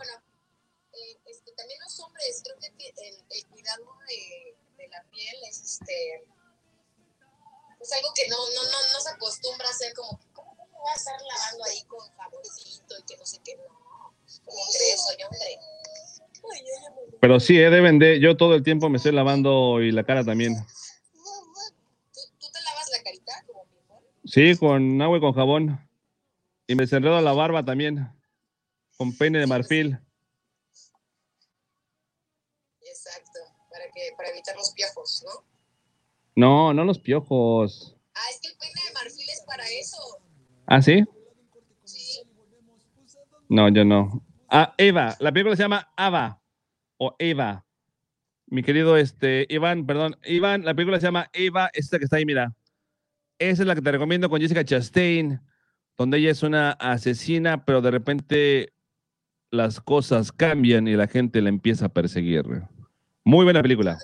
Es 7.89 7.97
algo 7.97 8.13
que 8.13 8.28
no, 8.28 8.38
no, 8.38 8.63
no, 8.63 8.93
no 8.93 8.99
se 9.02 9.10
acostumbra 9.10 9.67
a 9.67 9.71
hacer 9.71 9.93
como 9.93 10.19
que 10.19 10.28
¿cómo 10.34 10.56
me 10.56 10.78
voy 10.78 10.91
a 10.91 10.95
estar 10.95 11.15
lavando 11.21 11.63
ahí 11.65 11.82
con 11.84 11.99
jaboncito 11.99 12.99
y 12.99 13.04
que 13.04 13.17
no 13.17 13.25
sé 13.25 13.39
qué 13.43 13.56
no 13.58 13.63
¿cómo 14.45 14.62
crees? 14.78 15.04
Soy 15.06 15.23
hombre. 15.23 15.60
Pero 17.19 17.39
sí, 17.39 17.60
eh, 17.60 17.69
deben 17.69 17.99
de. 17.99 18.19
Yo 18.19 18.38
todo 18.38 18.56
el 18.56 18.63
tiempo 18.63 18.89
me 18.89 18.97
estoy 18.97 19.12
lavando 19.12 19.82
y 19.82 19.91
la 19.91 20.04
cara 20.04 20.23
también. 20.23 20.56
¿Tú, 20.56 22.21
tú 22.39 22.47
te 22.52 22.62
lavas 22.62 22.89
la 22.91 23.04
carita 23.04 23.34
como 23.45 23.65
mi 23.65 24.30
Sí, 24.32 24.56
con 24.56 25.02
agua 25.02 25.17
y 25.17 25.21
con 25.21 25.34
jabón. 25.34 25.89
Y 26.67 26.75
me 26.75 26.84
desenredo 26.84 27.19
la 27.21 27.34
barba 27.34 27.65
también. 27.65 28.08
Con 28.97 29.17
peine 29.17 29.39
de 29.39 29.47
marfil. 29.47 29.99
exacto 32.82 33.39
para 33.69 33.86
que 33.91 34.13
para 34.17 34.30
evitar 34.30 34.56
los 34.56 34.71
piojos 34.71 35.23
¿no? 35.25 35.49
No, 36.39 36.73
no 36.73 36.86
los 36.86 36.99
piojos. 36.99 37.97
ah 38.15 38.21
es 38.32 38.39
que 38.39 38.47
el 38.47 38.56
peine 38.58 38.82
de 38.88 38.93
marfil 38.93 39.30
es 39.30 39.43
para 39.45 39.63
eso 39.67 39.97
¿Ah, 40.67 40.82
sí? 40.82 41.04
No, 43.49 43.67
yo 43.67 43.84
no. 43.84 44.23
Ah, 44.47 44.73
Eva. 44.78 45.17
La 45.19 45.34
película 45.34 45.58
se 45.58 45.63
llama 45.63 45.91
Ava. 45.97 46.39
O 46.97 47.13
Eva. 47.19 47.65
Mi 48.45 48.63
querido 48.63 48.95
este, 48.95 49.47
Iván, 49.49 49.86
perdón. 49.86 50.16
Iván, 50.24 50.64
la 50.64 50.74
película 50.74 50.99
se 51.01 51.07
llama 51.07 51.30
Eva. 51.34 51.70
Esta 51.74 51.97
que 51.97 52.05
está 52.05 52.18
ahí, 52.18 52.26
mira. 52.26 52.55
Esa 53.38 53.64
es 53.64 53.68
la 53.68 53.76
que 53.76 53.82
te 53.82 53.91
recomiendo 53.91 54.30
con 54.30 54.39
Jessica 54.39 54.64
Chastain. 54.64 55.41
Donde 55.97 56.20
ella 56.20 56.32
es 56.32 56.43
una 56.43 56.72
asesina, 56.72 57.66
pero 57.66 57.82
de 57.82 57.91
repente 57.91 58.74
las 59.51 59.82
cosas 59.82 60.32
cambian 60.32 60.88
y 60.88 60.93
la 60.95 61.07
gente 61.07 61.41
la 61.41 61.49
empieza 61.49 61.88
a 61.88 61.89
perseguir. 61.89 62.45
Muy 63.26 63.43
buena 63.43 63.61
película. 63.61 63.97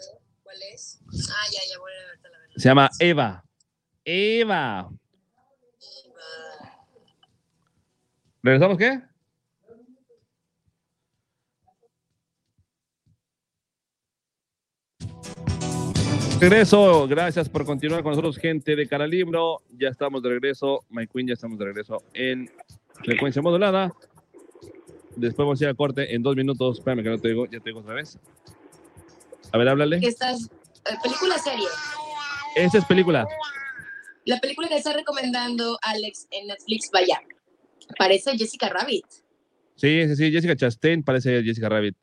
¿cuál 0.43 0.57
es? 0.74 0.99
ah 1.30 1.45
ya 1.51 1.60
ya 1.72 1.85
Se 2.56 2.70
llama 2.70 2.89
Eva. 2.99 3.43
Eva. 4.06 4.89
¿Regresamos 8.41 8.78
qué? 8.78 9.01
Regreso, 16.39 17.08
gracias 17.08 17.49
por 17.49 17.66
continuar 17.66 18.03
con 18.03 18.12
nosotros, 18.12 18.38
gente 18.38 18.76
de 18.76 18.88
Cara 18.88 19.08
Libro. 19.08 19.62
Ya 19.78 19.89
estamos 19.89 20.22
de 20.22 20.30
regreso, 20.30 20.86
My 20.89 21.08
Queen, 21.08 21.28
ya 21.28 21.34
estamos 21.34 21.58
de 21.58 21.66
regreso 21.66 22.03
en 22.14 22.49
frecuencia 23.03 23.41
modulada. 23.41 23.93
Después 25.16 25.45
vamos 25.45 25.62
a 25.62 25.64
ir 25.64 25.70
al 25.70 25.76
corte 25.76 26.14
en 26.14 26.22
dos 26.22 26.36
minutos. 26.36 26.80
Espérame 26.80 27.03
que 27.03 27.10
no 27.10 27.18
te 27.18 27.30
digo, 27.30 27.45
ya 27.45 27.60
te 27.60 27.70
digo 27.70 27.80
otra 27.80 27.95
vez. 27.95 28.20
A 29.51 29.58
ver, 29.58 29.70
háblale. 29.70 29.99
¿Qué 29.99 30.08
estás? 30.08 30.49
eh, 30.86 30.95
película 31.01 31.38
serie 31.38 31.68
Esa 32.56 32.78
es 32.78 32.86
película. 32.86 33.28
La 34.26 34.39
película 34.39 34.68
que 34.68 34.78
está 34.78 34.93
recomendando 34.93 35.78
Alex 35.82 36.28
en 36.32 36.47
Netflix, 36.47 36.89
vaya, 36.91 37.22
parece 37.97 38.38
Jessica 38.38 38.70
Rabbit. 38.70 39.06
Sí, 39.76 40.08
sí, 40.08 40.16
sí. 40.16 40.32
Jessica 40.32 40.56
Chastain 40.56 41.03
parece 41.03 41.43
Jessica 41.43 41.70
Rabbit. 41.70 41.95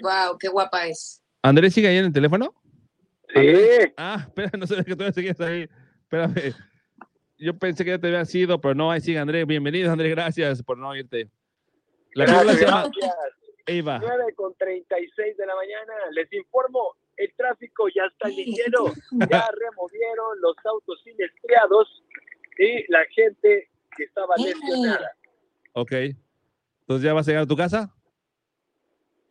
Wow, 0.00 0.38
qué 0.38 0.48
guapa 0.48 0.86
es. 0.86 1.22
¿Andrés 1.42 1.74
sigue 1.74 1.88
ahí 1.88 1.98
en 1.98 2.06
el 2.06 2.12
teléfono? 2.12 2.54
Sí. 3.34 3.92
Ah, 3.96 4.24
espera, 4.26 4.50
no 4.58 4.66
sabía 4.66 4.84
que 4.84 4.94
todavía 4.94 5.12
seguías 5.12 5.40
ahí. 5.40 5.68
Espérame. 6.02 6.54
Yo 7.36 7.56
pensé 7.56 7.84
que 7.84 7.90
ya 7.90 7.98
te 7.98 8.08
había 8.08 8.24
sido, 8.24 8.60
pero 8.60 8.74
no, 8.74 8.90
ahí 8.90 9.00
sigue 9.00 9.18
Andrés. 9.18 9.46
Bienvenido, 9.46 9.92
Andrés. 9.92 10.10
Gracias 10.10 10.62
por 10.62 10.78
no 10.78 10.96
irte. 10.96 11.30
La 12.14 12.24
película 12.24 12.54
se 12.54 12.64
llama 12.64 12.82
Gracias. 12.84 13.14
Eva. 13.66 13.98
9 14.00 14.34
con 14.34 14.54
36 14.56 15.36
de 15.36 15.46
la 15.46 15.54
mañana. 15.54 15.92
Les 16.12 16.32
informo, 16.32 16.96
el 17.18 17.34
tráfico 17.36 17.88
ya 17.94 18.02
está 18.10 18.28
ligero. 18.28 18.86
Ya 19.30 19.48
removieron 19.58 20.40
los 20.40 20.54
autos 20.64 21.00
siniestrados 21.02 22.02
y 22.58 22.90
la 22.92 23.04
gente 23.14 23.68
que 23.96 24.04
estaba 24.04 24.34
lesionada. 24.36 25.12
Ok. 25.74 25.92
Entonces, 25.92 27.02
¿ya 27.04 27.12
vas 27.12 27.26
a 27.28 27.30
llegar 27.30 27.44
a 27.44 27.46
tu 27.46 27.56
casa? 27.56 27.94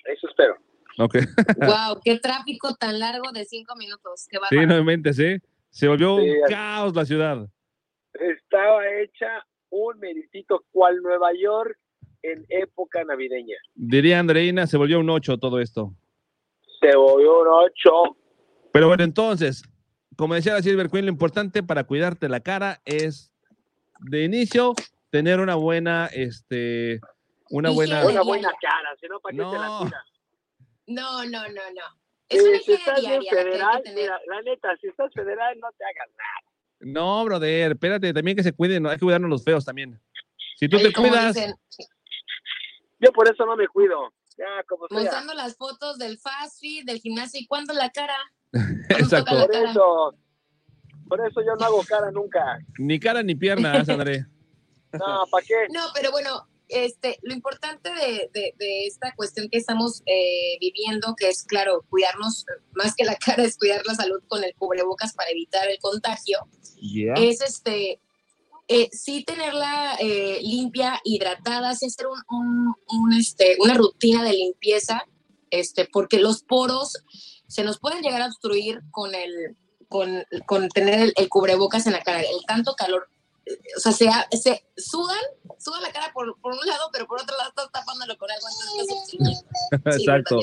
Eso 0.05 0.27
espero. 0.27 0.55
Ok. 0.99 1.15
Wow, 1.57 2.01
qué 2.03 2.19
tráfico 2.19 2.75
tan 2.75 2.99
largo 2.99 3.31
de 3.33 3.45
cinco 3.45 3.75
minutos. 3.75 4.27
Qué 4.29 4.37
Sí, 4.49 4.65
nuevamente, 4.65 5.13
sí. 5.13 5.37
Se 5.69 5.87
volvió 5.87 6.17
Sí, 6.19 6.29
un 6.29 6.43
así- 6.43 6.53
caos 6.53 6.95
la 6.95 7.05
ciudad. 7.05 7.47
Estaba 8.13 8.81
hecha 8.99 9.45
un 9.69 9.99
meritito 9.99 10.63
cual 10.71 10.97
Nueva 11.01 11.29
York 11.39 11.77
en 12.23 12.45
época 12.49 13.03
navideña. 13.03 13.57
Diría 13.75 14.19
Andreina, 14.19 14.65
se 14.65 14.77
volvió 14.77 14.99
un 14.99 15.09
8 15.09 15.37
todo 15.37 15.59
esto. 15.59 15.93
Se 16.79 16.95
volvió 16.95 17.41
un 17.41 17.47
8. 17.47 18.17
Pero 18.71 18.87
bueno, 18.87 19.03
entonces, 19.03 19.63
como 20.15 20.35
decía 20.35 20.53
la 20.53 20.61
Silver 20.61 20.89
Queen, 20.89 21.05
lo 21.05 21.11
importante 21.11 21.63
para 21.63 21.83
cuidarte 21.85 22.29
la 22.29 22.39
cara 22.41 22.81
es, 22.85 23.31
de 23.99 24.23
inicio, 24.23 24.73
tener 25.09 25.39
una 25.39 25.55
buena, 25.55 26.07
este, 26.07 26.99
una 27.49 27.69
buena... 27.71 28.05
Una 28.05 28.21
buena 28.21 28.51
cara, 28.61 28.89
si 28.99 29.07
no, 29.07 29.19
¿para 29.19 29.33
qué 29.35 29.37
te 29.43 29.43
la 29.59 29.67
No. 29.67 29.79
cuidas? 29.79 30.03
No, 30.87 31.23
no, 31.25 31.41
no, 31.47 31.47
no. 31.49 31.83
Es 32.29 32.43
Eh, 32.43 32.49
una 32.49 32.59
si 32.59 32.73
estás 32.73 32.97
en 32.99 33.03
diaria 33.05 33.29
que 33.31 33.35
que 33.37 33.43
federal, 33.43 33.83
mira, 33.95 34.19
la 34.27 34.41
neta, 34.41 34.77
si 34.81 34.87
estás 34.87 35.13
federal, 35.13 35.57
no 35.59 35.69
te 35.77 35.83
hagas 35.83 36.09
nada. 36.17 36.53
No, 36.79 37.25
brother, 37.25 37.71
espérate, 37.71 38.13
también 38.13 38.37
que 38.37 38.43
se 38.43 38.53
cuiden, 38.53 38.83
¿no? 38.83 38.89
hay 38.89 38.97
que 38.97 39.01
cuidarnos 39.05 39.29
los 39.29 39.43
feos 39.43 39.65
también. 39.65 39.99
Si 40.57 40.67
tú 40.69 40.77
te 40.77 40.93
cuidas, 40.93 41.33
dicen, 41.35 41.55
Yo 42.99 43.11
por 43.11 43.27
eso 43.29 43.45
no 43.45 43.55
me 43.55 43.67
cuido. 43.67 44.13
Ya, 44.37 44.63
como 44.67 44.87
sea. 44.87 44.99
mostrando 44.99 45.33
las 45.33 45.55
fotos 45.57 45.97
del 45.97 46.17
fast 46.19 46.59
food, 46.61 46.85
del 46.85 46.99
gimnasio 46.99 47.39
y 47.39 47.47
cuándo 47.47 47.73
la 47.73 47.89
cara. 47.89 48.15
exacto, 48.89 49.35
Por 49.47 49.55
eso, 49.55 50.15
por 51.07 51.27
eso 51.27 51.41
yo 51.41 51.55
no 51.59 51.65
hago 51.65 51.83
cara 51.83 52.11
nunca. 52.11 52.59
ni 52.77 52.99
cara 52.99 53.23
ni 53.23 53.35
piernas, 53.35 53.87
André. 53.89 54.25
No, 54.93 55.25
¿para 55.29 55.45
qué? 55.45 55.53
No, 55.73 55.81
pero 55.93 56.11
bueno, 56.11 56.47
este, 56.69 57.19
lo 57.21 57.33
importante 57.33 57.89
de, 57.93 58.29
de- 58.33 58.53
de 58.57 58.87
esta 58.87 59.13
cuestión 59.15 59.49
que 59.49 59.57
estamos 59.57 60.01
eh, 60.05 60.57
viviendo, 60.61 61.13
que 61.15 61.27
es, 61.27 61.43
claro, 61.43 61.83
cuidarnos, 61.89 62.45
más 62.71 62.95
que 62.95 63.03
la 63.03 63.15
cara, 63.17 63.43
es 63.43 63.57
cuidar 63.57 63.81
la 63.85 63.95
salud 63.95 64.23
con 64.29 64.43
el 64.45 64.55
cubrebocas 64.55 65.13
para 65.13 65.29
evitar 65.31 65.67
el 65.69 65.77
contagio, 65.79 66.39
Yeah. 66.79 67.15
es 67.15 67.41
este, 67.41 67.99
eh, 68.67 68.89
sí 68.91 69.23
tenerla 69.23 69.95
eh, 69.99 70.39
limpia, 70.43 70.99
hidratada, 71.03 71.73
sí 71.75 71.85
hacer 71.87 72.07
un, 72.07 72.19
un- 72.29 72.75
un, 72.89 73.13
este, 73.13 73.55
una 73.59 73.73
rutina 73.75 74.23
de 74.23 74.33
limpieza, 74.33 75.03
este, 75.51 75.87
porque 75.91 76.19
los 76.19 76.43
poros 76.43 76.93
se 77.47 77.63
nos 77.63 77.79
pueden 77.79 78.01
llegar 78.01 78.21
a 78.21 78.27
obstruir 78.27 78.81
con 78.91 79.15
el, 79.15 79.55
con, 79.87 80.23
con 80.45 80.67
tener 80.69 80.99
el, 80.99 81.13
el 81.15 81.29
cubrebocas 81.29 81.87
en 81.87 81.93
la 81.93 82.01
cara, 82.03 82.19
el 82.19 82.45
tanto 82.45 82.73
calor. 82.75 83.07
eh, 83.45 83.57
O 83.77 83.79
sea, 83.79 83.93
se, 83.93 84.09
se 84.37 84.65
sudan, 84.75 85.17
sudan 85.57 85.81
la 85.81 85.91
cara 85.93 86.11
por, 86.13 86.37
por 86.41 86.51
un 86.51 86.59
lado, 86.65 86.89
pero 86.91 87.07
por 87.07 87.21
otro 87.21 87.37
lado 87.37 87.49
estás 87.49 87.71
tapándolo 87.71 88.17
con 88.17 88.29
algo. 88.29 88.47
Entonces. 88.81 89.09
Sí, 89.09 90.01
Exacto. 90.01 90.39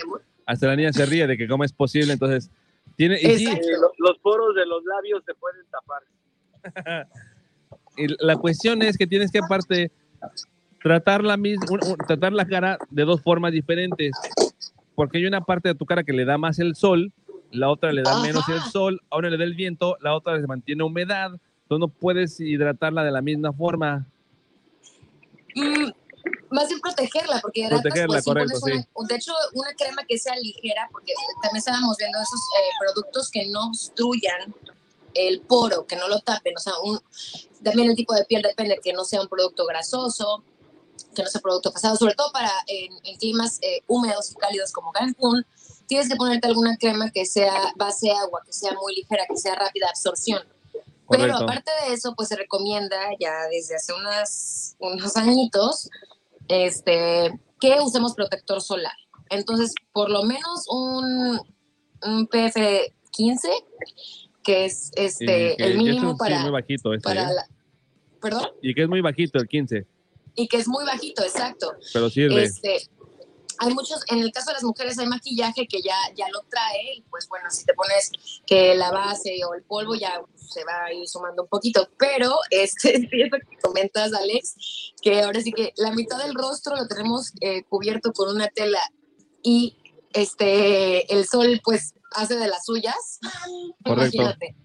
Hasta 0.46 0.66
la 0.66 0.76
niña 0.76 0.92
se 0.92 1.04
ríe 1.06 1.26
de 1.26 1.36
que 1.36 1.46
cómo 1.48 1.64
es 1.64 1.72
posible, 1.72 2.12
entonces, 2.14 2.50
tiene, 2.96 3.18
y 3.20 3.36
sí, 3.38 3.46
Eh, 3.46 3.60
lo- 3.80 3.92
los 3.98 4.18
poros 4.20 4.54
de 4.54 4.64
los 4.66 4.82
labios 4.84 5.22
se 5.26 5.34
pueden 5.34 5.64
tapar. 5.70 7.06
La 8.20 8.36
cuestión 8.36 8.82
es 8.82 8.96
que 8.98 9.06
tienes 9.06 9.30
que 9.30 9.38
aparte 9.38 9.90
tratar 10.82 11.22
la, 11.24 11.36
mis- 11.36 11.58
un- 11.70 11.80
un- 11.86 11.96
tratar 12.06 12.32
la 12.32 12.46
cara 12.46 12.78
de 12.90 13.04
dos 13.04 13.20
formas 13.22 13.52
diferentes. 13.52 14.12
Porque 14.94 15.18
hay 15.18 15.26
una 15.26 15.40
parte 15.40 15.68
de 15.68 15.74
tu 15.74 15.86
cara 15.86 16.04
que 16.04 16.12
le 16.12 16.24
da 16.24 16.38
más 16.38 16.58
el 16.58 16.76
sol, 16.76 17.12
la 17.50 17.68
otra 17.70 17.92
le 17.92 18.02
da 18.02 18.12
Ajá. 18.12 18.22
menos 18.22 18.48
el 18.48 18.60
sol, 18.70 19.00
a 19.10 19.16
una 19.16 19.30
le 19.30 19.38
da 19.38 19.44
el 19.44 19.54
viento, 19.54 19.96
la 20.00 20.14
otra 20.14 20.40
se 20.40 20.46
mantiene 20.46 20.82
humedad. 20.84 21.32
Entonces 21.62 21.80
no 21.80 21.88
puedes 21.88 22.38
hidratarla 22.40 23.02
de 23.04 23.10
la 23.10 23.22
misma 23.22 23.52
forma. 23.52 24.06
Mm, 25.54 25.90
más 26.50 26.68
bien 26.68 26.80
protegerla, 26.80 27.38
porque 27.40 27.60
hidratas, 27.60 27.82
Protegerla, 27.82 28.06
pues, 28.14 28.24
sí 28.24 28.30
correcto, 28.30 28.60
pones 28.60 28.86
una- 28.94 29.08
de 29.08 29.14
hecho, 29.16 29.32
una 29.54 29.72
crema 29.76 30.02
que 30.06 30.18
sea 30.18 30.36
ligera, 30.36 30.88
porque 30.92 31.12
también 31.42 31.58
estábamos 31.58 31.96
viendo 31.96 32.18
esos 32.18 32.40
eh, 32.58 32.70
productos 32.80 33.30
que 33.30 33.48
no 33.50 33.68
obstruyan 33.68 34.54
el 35.14 35.40
poro, 35.40 35.86
que 35.86 35.96
no 35.96 36.08
lo 36.08 36.20
tapen, 36.20 36.54
o 36.56 36.60
sea, 36.60 36.74
un, 36.82 37.00
también 37.62 37.90
el 37.90 37.96
tipo 37.96 38.14
de 38.14 38.24
piel 38.24 38.42
depende, 38.42 38.78
que 38.82 38.92
no 38.92 39.04
sea 39.04 39.20
un 39.20 39.28
producto 39.28 39.64
grasoso, 39.66 40.44
que 41.14 41.22
no 41.22 41.28
sea 41.28 41.40
producto 41.40 41.72
pasado, 41.72 41.96
sobre 41.96 42.14
todo 42.14 42.30
para 42.32 42.50
en, 42.66 42.92
en 43.04 43.16
climas 43.16 43.58
eh, 43.62 43.82
húmedos 43.86 44.30
y 44.30 44.34
cálidos 44.34 44.72
como 44.72 44.92
Cancún, 44.92 45.46
tienes 45.86 46.08
que 46.08 46.16
ponerte 46.16 46.48
alguna 46.48 46.76
crema 46.76 47.10
que 47.10 47.24
sea 47.26 47.72
base 47.76 48.10
agua, 48.10 48.42
que 48.44 48.52
sea 48.52 48.72
muy 48.74 48.94
ligera, 48.94 49.24
que 49.28 49.36
sea 49.36 49.54
rápida 49.54 49.88
absorción. 49.88 50.42
Pero 51.08 51.36
aparte 51.36 51.70
de 51.86 51.94
eso, 51.94 52.14
pues 52.16 52.28
se 52.28 52.36
recomienda 52.36 52.96
ya 53.20 53.46
desde 53.50 53.76
hace 53.76 53.92
unas, 53.92 54.76
unos 54.78 55.16
añitos 55.16 55.90
este, 56.48 57.38
que 57.60 57.78
usemos 57.80 58.14
protector 58.14 58.62
solar. 58.62 58.94
Entonces, 59.30 59.74
por 59.92 60.10
lo 60.10 60.22
menos 60.22 60.66
un, 60.68 61.40
un 62.02 62.28
PF15, 62.28 63.50
que 64.44 64.66
es 64.66 64.90
este, 64.94 65.56
que- 65.56 65.64
el 65.64 65.78
mínimo 65.78 66.12
sí, 66.12 66.16
para, 66.18 66.40
muy 66.40 66.50
bajito 66.50 66.94
este, 66.94 67.02
para 67.02 67.32
la- 67.32 67.48
perdón, 68.20 68.48
Y 68.62 68.74
que 68.74 68.82
es 68.82 68.88
muy 68.88 69.00
bajito 69.00 69.38
el 69.38 69.48
15, 69.48 69.86
y 70.36 70.46
que 70.48 70.56
es 70.58 70.68
muy 70.68 70.84
bajito, 70.84 71.22
exacto. 71.24 71.74
pero 71.92 72.08
sirve. 72.10 72.44
Este, 72.44 72.88
hay 73.58 73.72
muchos, 73.72 74.00
en 74.08 74.18
el 74.18 74.32
caso 74.32 74.48
de 74.50 74.54
las 74.54 74.64
mujeres 74.64 74.98
hay 74.98 75.06
maquillaje 75.06 75.66
que 75.68 75.80
ya, 75.80 75.96
ya 76.16 76.28
lo 76.30 76.40
trae, 76.48 76.96
y 76.96 77.02
pues 77.02 77.28
bueno, 77.28 77.48
si 77.50 77.64
te 77.64 77.72
pones 77.74 78.10
que 78.46 78.74
la 78.74 78.90
base 78.90 79.38
o 79.48 79.54
el 79.54 79.62
polvo 79.62 79.94
ya 79.94 80.20
se 80.36 80.64
va 80.64 80.86
a 80.86 80.92
ir 80.92 81.06
sumando 81.08 81.42
un 81.44 81.48
poquito, 81.48 81.88
pero 81.98 82.34
este, 82.50 82.98
sí, 83.10 83.22
eso 83.22 83.36
que 83.48 83.56
comentas, 83.62 84.12
Alex, 84.12 84.92
que 85.00 85.22
ahora 85.22 85.40
sí 85.40 85.52
que 85.52 85.72
la 85.76 85.92
mitad 85.92 86.18
del 86.18 86.34
rostro 86.34 86.74
lo 86.76 86.86
tenemos 86.88 87.32
eh, 87.40 87.62
cubierto 87.68 88.12
con 88.12 88.34
una 88.34 88.48
tela 88.48 88.80
y 89.42 89.76
este, 90.12 91.12
el 91.14 91.26
sol 91.26 91.60
pues 91.64 91.94
hace 92.14 92.36
de 92.36 92.48
las 92.48 92.64
suyas, 92.64 93.18
Correcto. 93.84 94.16
imagínate, 94.16 94.56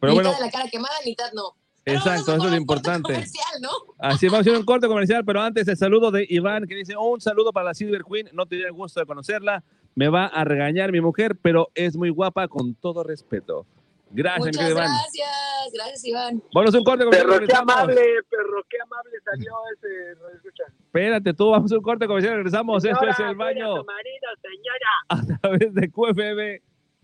Pero 0.00 0.12
mitad 0.12 0.24
bueno, 0.24 0.32
de 0.38 0.40
la 0.46 0.50
cara 0.50 0.68
quemada, 0.70 0.94
mitad 1.04 1.32
no. 1.32 1.54
exacto, 1.84 2.34
eso 2.34 2.44
es 2.44 2.50
lo 2.50 2.56
importante. 2.56 3.12
Comercial, 3.12 3.60
¿no? 3.62 3.70
Así 3.98 4.26
vamos 4.26 4.38
a 4.38 4.40
hacer 4.50 4.56
un 4.60 4.64
corte 4.66 4.86
comercial, 4.88 5.24
pero 5.24 5.40
antes 5.40 5.66
el 5.68 5.76
saludo 5.76 6.10
de 6.10 6.26
Iván 6.28 6.66
que 6.66 6.74
dice, 6.74 6.96
un 6.96 7.20
saludo 7.20 7.52
para 7.52 7.66
la 7.66 7.74
Silver 7.74 8.02
Queen, 8.04 8.28
no 8.32 8.46
tenía 8.46 8.66
el 8.66 8.72
gusto 8.72 9.00
de 9.00 9.06
conocerla, 9.06 9.64
me 9.94 10.08
va 10.08 10.26
a 10.26 10.44
regañar 10.44 10.92
mi 10.92 11.00
mujer, 11.00 11.36
pero 11.42 11.70
es 11.74 11.96
muy 11.96 12.10
guapa 12.10 12.46
con 12.48 12.74
todo 12.74 13.02
respeto. 13.02 13.66
Gracias, 14.10 14.56
Muchas 14.56 14.70
Iván. 14.70 14.88
gracias, 14.90 15.70
gracias 15.74 16.04
Iván. 16.06 16.42
Vamos 16.54 16.74
a 16.74 16.78
un 16.78 16.84
corte 16.84 17.04
comercial. 17.04 17.28
Perro, 17.30 17.46
qué 17.46 17.54
amable, 17.54 18.02
perro, 18.30 18.62
qué 18.70 18.76
amable 18.82 19.12
salió 19.24 19.52
ese. 19.74 20.18
Espérate, 20.86 21.34
tú, 21.34 21.50
vamos 21.50 21.70
a 21.72 21.76
un 21.76 21.82
corte 21.82 22.06
comercial, 22.06 22.36
regresamos. 22.36 22.82
Esto 22.84 22.96
Señora, 23.00 23.12
es 23.12 23.18
el 23.18 23.26
a 23.26 23.32
baño 23.34 23.76
su 23.76 23.84
marido, 23.84 24.28
señora. 24.40 24.90
a 25.36 25.40
través 25.40 25.74
de 25.74 25.90
QFM, 25.90 26.62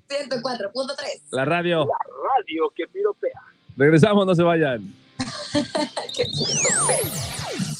104.3. 0.09 1.23
la 1.31 1.45
radio. 1.45 1.89
Radio 2.37 2.71
que 2.75 2.87
piropea. 2.87 3.41
Regresamos, 3.77 4.27
no 4.27 4.35
se 4.35 4.43
vayan. 4.43 4.93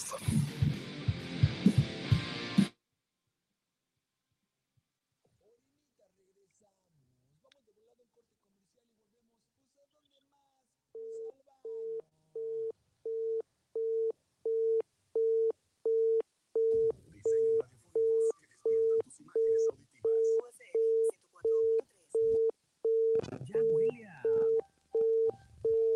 Ya 23.25 23.59
huele 23.63 24.05
a... 24.07 24.23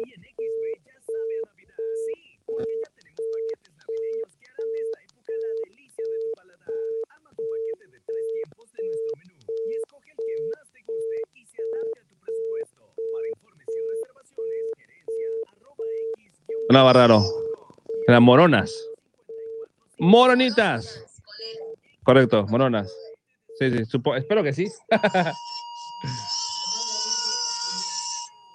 Y 0.05 0.13
en 0.15 0.23
XB 0.23 0.63
ya 0.85 0.97
sabe 1.05 1.33
a 1.37 1.47
Navidad. 1.47 1.85
Sí, 2.07 2.41
porque 2.47 2.73
ya 2.81 2.89
tenemos 2.97 3.25
paquetes 3.33 3.75
navideños 3.77 4.33
que 4.39 4.47
harán 4.49 4.69
de 4.73 4.81
esta 4.81 4.99
época 5.05 5.33
la 5.37 5.51
delicia 5.69 6.05
de 6.09 6.19
tu 6.25 6.29
paladar. 6.37 6.73
Ama 7.17 7.31
tu 7.37 7.45
paquete 7.45 7.87
de 7.93 8.01
tres 8.01 8.25
tiempos 8.33 8.73
de 8.73 8.83
nuestro 8.85 9.13
menú 9.19 9.39
y 9.69 9.75
escoge 9.75 10.11
el 10.11 10.21
que 10.25 10.35
más 10.49 10.67
te 10.73 10.81
guste 10.89 11.17
y 11.35 11.47
se 11.47 11.59
adapte 11.63 12.01
a 12.01 12.05
tu 12.09 12.15
presupuesto. 12.17 12.83
Para 13.13 13.29
informes 13.29 13.69
y 13.69 13.81
reservaciones, 13.93 14.63
gerencia 14.77 15.27
arroba 15.53 15.85
x... 16.17 16.43
Sonaba 16.69 16.93
raro. 16.93 17.23
Eran 18.07 18.23
moronas. 18.23 18.73
Moronitas. 19.99 21.05
Correcto, 22.05 22.47
moronas. 22.47 22.89
Sí, 23.59 23.71
sí, 23.71 23.85
supo 23.85 24.15
espero 24.15 24.43
que 24.43 24.53
sí. 24.53 24.69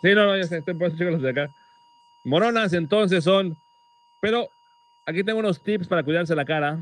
sí, 0.04 0.14
no, 0.14 0.28
no, 0.28 0.38
ya 0.38 0.44
sé, 0.44 0.58
estoy 0.60 0.76
por 0.76 0.94
los 0.94 1.22
de 1.22 1.30
acá. 1.32 1.50
Moronas 2.24 2.74
entonces 2.74 3.24
son, 3.24 3.58
pero 4.22 4.50
aquí 5.06 5.24
tengo 5.24 5.40
unos 5.40 5.64
tips 5.64 5.88
para 5.88 6.04
cuidarse 6.04 6.36
la 6.36 6.46
cara. 6.46 6.78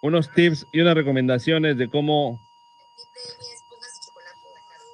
Unos 0.00 0.28
tips 0.32 0.66
y 0.72 0.80
unas 0.80 0.96
recomendaciones 0.96 1.78
de 1.78 1.88
cómo 1.88 2.40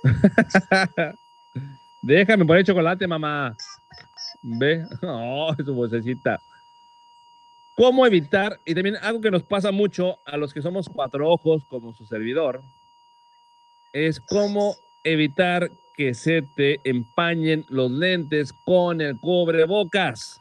Déjame 2.03 2.45
poner 2.45 2.65
chocolate, 2.65 3.07
mamá. 3.07 3.57
Ve. 4.43 4.85
Oh, 5.03 5.55
su 5.65 5.75
vocecita. 5.75 6.41
¿Cómo 7.75 8.07
evitar? 8.07 8.59
Y 8.65 8.75
también 8.75 8.97
algo 8.97 9.21
que 9.21 9.31
nos 9.31 9.43
pasa 9.43 9.71
mucho 9.71 10.19
a 10.25 10.37
los 10.37 10.53
que 10.53 10.63
somos 10.63 10.89
cuatro 10.89 11.31
ojos, 11.31 11.65
como 11.69 11.95
su 11.95 12.05
servidor, 12.07 12.61
es 13.93 14.21
cómo 14.21 14.77
evitar 15.05 15.71
que 15.97 16.15
se 16.15 16.43
te 16.43 16.81
empañen 16.85 17.65
los 17.69 17.91
lentes 17.91 18.53
con 18.53 19.01
el 19.01 19.19
cubrebocas. 19.19 20.41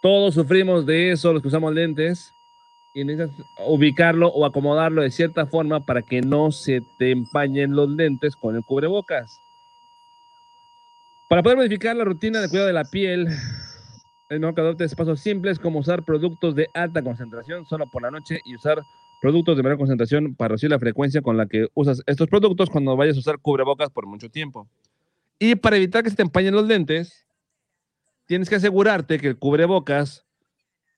Todos 0.00 0.34
sufrimos 0.34 0.86
de 0.86 1.12
eso, 1.12 1.32
los 1.32 1.42
que 1.42 1.48
usamos 1.48 1.74
lentes, 1.74 2.32
y 2.94 3.04
necesitas 3.04 3.46
ubicarlo 3.66 4.28
o 4.28 4.46
acomodarlo 4.46 5.02
de 5.02 5.10
cierta 5.10 5.44
forma 5.44 5.80
para 5.80 6.00
que 6.00 6.22
no 6.22 6.50
se 6.50 6.80
te 6.80 7.10
empañen 7.10 7.76
los 7.76 7.90
lentes 7.90 8.34
con 8.36 8.56
el 8.56 8.64
cubrebocas. 8.64 9.40
Para 11.28 11.42
poder 11.42 11.58
modificar 11.58 11.94
la 11.94 12.04
rutina 12.04 12.40
de 12.40 12.48
cuidado 12.48 12.68
de 12.68 12.72
la 12.72 12.84
piel, 12.84 13.28
el 14.28 14.40
que 14.40 14.60
adoptes 14.60 14.94
pasos 14.94 15.20
simples 15.20 15.58
como 15.58 15.80
usar 15.80 16.04
productos 16.04 16.54
de 16.54 16.70
alta 16.72 17.02
concentración 17.02 17.66
solo 17.66 17.86
por 17.86 18.02
la 18.02 18.10
noche 18.10 18.40
y 18.44 18.54
usar 18.54 18.82
productos 19.26 19.56
de 19.56 19.64
menor 19.64 19.76
concentración 19.76 20.36
para 20.36 20.50
reducir 20.50 20.70
la 20.70 20.78
frecuencia 20.78 21.20
con 21.20 21.36
la 21.36 21.46
que 21.46 21.66
usas 21.74 22.00
estos 22.06 22.28
productos 22.28 22.70
cuando 22.70 22.96
vayas 22.96 23.16
a 23.16 23.18
usar 23.18 23.40
cubrebocas 23.40 23.90
por 23.90 24.06
mucho 24.06 24.30
tiempo. 24.30 24.68
Y 25.40 25.56
para 25.56 25.74
evitar 25.74 26.04
que 26.04 26.10
se 26.10 26.14
te 26.14 26.22
empañen 26.22 26.54
los 26.54 26.64
lentes, 26.64 27.26
tienes 28.26 28.48
que 28.48 28.54
asegurarte 28.54 29.18
que 29.18 29.26
el 29.26 29.36
cubrebocas 29.36 30.24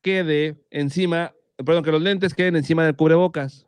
quede 0.02 0.62
encima, 0.68 1.32
perdón, 1.56 1.82
que 1.82 1.90
los 1.90 2.02
lentes 2.02 2.34
queden 2.34 2.56
encima 2.56 2.84
del 2.84 2.96
cubrebocas. 2.96 3.66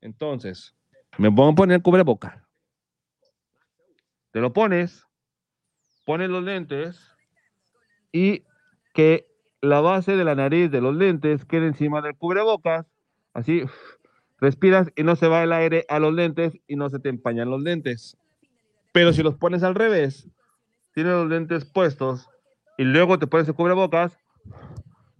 Entonces, 0.00 0.72
me 1.18 1.28
pongo 1.28 1.50
a 1.50 1.54
poner 1.56 1.82
cubreboca. 1.82 2.46
Te 4.30 4.38
lo 4.38 4.52
pones, 4.52 5.04
pones 6.06 6.30
los 6.30 6.44
lentes 6.44 7.00
y 8.12 8.44
que 8.94 9.26
la 9.60 9.80
base 9.80 10.14
de 10.14 10.22
la 10.22 10.36
nariz 10.36 10.70
de 10.70 10.80
los 10.80 10.94
lentes 10.94 11.44
quede 11.44 11.66
encima 11.66 12.02
del 12.02 12.16
cubrebocas. 12.16 12.86
Así, 13.32 13.62
respiras 14.40 14.88
y 14.96 15.02
no 15.02 15.16
se 15.16 15.28
va 15.28 15.42
el 15.42 15.52
aire 15.52 15.84
a 15.88 15.98
los 15.98 16.12
lentes 16.14 16.52
y 16.66 16.76
no 16.76 16.88
se 16.88 16.98
te 16.98 17.08
empañan 17.08 17.50
los 17.50 17.62
lentes. 17.62 18.16
Pero 18.92 19.12
si 19.12 19.22
los 19.22 19.36
pones 19.36 19.62
al 19.62 19.74
revés, 19.74 20.28
tienes 20.94 21.12
los 21.12 21.28
lentes 21.28 21.64
puestos 21.64 22.28
y 22.76 22.84
luego 22.84 23.18
te 23.18 23.26
pones 23.26 23.46
el 23.48 23.54
cubrebocas 23.54 24.18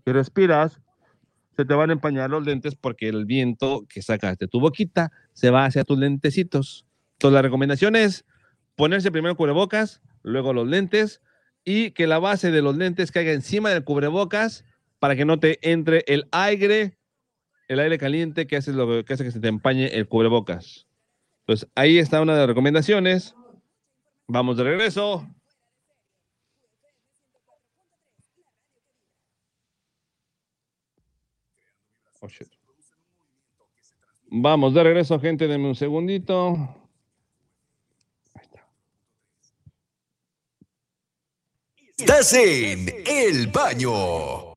y 0.04 0.12
respiras, 0.12 0.80
se 1.56 1.64
te 1.64 1.74
van 1.74 1.90
a 1.90 1.92
empañar 1.92 2.30
los 2.30 2.44
lentes 2.44 2.74
porque 2.74 3.08
el 3.08 3.26
viento 3.26 3.86
que 3.88 4.02
sacas 4.02 4.38
de 4.38 4.48
tu 4.48 4.61
boquita 4.61 5.12
se 5.34 5.50
va 5.50 5.66
hacia 5.66 5.84
tus 5.84 5.98
lentecitos. 5.98 6.86
Entonces 7.12 7.34
la 7.34 7.42
recomendación 7.42 7.96
es 7.96 8.24
ponerse 8.76 9.12
primero 9.12 9.32
el 9.32 9.36
cubrebocas, 9.36 10.00
luego 10.22 10.52
los 10.52 10.66
lentes 10.66 11.20
y 11.64 11.90
que 11.90 12.06
la 12.06 12.18
base 12.18 12.50
de 12.50 12.62
los 12.62 12.76
lentes 12.76 13.12
caiga 13.12 13.32
encima 13.32 13.70
del 13.70 13.84
cubrebocas 13.84 14.64
para 14.98 15.16
que 15.16 15.24
no 15.24 15.38
te 15.38 15.58
entre 15.70 16.04
el 16.06 16.28
aire, 16.32 16.98
el 17.70 17.78
aire 17.78 17.98
caliente 17.98 18.48
que 18.48 18.56
hace, 18.56 18.72
lo 18.72 19.04
que 19.04 19.12
hace 19.12 19.22
que 19.22 19.30
se 19.30 19.38
te 19.38 19.46
empañe 19.46 19.86
el 19.86 20.08
cubrebocas. 20.08 20.88
Entonces 21.42 21.68
ahí 21.76 21.98
está 21.98 22.20
una 22.20 22.32
de 22.32 22.40
las 22.40 22.48
recomendaciones. 22.48 23.36
Vamos 24.26 24.56
de 24.56 24.64
regreso. 24.64 25.24
Oh. 32.20 32.28
Vamos 34.32 34.74
de 34.74 34.82
regreso, 34.82 35.20
gente. 35.20 35.46
Denme 35.46 35.68
un 35.68 35.76
segundito. 35.76 36.76
Estás 41.96 42.32
en 42.32 42.88
El 43.06 43.46
Baño. 43.46 44.49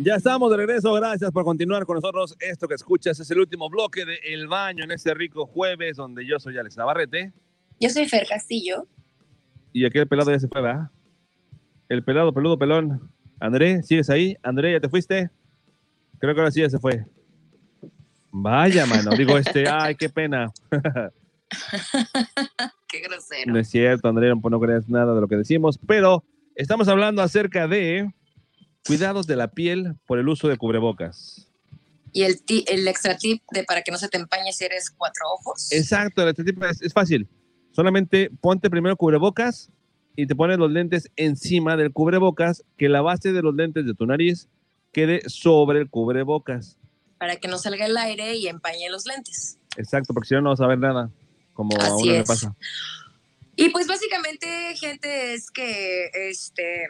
Ya 0.00 0.14
estamos 0.14 0.48
de 0.52 0.58
regreso. 0.58 0.92
Gracias 0.92 1.32
por 1.32 1.42
continuar 1.42 1.84
con 1.84 1.96
nosotros. 1.96 2.36
Esto 2.38 2.68
que 2.68 2.74
escuchas 2.74 3.18
es 3.18 3.28
el 3.32 3.40
último 3.40 3.68
bloque 3.68 4.04
de 4.04 4.16
El 4.22 4.46
Baño 4.46 4.84
en 4.84 4.92
este 4.92 5.12
rico 5.12 5.44
jueves, 5.44 5.96
donde 5.96 6.24
yo 6.24 6.38
soy 6.38 6.56
Alex 6.56 6.76
Navarrete. 6.76 7.32
Yo 7.80 7.90
soy 7.90 8.06
Fer 8.06 8.24
Castillo. 8.28 8.86
Y 9.72 9.84
aquel 9.84 10.06
pelado 10.06 10.30
ya 10.30 10.38
se 10.38 10.46
fue, 10.46 10.62
¿verdad? 10.62 10.88
El 11.88 12.04
pelado, 12.04 12.32
peludo, 12.32 12.56
pelón. 12.56 13.10
André, 13.40 13.82
¿sigues 13.82 14.08
ahí? 14.08 14.36
André, 14.40 14.70
¿ya 14.70 14.78
te 14.78 14.88
fuiste? 14.88 15.30
Creo 16.20 16.32
que 16.32 16.40
ahora 16.42 16.52
sí 16.52 16.60
ya 16.60 16.70
se 16.70 16.78
fue. 16.78 17.04
Vaya, 18.30 18.86
mano. 18.86 19.10
Digo, 19.16 19.36
este, 19.36 19.68
ay, 19.68 19.96
qué 19.96 20.08
pena. 20.08 20.52
Qué 22.86 23.00
grosero. 23.00 23.52
No 23.52 23.58
es 23.58 23.68
cierto, 23.68 24.08
André, 24.08 24.28
no, 24.28 24.40
no 24.48 24.60
creas 24.60 24.88
nada 24.88 25.12
de 25.14 25.20
lo 25.20 25.26
que 25.26 25.36
decimos, 25.36 25.78
pero 25.86 26.22
estamos 26.54 26.86
hablando 26.88 27.20
acerca 27.20 27.66
de 27.66 28.08
cuidados 28.88 29.26
de 29.28 29.36
la 29.36 29.48
piel 29.48 29.94
por 30.06 30.18
el 30.18 30.28
uso 30.28 30.48
de 30.48 30.56
cubrebocas. 30.56 31.48
Y 32.12 32.22
el, 32.22 32.42
ti- 32.42 32.64
el 32.66 32.88
extra 32.88 33.16
tip 33.16 33.42
de 33.52 33.62
para 33.64 33.82
que 33.82 33.92
no 33.92 33.98
se 33.98 34.08
te 34.08 34.16
empañe 34.16 34.52
si 34.52 34.64
eres 34.64 34.90
cuatro 34.90 35.24
ojos. 35.30 35.70
Exacto, 35.70 36.26
este 36.28 36.42
tipo 36.42 36.64
es, 36.64 36.82
es 36.82 36.92
fácil. 36.92 37.28
Solamente 37.70 38.30
ponte 38.40 38.70
primero 38.70 38.96
cubrebocas 38.96 39.70
y 40.16 40.26
te 40.26 40.34
pones 40.34 40.58
los 40.58 40.70
lentes 40.72 41.10
encima 41.16 41.76
del 41.76 41.92
cubrebocas, 41.92 42.64
que 42.76 42.88
la 42.88 43.02
base 43.02 43.32
de 43.32 43.42
los 43.42 43.54
lentes 43.54 43.86
de 43.86 43.94
tu 43.94 44.06
nariz 44.06 44.48
quede 44.90 45.20
sobre 45.28 45.78
el 45.80 45.90
cubrebocas. 45.90 46.76
Para 47.18 47.36
que 47.36 47.46
no 47.46 47.58
salga 47.58 47.86
el 47.86 47.96
aire 47.96 48.36
y 48.36 48.48
empañe 48.48 48.88
los 48.90 49.06
lentes. 49.06 49.58
Exacto, 49.76 50.14
porque 50.14 50.28
si 50.28 50.34
no, 50.34 50.40
no 50.40 50.50
vas 50.50 50.60
a 50.60 50.66
ver 50.66 50.78
nada, 50.78 51.10
como 51.52 51.76
a 51.78 51.86
Así 51.86 52.04
uno 52.04 52.12
me 52.14 52.20
es. 52.20 52.26
pasa. 52.26 52.56
Y 53.54 53.68
pues 53.70 53.86
básicamente, 53.86 54.74
gente, 54.76 55.34
es 55.34 55.50
que 55.50 56.10
este 56.30 56.86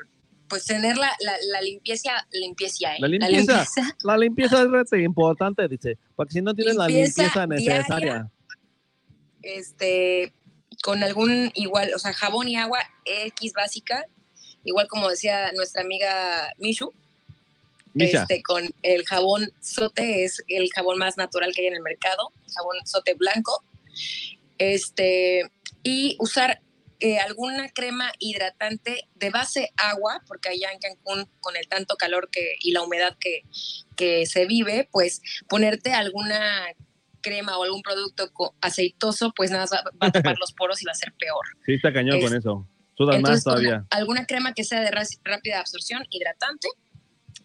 pues 0.48 0.64
tener 0.64 0.96
la, 0.96 1.12
la, 1.20 1.36
la 1.52 1.60
limpieza, 1.60 2.26
limpieza, 2.32 2.94
¿eh? 2.94 2.98
La 3.00 3.08
limpieza, 3.08 3.66
la 4.02 4.16
limpieza 4.16 4.66
es 4.90 5.02
importante, 5.02 5.68
dice, 5.68 5.98
porque 6.16 6.32
si 6.34 6.42
no 6.42 6.54
tienes 6.54 6.76
la 6.76 6.88
Limpieza 6.88 7.22
limpieza 7.22 7.46
necesaria. 7.46 8.30
este, 9.42 10.32
con 10.82 11.02
algún 11.02 11.50
igual, 11.54 11.92
o 11.94 11.98
sea, 11.98 12.12
jabón 12.12 12.48
y 12.48 12.56
agua 12.56 12.78
X 13.04 13.52
básica, 13.52 14.04
igual 14.64 14.86
como 14.88 15.08
decía 15.08 15.52
nuestra 15.52 15.82
amiga 15.82 16.52
Mishu, 16.58 16.92
Misha. 17.94 18.22
este, 18.22 18.42
con 18.42 18.68
el 18.82 19.04
jabón 19.04 19.52
sote, 19.60 20.24
es 20.24 20.42
el 20.48 20.68
jabón 20.74 20.98
más 20.98 21.16
natural 21.16 21.52
que 21.54 21.62
hay 21.62 21.66
en 21.68 21.74
el 21.76 21.82
mercado, 21.82 22.32
jabón 22.54 22.76
sote 22.84 23.14
blanco, 23.14 23.62
este, 24.58 25.50
y 25.82 26.16
usar 26.18 26.60
eh, 27.00 27.18
alguna 27.18 27.68
crema 27.68 28.10
hidratante 28.18 29.08
de 29.14 29.30
base 29.30 29.70
agua, 29.76 30.22
porque 30.26 30.48
allá 30.48 30.72
en 30.72 30.78
Cancún, 30.80 31.30
con 31.40 31.56
el 31.56 31.68
tanto 31.68 31.96
calor 31.96 32.28
que, 32.30 32.56
y 32.60 32.72
la 32.72 32.82
humedad 32.82 33.16
que, 33.20 33.42
que 33.96 34.26
se 34.26 34.46
vive, 34.46 34.88
pues 34.90 35.20
ponerte 35.48 35.92
alguna 35.92 36.66
crema 37.20 37.56
o 37.58 37.64
algún 37.64 37.82
producto 37.82 38.30
aceitoso, 38.60 39.32
pues 39.34 39.50
nada, 39.50 39.62
más 39.64 39.72
va, 39.72 40.06
a 40.08 40.12
tapar 40.12 40.36
los 40.40 40.52
poros 40.52 40.82
y 40.82 40.86
va 40.86 40.92
a 40.92 40.96
ser 40.96 41.12
peor. 41.18 41.44
Sí, 41.66 41.74
está 41.74 41.92
cañón 41.92 42.16
Es- 42.18 42.24
con 42.24 42.36
eso. 42.36 42.68
Sudas 42.96 43.14
más 43.14 43.18
Entonces, 43.18 43.44
con 43.44 43.52
todavía. 43.54 43.86
alguna 43.90 44.26
crema 44.26 44.54
que 44.54 44.64
sea 44.64 44.80
de 44.80 44.90
rápida 44.90 45.60
absorción, 45.60 46.04
hidratante, 46.10 46.66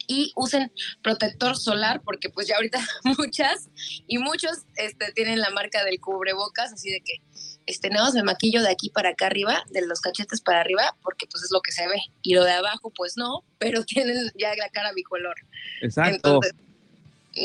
y 0.08 0.32
usen 0.36 0.72
protector 1.01 1.56
solar, 1.58 2.01
porque 2.04 2.30
pues 2.30 2.47
ya 2.47 2.56
ahorita 2.56 2.80
muchas 3.18 3.70
y 4.08 4.18
muchos 4.18 4.66
este, 4.76 5.12
tienen 5.14 5.39
la 5.39 5.49
marca 5.51 5.84
del 5.84 5.99
cubrebocas, 5.99 6.74
así 6.74 6.89
de 6.89 7.01
que 7.01 7.22
este, 7.66 7.89
nada 7.89 8.05
más 8.05 8.14
me 8.14 8.24
maquillo 8.24 8.61
de 8.61 8.70
aquí 8.70 8.89
para 8.89 9.09
acá 9.09 9.28
arriba, 9.28 9.64
de 9.72 9.86
los 9.86 10.01
cachetes 10.01 10.41
para 10.41 10.61
arriba, 10.61 10.95
porque 11.01 11.26
pues 11.32 11.43
es 11.43 11.51
lo 11.51 11.61
que 11.61 11.72
se 11.72 11.88
ve, 11.88 11.99
y 12.22 12.34
lo 12.34 12.43
de 12.43 12.51
abajo 12.51 12.91
pues 12.95 13.18
no, 13.18 13.43
pero 13.57 13.84
tienen 13.84 14.18
ya 14.38 14.55
la 14.55 14.70
cara 14.70 14.91
bicolor. 14.93 15.36
Exacto. 15.82 16.16
Entonces, 16.16 16.53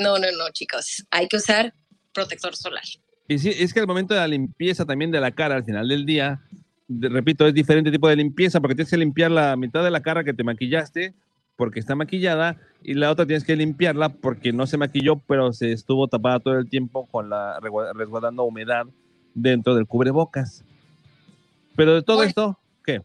no, 0.01 0.19
no, 0.19 0.27
no, 0.33 0.51
chicos, 0.53 1.05
hay 1.11 1.29
que 1.29 1.37
usar 1.37 1.73
protector 2.13 2.55
solar. 2.57 2.85
Y 3.29 3.39
sí, 3.39 3.53
es 3.57 3.73
que 3.75 3.81
al 3.81 3.87
momento 3.87 4.15
de 4.15 4.21
la 4.21 4.29
limpieza 4.29 4.85
también 4.87 5.11
de 5.11 5.21
la 5.21 5.31
cara 5.31 5.57
al 5.57 5.65
final 5.65 5.89
del 5.89 6.07
día, 6.07 6.41
de- 6.89 7.09
repito, 7.09 7.47
es 7.47 7.55
diferente 7.55 7.91
tipo 7.91 8.09
de 8.09 8.17
limpieza 8.17 8.61
porque 8.61 8.75
tienes 8.75 8.91
que 8.91 8.97
limpiar 8.97 9.31
la 9.31 9.57
mitad 9.57 9.85
de 9.85 9.91
la 9.91 10.01
cara 10.01 10.25
que 10.25 10.33
te 10.33 10.45
maquillaste 10.45 11.15
porque 11.57 11.81
está 11.81 11.95
maquillada 11.95 12.57
y 12.83 12.95
la 12.95 13.11
otra 13.11 13.27
tienes 13.27 13.45
que 13.45 13.57
limpiarla 13.57 14.11
porque 14.11 14.53
no 14.53 14.67
se 14.67 14.79
maquilló 14.79 15.21
pero 15.27 15.53
se 15.53 15.73
estuvo 15.73 16.07
tapada 16.07 16.39
todo 16.39 16.57
el 16.57 16.71
tiempo 16.71 17.07
con 17.09 17.29
la 17.31 17.59
resguardando 17.95 18.45
humedad 18.45 18.87
dentro 19.35 19.75
del 19.75 19.87
cubrebocas. 19.87 20.65
Pero 21.77 21.95
de 21.95 22.03
todo 22.03 22.17
Bueno. 22.19 22.29
esto, 22.29 22.59
¿qué? 22.85 23.01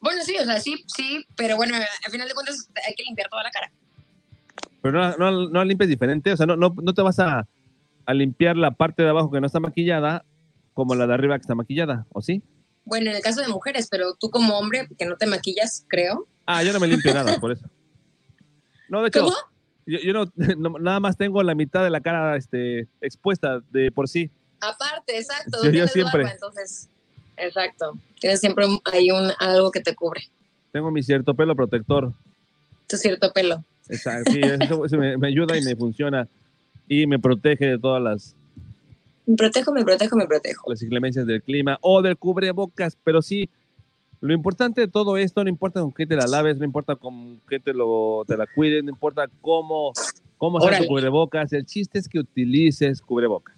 Bueno, 0.00 0.22
sí, 0.22 0.36
o 0.38 0.44
sea, 0.44 0.60
sí, 0.60 0.84
sí, 0.86 1.24
pero 1.36 1.56
bueno, 1.56 1.74
al 1.76 2.10
final 2.12 2.28
de 2.28 2.34
cuentas 2.34 2.68
hay 2.86 2.94
que 2.94 3.04
limpiar 3.04 3.28
toda 3.30 3.42
la 3.42 3.50
cara. 3.50 3.72
Pero 4.82 4.92
no, 4.98 5.16
no, 5.16 5.30
no 5.48 5.58
la 5.60 5.64
limpias 5.64 5.88
diferente, 5.88 6.32
o 6.32 6.36
sea, 6.36 6.44
no, 6.46 6.56
no, 6.56 6.74
no 6.82 6.92
te 6.92 7.00
vas 7.00 7.18
a, 7.18 7.46
a 8.04 8.14
limpiar 8.14 8.56
la 8.56 8.72
parte 8.72 9.02
de 9.02 9.08
abajo 9.08 9.30
que 9.30 9.40
no 9.40 9.46
está 9.46 9.60
maquillada 9.60 10.24
como 10.74 10.94
la 10.94 11.06
de 11.06 11.14
arriba 11.14 11.38
que 11.38 11.42
está 11.42 11.54
maquillada, 11.54 12.06
¿o 12.10 12.20
sí? 12.20 12.42
Bueno, 12.84 13.10
en 13.10 13.16
el 13.16 13.22
caso 13.22 13.40
de 13.40 13.48
mujeres, 13.48 13.88
pero 13.90 14.14
tú 14.20 14.28
como 14.28 14.58
hombre 14.58 14.86
que 14.98 15.06
no 15.06 15.16
te 15.16 15.26
maquillas, 15.26 15.86
creo. 15.88 16.28
Ah, 16.44 16.62
yo 16.62 16.72
no 16.74 16.80
me 16.80 16.86
limpio 16.86 17.14
nada, 17.14 17.38
por 17.40 17.50
eso. 17.52 17.66
No, 18.88 19.00
de 19.00 19.08
hecho, 19.08 19.20
¿Cómo? 19.20 19.32
yo, 19.86 19.98
yo 20.00 20.12
no, 20.12 20.24
no- 20.58 20.78
nada 20.78 21.00
más 21.00 21.16
tengo 21.16 21.42
la 21.42 21.54
mitad 21.54 21.82
de 21.82 21.88
la 21.88 22.02
cara 22.02 22.36
este, 22.36 22.88
expuesta 23.00 23.60
de 23.70 23.90
por 23.90 24.06
sí. 24.06 24.30
Aparte, 24.68 25.18
exacto, 25.18 25.58
Sí, 25.62 25.72
yo 25.72 25.86
siempre. 25.86 26.22
barba, 26.22 26.32
entonces, 26.34 26.88
exacto. 27.36 27.98
Tienes 28.20 28.40
siempre 28.40 28.66
ahí 28.92 29.10
un, 29.10 29.30
algo 29.38 29.70
que 29.70 29.80
te 29.80 29.94
cubre, 29.94 30.22
Tengo 30.72 30.90
mi 30.90 31.02
cierto 31.02 31.34
pelo 31.34 31.54
protector. 31.54 32.12
tu 32.88 32.96
cierto 32.96 33.32
pelo. 33.32 33.64
Exacto, 33.88 34.32
sí, 34.32 34.40
eso, 34.42 34.84
eso 34.86 34.96
me, 34.96 35.16
me 35.18 35.28
ayuda 35.28 35.56
y 35.58 35.62
me 35.62 35.76
funciona 35.76 36.26
y 36.88 37.06
me 37.06 37.18
protege 37.18 37.66
de 37.66 37.78
todas 37.78 38.02
las, 38.02 38.34
Me 39.26 39.36
protejo, 39.36 39.72
me 39.72 39.84
protejo, 39.84 40.16
me 40.16 40.26
protejo. 40.26 40.70
las 40.70 40.82
inclemencias 40.82 41.26
del 41.26 41.42
clima 41.42 41.78
o 41.82 42.00
del 42.02 42.16
cubrebocas, 42.16 42.96
pero 43.04 43.20
sí, 43.22 43.48
lo 44.20 44.32
importante 44.32 44.80
de 44.80 44.88
todo 44.88 45.18
esto, 45.18 45.44
no 45.44 45.50
importa 45.50 45.80
con 45.80 45.92
qué 45.92 46.06
te 46.06 46.16
la 46.16 46.26
laves, 46.26 46.56
no 46.56 46.64
importa 46.64 46.96
con 46.96 47.40
qué 47.48 47.60
te, 47.60 47.74
lo, 47.74 48.24
te 48.26 48.36
la 48.38 48.46
cuides, 48.46 48.82
no 48.82 48.88
importa 48.90 49.28
cómo, 49.42 49.92
cómo 50.38 50.60
sea 50.60 50.78
tu 50.78 50.86
cubrebocas, 50.86 51.52
el 51.52 51.66
chiste 51.66 51.98
es 51.98 52.08
que 52.08 52.20
utilices 52.20 53.02
cubrebocas. 53.02 53.53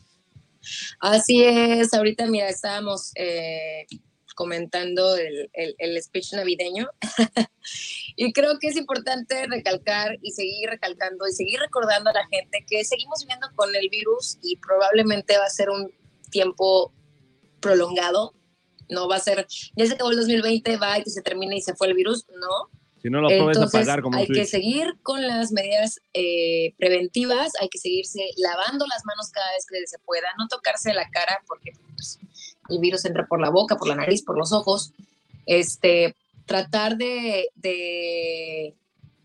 Así 1.01 1.45
es, 1.45 1.93
ahorita 1.95 2.27
mira, 2.27 2.49
estábamos 2.49 3.13
eh, 3.15 3.87
comentando 4.35 5.17
el, 5.17 5.51
el- 5.55 6.03
speech 6.03 6.33
navideño. 6.35 6.89
Y 8.19 8.33
creo 8.33 8.59
que 8.59 8.69
es 8.69 8.77
importante 8.77 9.47
recalcar 9.47 10.17
y 10.23 10.31
seguir 10.31 10.71
recalcando 10.71 11.27
y 11.29 11.33
seguir 11.33 11.59
recordando 11.61 12.09
a 12.11 12.15
la 12.15 12.27
gente 12.29 12.65
que 12.67 12.83
seguimos 12.85 13.21
viviendo 13.25 13.49
con 13.57 13.75
el 13.75 13.89
virus 13.91 14.39
y 14.41 14.57
probablemente 14.57 15.37
va 15.37 15.45
a 15.45 15.51
ser 15.51 15.69
un 15.69 15.91
tiempo 16.31 16.95
prolongado, 17.61 18.35
no 18.89 19.09
va 19.09 19.17
a 19.17 19.21
ser, 19.21 19.47
ya 19.77 19.87
se 19.87 19.95
acabó 19.95 20.13
el 20.13 20.17
2020, 20.17 20.77
va 20.77 20.99
y 20.99 21.03
que 21.03 21.11
se 21.11 21.21
termine 21.23 21.57
y 21.57 21.61
se 21.61 21.75
fue 21.75 21.89
el 21.89 21.95
virus, 21.95 22.25
no, 22.29 22.71
Si 23.07 23.11
no 23.11 23.21
lo 23.21 23.29
puedes 23.29 23.59
apagar 23.59 24.03
como 24.03 24.19
hay 24.19 24.27
que 24.27 24.47
seguir 24.47 24.99
con 25.05 25.25
las 25.25 25.53
medidas 25.53 26.01
eh, 26.13 26.75
preventivas, 26.77 27.53
hay 27.61 27.69
que 27.69 27.79
seguirse 27.79 28.19
lavando 28.37 28.85
las 28.85 29.05
manos 29.05 29.31
cada 29.31 29.49
vez 29.53 29.65
que 29.65 29.87
se 29.87 30.01
pueda, 30.01 30.27
no 30.37 30.49
tocarse 30.49 30.93
la 30.93 31.09
cara 31.11 31.41
porque 31.47 31.71
pues, 31.95 32.19
el 32.69 32.81
virus 32.81 33.05
entra 33.05 33.25
por 33.29 33.41
la 33.41 33.51
boca, 33.51 33.77
por 33.77 33.87
la 33.87 33.95
nariz, 33.95 34.25
por 34.25 34.37
los 34.37 34.53
ojos. 34.53 34.93
Este, 35.47 36.17
tratar 36.47 36.97
de, 36.97 37.49
de, 37.55 38.75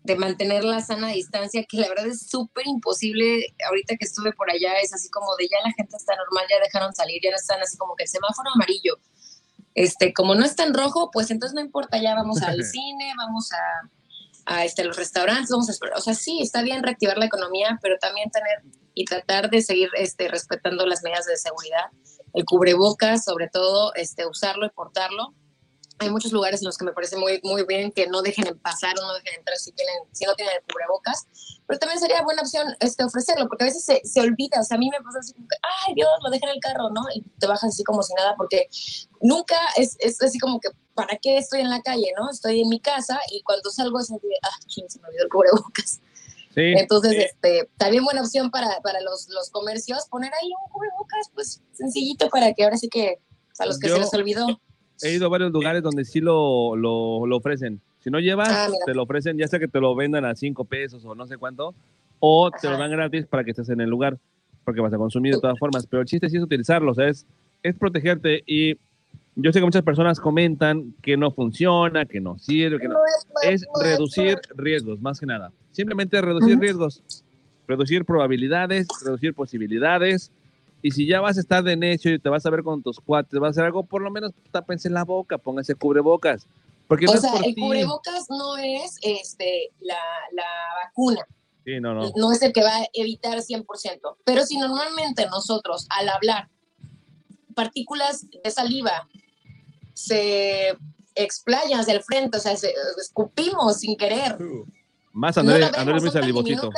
de 0.04 0.14
mantener 0.14 0.62
la 0.62 0.80
sana 0.80 1.08
distancia, 1.08 1.64
que 1.68 1.78
la 1.78 1.88
verdad 1.88 2.06
es 2.06 2.30
súper 2.30 2.68
imposible. 2.68 3.52
Ahorita 3.66 3.96
que 3.96 4.04
estuve 4.04 4.30
por 4.32 4.48
allá, 4.48 4.78
es 4.80 4.94
así 4.94 5.10
como 5.10 5.34
de 5.34 5.48
ya 5.48 5.56
la 5.64 5.72
gente 5.72 5.96
está 5.96 6.14
normal, 6.14 6.46
ya 6.48 6.62
dejaron 6.62 6.94
salir, 6.94 7.20
ya 7.20 7.30
no 7.30 7.36
están 7.36 7.60
así 7.60 7.76
como 7.76 7.96
que 7.96 8.04
el 8.04 8.08
semáforo 8.08 8.48
amarillo. 8.54 8.94
Este, 9.74 10.12
como 10.12 10.34
no 10.34 10.44
está 10.44 10.64
en 10.64 10.74
rojo, 10.74 11.10
pues 11.12 11.30
entonces 11.30 11.54
no 11.54 11.60
importa, 11.60 12.00
ya 12.00 12.14
vamos 12.14 12.42
al 12.42 12.64
cine, 12.64 13.12
vamos 13.16 13.50
a, 13.52 13.90
a 14.56 14.64
este, 14.64 14.84
los 14.84 14.96
restaurantes, 14.96 15.50
vamos 15.50 15.68
a 15.68 15.72
explorar. 15.72 15.98
O 15.98 16.02
sea, 16.02 16.14
sí, 16.14 16.40
está 16.42 16.62
bien 16.62 16.82
reactivar 16.82 17.18
la 17.18 17.26
economía, 17.26 17.78
pero 17.82 17.98
también 17.98 18.30
tener 18.30 18.62
y 18.94 19.04
tratar 19.04 19.50
de 19.50 19.62
seguir 19.62 19.88
este, 19.96 20.28
respetando 20.28 20.86
las 20.86 21.02
medidas 21.02 21.26
de 21.26 21.36
seguridad. 21.36 21.86
El 22.34 22.44
cubrebocas, 22.44 23.24
sobre 23.24 23.48
todo, 23.48 23.94
este, 23.94 24.26
usarlo 24.26 24.66
y 24.66 24.70
portarlo. 24.70 25.34
Hay 26.02 26.10
muchos 26.10 26.32
lugares 26.32 26.60
en 26.60 26.66
los 26.66 26.76
que 26.76 26.84
me 26.84 26.92
parece 26.92 27.16
muy, 27.16 27.40
muy 27.44 27.64
bien 27.64 27.92
que 27.92 28.06
no 28.06 28.22
dejen 28.22 28.58
pasar 28.58 28.98
o 28.98 29.02
no 29.02 29.14
dejen 29.14 29.34
entrar 29.38 29.56
si, 29.56 29.72
tienen, 29.72 29.94
si 30.12 30.24
no 30.24 30.34
tienen 30.34 30.54
el 30.56 30.62
cubrebocas, 30.72 31.26
pero 31.66 31.78
también 31.78 32.00
sería 32.00 32.22
buena 32.22 32.42
opción 32.42 32.74
este, 32.80 33.04
ofrecerlo, 33.04 33.48
porque 33.48 33.64
a 33.64 33.66
veces 33.68 33.84
se, 33.84 34.00
se 34.04 34.20
olvida, 34.20 34.60
o 34.60 34.64
sea, 34.64 34.76
a 34.76 34.78
mí 34.78 34.90
me 34.90 35.00
pasa 35.02 35.20
así 35.20 35.32
como 35.32 35.46
que, 35.48 35.56
ay 35.86 35.94
Dios, 35.94 36.08
lo 36.22 36.30
dejan 36.30 36.50
en 36.50 36.54
el 36.56 36.60
carro, 36.60 36.90
¿no? 36.90 37.02
Y 37.14 37.22
te 37.38 37.46
bajas 37.46 37.70
así 37.70 37.84
como 37.84 38.02
si 38.02 38.12
nada, 38.14 38.34
porque 38.36 38.68
nunca 39.20 39.56
es, 39.76 39.96
es 40.00 40.20
así 40.22 40.38
como 40.38 40.60
que, 40.60 40.68
¿para 40.94 41.16
qué 41.16 41.38
estoy 41.38 41.60
en 41.60 41.70
la 41.70 41.80
calle, 41.82 42.12
no? 42.18 42.30
Estoy 42.30 42.60
en 42.60 42.68
mi 42.68 42.80
casa 42.80 43.18
y 43.30 43.42
cuando 43.42 43.70
salgo 43.70 43.98
es 44.00 44.10
así 44.10 44.26
de, 44.26 44.34
ah, 44.42 44.58
ching, 44.66 44.88
se 44.90 45.00
me 45.00 45.08
olvidó 45.08 45.24
el 45.24 45.28
cubrebocas. 45.30 46.00
Sí, 46.54 46.74
Entonces, 46.76 47.12
sí. 47.12 47.18
este, 47.22 47.70
también 47.78 48.04
buena 48.04 48.20
opción 48.20 48.50
para, 48.50 48.78
para 48.82 49.00
los, 49.00 49.26
los 49.30 49.48
comercios, 49.48 50.06
poner 50.10 50.32
ahí 50.34 50.48
un 50.48 50.70
cubrebocas, 50.70 51.30
pues 51.32 51.62
sencillito 51.72 52.28
para 52.28 52.52
que 52.52 52.64
ahora 52.64 52.76
sí 52.76 52.88
que 52.90 53.20
a 53.58 53.64
los 53.64 53.78
que 53.78 53.88
Yo- 53.88 53.94
se 53.94 54.00
les 54.00 54.12
olvidó. 54.14 54.46
He 55.02 55.14
ido 55.14 55.26
a 55.26 55.28
varios 55.28 55.52
lugares 55.52 55.82
donde 55.82 56.04
sí 56.04 56.20
lo, 56.20 56.76
lo, 56.76 57.26
lo 57.26 57.36
ofrecen. 57.36 57.80
Si 58.00 58.10
no 58.10 58.18
llevas, 58.20 58.48
Ah, 58.50 58.68
te 58.84 58.94
lo 58.94 59.02
ofrecen, 59.04 59.36
ya 59.38 59.46
sea 59.48 59.58
que 59.58 59.68
te 59.68 59.80
lo 59.80 59.94
vendan 59.94 60.24
a 60.24 60.34
cinco 60.34 60.64
pesos 60.64 61.04
o 61.04 61.14
no 61.14 61.26
sé 61.26 61.36
cuánto, 61.38 61.74
o 62.20 62.50
te 62.50 62.66
lo 62.68 62.74
Ajá. 62.74 62.82
dan 62.82 62.90
gratis 62.92 63.26
para 63.26 63.44
que 63.44 63.50
estés 63.52 63.68
en 63.68 63.80
el 63.80 63.88
lugar, 63.90 64.18
porque 64.64 64.80
vas 64.80 64.92
a 64.92 64.98
consumir 64.98 65.34
de 65.34 65.40
todas 65.40 65.58
formas. 65.58 65.86
Pero 65.86 66.00
el 66.02 66.06
chiste 66.06 66.28
sí 66.28 66.36
es 66.36 66.42
utilizarlo, 66.42 66.92
o 66.92 66.94
sea, 66.94 67.08
es, 67.08 67.26
es 67.62 67.74
protegerte. 67.76 68.42
Y 68.46 68.74
yo 69.36 69.52
sé 69.52 69.60
que 69.60 69.64
muchas 69.64 69.82
personas 69.82 70.20
comentan 70.20 70.94
que 71.00 71.16
no 71.16 71.30
funciona, 71.30 72.04
que 72.06 72.20
no 72.20 72.38
sirve, 72.38 72.78
que 72.80 72.88
no. 72.88 72.96
Es 73.42 73.64
reducir 73.82 74.38
riesgos, 74.56 75.00
más 75.00 75.18
que 75.20 75.26
nada. 75.26 75.52
Simplemente 75.70 76.20
reducir 76.20 76.58
riesgos, 76.58 77.02
reducir 77.66 78.04
probabilidades, 78.04 78.86
reducir 79.04 79.32
posibilidades. 79.34 80.30
Y 80.82 80.90
si 80.90 81.06
ya 81.06 81.20
vas 81.20 81.36
a 81.36 81.40
estar 81.40 81.62
de 81.62 81.76
necio 81.76 82.12
y 82.12 82.18
te 82.18 82.28
vas 82.28 82.44
a 82.44 82.50
ver 82.50 82.62
con 82.62 82.82
tus 82.82 82.98
cuates, 82.98 83.38
vas 83.38 83.48
a 83.48 83.50
hacer 83.52 83.64
algo, 83.64 83.84
por 83.84 84.02
lo 84.02 84.10
menos 84.10 84.32
tápense 84.50 84.90
la 84.90 85.04
boca, 85.04 85.38
pónganse 85.38 85.74
cubrebocas. 85.76 86.46
Porque 86.88 87.06
no 87.06 87.12
O 87.12 87.16
sea, 87.16 87.34
el 87.36 87.54
ti. 87.54 87.60
cubrebocas 87.60 88.26
no 88.28 88.56
es 88.56 88.96
este, 89.02 89.70
la, 89.80 89.94
la 90.32 90.44
vacuna, 90.84 91.20
Sí, 91.64 91.78
no, 91.80 91.94
no. 91.94 92.10
no 92.16 92.32
es 92.32 92.42
el 92.42 92.52
que 92.52 92.62
va 92.64 92.76
a 92.78 92.86
evitar 92.92 93.38
100%. 93.38 94.16
Pero 94.24 94.44
si 94.44 94.58
normalmente 94.58 95.24
nosotros 95.26 95.86
al 95.90 96.08
hablar 96.08 96.48
partículas 97.54 98.26
de 98.42 98.50
saliva 98.50 99.08
se 99.94 100.76
explayan 101.14 101.80
hacia 101.80 101.94
el 101.94 102.02
frente, 102.02 102.38
o 102.38 102.40
sea, 102.40 102.56
se- 102.56 102.74
escupimos 103.00 103.78
sin 103.80 103.96
querer, 103.96 104.36
Más 105.12 105.36
no 105.36 105.40
Andrés, 105.42 105.70
la 105.70 105.80
Andrés 105.80 106.02
muy 106.02 106.10
salivosito. 106.10 106.70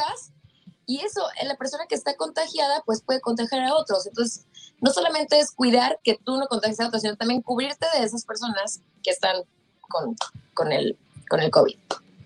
Y 0.86 1.00
eso, 1.00 1.20
eh, 1.40 1.46
la 1.46 1.56
persona 1.56 1.84
que 1.88 1.94
está 1.94 2.16
contagiada, 2.16 2.82
pues 2.84 3.02
puede 3.02 3.20
contagiar 3.20 3.62
a 3.64 3.74
otros. 3.74 4.06
Entonces, 4.06 4.46
no 4.80 4.90
solamente 4.90 5.38
es 5.38 5.50
cuidar 5.52 5.98
que 6.02 6.18
tú 6.24 6.36
no 6.36 6.46
contagies 6.46 6.80
a 6.80 6.88
otros, 6.88 7.02
sino 7.02 7.16
también 7.16 7.42
cubrirte 7.42 7.86
de 7.96 8.04
esas 8.04 8.24
personas 8.24 8.82
que 9.02 9.10
están 9.10 9.36
con, 9.80 10.16
con, 10.52 10.72
el, 10.72 10.96
con 11.28 11.40
el 11.40 11.50
COVID. 11.50 11.76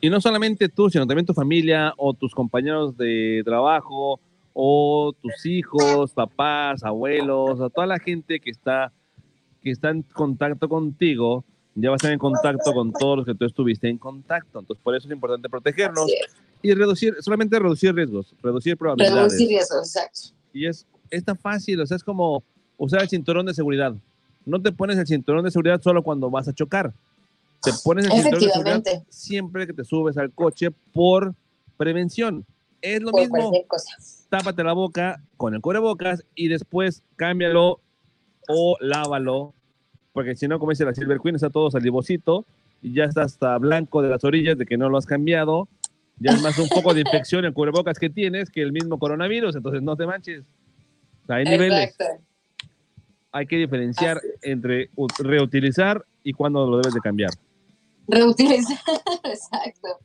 Y 0.00 0.10
no 0.10 0.20
solamente 0.20 0.68
tú, 0.68 0.90
sino 0.90 1.06
también 1.06 1.26
tu 1.26 1.34
familia 1.34 1.92
o 1.96 2.14
tus 2.14 2.34
compañeros 2.34 2.96
de 2.96 3.42
trabajo 3.44 4.20
o 4.52 5.12
tus 5.20 5.46
hijos, 5.46 6.12
papás, 6.12 6.82
abuelos, 6.82 7.60
o 7.60 7.70
toda 7.70 7.86
la 7.86 7.98
gente 7.98 8.40
que 8.40 8.50
está, 8.50 8.92
que 9.62 9.70
está 9.70 9.90
en 9.90 10.02
contacto 10.02 10.68
contigo, 10.68 11.44
ya 11.76 11.90
va 11.90 11.94
a 11.94 11.96
estar 11.96 12.12
en 12.12 12.18
contacto 12.18 12.72
con 12.72 12.92
todos 12.92 13.18
los 13.18 13.26
que 13.26 13.34
tú 13.34 13.44
estuviste 13.44 13.88
en 13.88 13.98
contacto. 13.98 14.58
Entonces, 14.58 14.82
por 14.82 14.96
eso 14.96 15.06
es 15.06 15.12
importante 15.12 15.48
protegernos 15.48 16.10
es. 16.10 16.47
Y 16.62 16.74
reducir, 16.74 17.16
solamente 17.20 17.58
reducir 17.58 17.94
riesgos, 17.94 18.34
reducir 18.42 18.76
probabilidades. 18.76 19.32
Reducir 19.32 19.48
riesgos, 19.48 19.94
exacto. 19.94 20.20
Y 20.52 20.66
es, 20.66 20.86
es 21.10 21.24
tan 21.24 21.36
fácil, 21.36 21.80
o 21.80 21.86
sea, 21.86 21.96
es 21.96 22.04
como 22.04 22.42
usar 22.76 23.02
el 23.02 23.08
cinturón 23.08 23.46
de 23.46 23.54
seguridad. 23.54 23.94
No 24.44 24.60
te 24.60 24.72
pones 24.72 24.98
el 24.98 25.06
cinturón 25.06 25.44
de 25.44 25.50
seguridad 25.50 25.80
solo 25.82 26.02
cuando 26.02 26.30
vas 26.30 26.48
a 26.48 26.52
chocar. 26.52 26.92
Te 27.62 27.72
pones 27.84 28.06
el 28.06 28.12
cinturón 28.12 28.40
de 28.40 28.50
seguridad 28.50 29.02
siempre 29.08 29.66
que 29.66 29.72
te 29.72 29.84
subes 29.84 30.16
al 30.16 30.32
coche 30.32 30.70
por 30.92 31.34
prevención. 31.76 32.46
Es 32.80 33.02
lo 33.02 33.10
Por 33.10 33.20
mismo. 33.20 33.52
Tápate 34.28 34.62
la 34.62 34.72
boca 34.72 35.22
con 35.36 35.54
el 35.54 35.60
cubrebocas 35.60 36.24
y 36.34 36.48
después 36.48 37.02
cámbialo 37.16 37.80
o 38.48 38.76
lávalo. 38.80 39.54
Porque 40.12 40.36
si 40.36 40.48
no, 40.48 40.58
como 40.58 40.70
dice 40.70 40.84
la 40.84 40.94
Silver 40.94 41.18
Queen, 41.20 41.34
está 41.34 41.50
todo 41.50 41.70
salivosito 41.70 42.46
y 42.82 42.94
ya 42.94 43.04
está 43.04 43.22
hasta 43.22 43.56
blanco 43.58 44.02
de 44.02 44.10
las 44.10 44.24
orillas 44.24 44.56
de 44.56 44.66
que 44.66 44.76
no 44.76 44.88
lo 44.88 44.98
has 44.98 45.06
cambiado. 45.06 45.68
Ya 46.20 46.32
es 46.32 46.42
más 46.42 46.58
un 46.58 46.68
poco 46.68 46.94
de 46.94 47.00
infección 47.00 47.44
el 47.44 47.52
cubrebocas 47.52 47.98
que 47.98 48.10
tienes 48.10 48.50
que 48.50 48.62
el 48.62 48.72
mismo 48.72 48.98
coronavirus, 48.98 49.56
entonces 49.56 49.82
no 49.82 49.96
te 49.96 50.06
manches. 50.06 50.44
O 51.22 51.26
sea, 51.26 51.36
hay 51.36 51.44
niveles. 51.44 51.90
Exacto. 51.90 52.24
Hay 53.30 53.46
que 53.46 53.56
diferenciar 53.56 54.20
entre 54.42 54.90
reutilizar 55.18 56.04
y 56.22 56.32
cuando 56.32 56.66
lo 56.68 56.78
debes 56.78 56.94
de 56.94 57.00
cambiar. 57.00 57.30
Reutilizar, 58.08 58.78
exacto. 59.24 59.98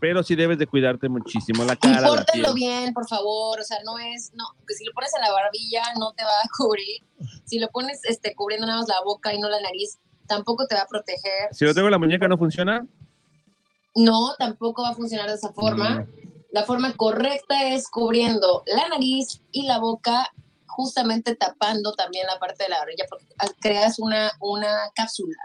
Pero 0.00 0.22
sí 0.22 0.36
debes 0.36 0.58
de 0.58 0.66
cuidarte 0.66 1.08
muchísimo 1.08 1.64
la 1.64 1.74
cara, 1.76 2.08
piel. 2.32 2.46
bien, 2.54 2.92
por 2.92 3.08
favor. 3.08 3.58
O 3.58 3.64
sea, 3.64 3.78
no 3.84 3.98
es, 3.98 4.32
no, 4.34 4.44
que 4.66 4.74
si 4.74 4.84
lo 4.84 4.92
pones 4.92 5.10
en 5.14 5.22
la 5.22 5.32
barbilla 5.32 5.82
no 5.98 6.12
te 6.12 6.22
va 6.22 6.30
a 6.30 6.48
cubrir. 6.56 7.02
Si 7.44 7.58
lo 7.58 7.68
pones 7.68 8.00
este, 8.04 8.34
cubriendo 8.34 8.66
nada 8.66 8.80
más 8.80 8.88
la 8.88 9.02
boca 9.04 9.32
y 9.32 9.40
no 9.40 9.48
la 9.48 9.60
nariz, 9.60 9.98
tampoco 10.26 10.66
te 10.66 10.74
va 10.74 10.82
a 10.82 10.86
proteger. 10.86 11.48
Si 11.52 11.64
lo 11.64 11.74
tengo 11.74 11.88
en 11.88 11.92
la 11.92 11.98
muñeca 11.98 12.28
no 12.28 12.36
funciona, 12.36 12.86
No, 13.96 14.34
tampoco 14.38 14.82
va 14.82 14.90
a 14.90 14.94
funcionar 14.94 15.28
de 15.28 15.34
esa 15.34 15.52
forma. 15.52 16.06
La 16.52 16.62
forma 16.64 16.92
correcta 16.96 17.68
es 17.68 17.88
cubriendo 17.88 18.62
la 18.66 18.88
nariz 18.88 19.40
y 19.52 19.66
la 19.66 19.78
boca 19.78 20.30
justamente 20.66 21.34
tapando 21.34 21.92
también 21.94 22.26
la 22.26 22.38
parte 22.38 22.64
de 22.64 22.68
la 22.70 22.82
orilla, 22.82 23.04
porque 23.08 23.26
creas 23.60 23.98
una, 23.98 24.30
una 24.40 24.90
cápsula. 24.94 25.36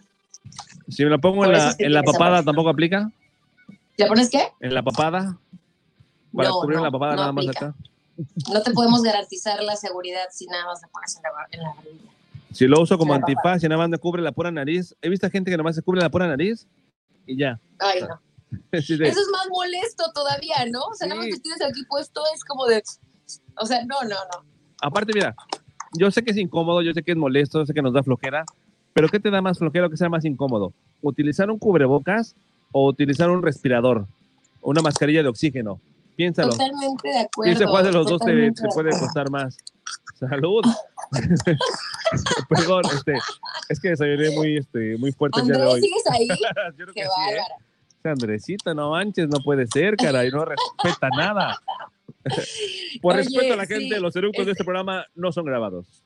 Si 0.90 1.04
me 1.06 1.10
la 1.10 1.18
pongo 1.18 1.46
en 1.46 1.54
la, 1.54 1.76
en 1.78 1.94
la 1.94 2.04
papada. 2.04 2.44
¿tampoco 2.44 2.70
aplica? 2.70 3.10
¿Le 3.98 4.06
pones 4.08 4.30
qué? 4.30 4.50
¿En 4.60 4.74
la 4.74 4.84
papada? 4.84 5.38
Para 6.36 6.50
No, 6.50 6.60
cubrir 6.60 6.78
no, 6.78 6.84
la 6.86 6.92
papada 6.92 7.16
no 7.16 7.22
nada 7.22 7.32
más 7.32 7.46
aplica. 7.48 7.66
acá. 7.68 7.76
No 8.54 8.62
te 8.62 8.72
podemos 8.72 9.02
garantizar 9.02 9.64
la 9.64 9.76
seguridad 9.78 10.26
si 10.32 10.46
nada 10.48 10.66
más 10.66 10.82
la 10.82 10.88
pones 10.90 11.16
en 11.16 11.24
la, 11.24 11.30
en 11.52 11.64
la 11.64 11.74
barbilla. 11.76 12.12
Si 12.52 12.68
lo 12.68 12.82
uso 12.82 12.98
como 12.98 13.14
la 13.14 13.20
antifaz 13.20 13.64
y 13.64 13.70
nada 13.70 13.78
más 13.80 13.90
me 13.90 13.98
cubre 13.98 14.22
la 14.22 14.34
pura 14.34 14.52
nariz. 14.52 14.94
He 15.02 15.08
visto 15.10 15.30
gente 15.30 15.50
que 15.50 15.56
nada 15.56 15.64
más 15.64 15.76
se 15.76 15.82
cubre 15.82 16.02
la 16.02 16.10
pura 16.10 16.28
nariz 16.28 16.68
y 17.26 17.38
ya. 17.38 17.60
Ay, 17.80 18.02
no. 18.02 18.20
Sí, 18.72 18.94
Eso 18.94 19.04
es 19.04 19.30
más 19.32 19.48
molesto 19.50 20.04
todavía, 20.14 20.56
¿no? 20.72 20.82
O 20.82 20.94
sea, 20.94 21.08
nada 21.08 21.20
más 21.20 21.26
Sí. 21.28 21.34
que 21.34 21.40
tienes 21.40 21.62
aquí 21.62 21.84
puesto 21.86 22.22
es 22.36 22.44
como 22.44 22.66
de... 22.66 22.84
O 23.58 23.66
sea, 23.66 23.84
no, 23.86 24.02
no, 24.04 24.10
no. 24.10 24.46
Aparte, 24.82 25.12
mira, 25.14 25.36
yo 25.98 26.10
sé 26.12 26.24
que 26.24 26.32
es 26.32 26.38
incómodo, 26.38 26.82
yo 26.82 26.94
sé 26.94 27.04
que 27.04 27.12
es 27.12 27.18
molesto, 27.18 27.60
yo 27.60 27.66
sé 27.66 27.74
que 27.74 27.82
nos 27.82 27.94
da 27.94 28.04
flojera, 28.04 28.44
pero 28.94 29.08
¿qué 29.10 29.20
te 29.20 29.30
da 29.32 29.42
más 29.42 29.58
flojera 29.58 29.88
o 29.88 29.90
qué 29.90 29.98
sea 29.98 30.10
más 30.10 30.26
incómodo? 30.26 30.74
¿Utilizar 31.02 31.50
un 31.50 31.60
cubrebocas 31.60 32.36
o 32.72 32.88
utilizar 32.88 33.30
un 33.30 33.42
respirador? 33.42 34.06
Una 34.62 34.82
mascarilla 34.82 35.24
de 35.24 35.30
oxígeno. 35.30 35.80
Piénsalo. 36.16 36.52
Totalmente 36.52 37.08
de 37.08 37.20
acuerdo. 37.20 37.56
Piensa 37.58 37.66
cuál 37.72 37.86
de 37.86 37.92
los 37.94 38.08
dos 38.08 38.20
te, 38.22 38.26
te 38.52 38.62
de 38.64 38.70
puede 38.74 38.90
costar 38.92 39.30
más. 39.30 39.58
Salud. 40.20 40.64
Perdón, 42.50 42.84
este, 42.94 43.14
es 43.70 43.80
que 43.80 43.90
desayuné 43.90 44.32
muy, 44.32 44.58
este, 44.58 44.98
muy 44.98 45.12
fuerte 45.12 45.40
el 45.40 45.48
día 45.48 45.56
de 45.56 45.62
Andrés, 45.62 45.76
hoy. 45.76 45.82
¿sigues 45.82 46.04
ahí? 46.12 46.28
Yo 46.78 46.86
creo 46.86 46.94
Qué 46.94 47.02
que 47.02 47.02
sí, 47.04 47.34
¿eh? 47.34 47.38
Andresita, 48.10 48.74
no 48.74 48.92
manches, 48.92 49.28
no 49.28 49.40
puede 49.44 49.68
ser, 49.68 49.96
cara, 49.96 50.26
y 50.26 50.32
no 50.32 50.46
respeta 50.46 51.10
nada. 51.16 51.62
Por 53.02 53.14
Oye, 53.16 53.24
respeto 53.24 53.54
a 53.54 53.58
la 53.58 53.66
sí, 53.66 53.74
gente, 53.74 54.00
los 54.00 54.16
eructos 54.16 54.46
de 54.46 54.52
este 54.52 54.64
programa 54.64 55.06
no 55.16 55.32
son 55.32 55.46
grabados. 55.46 56.04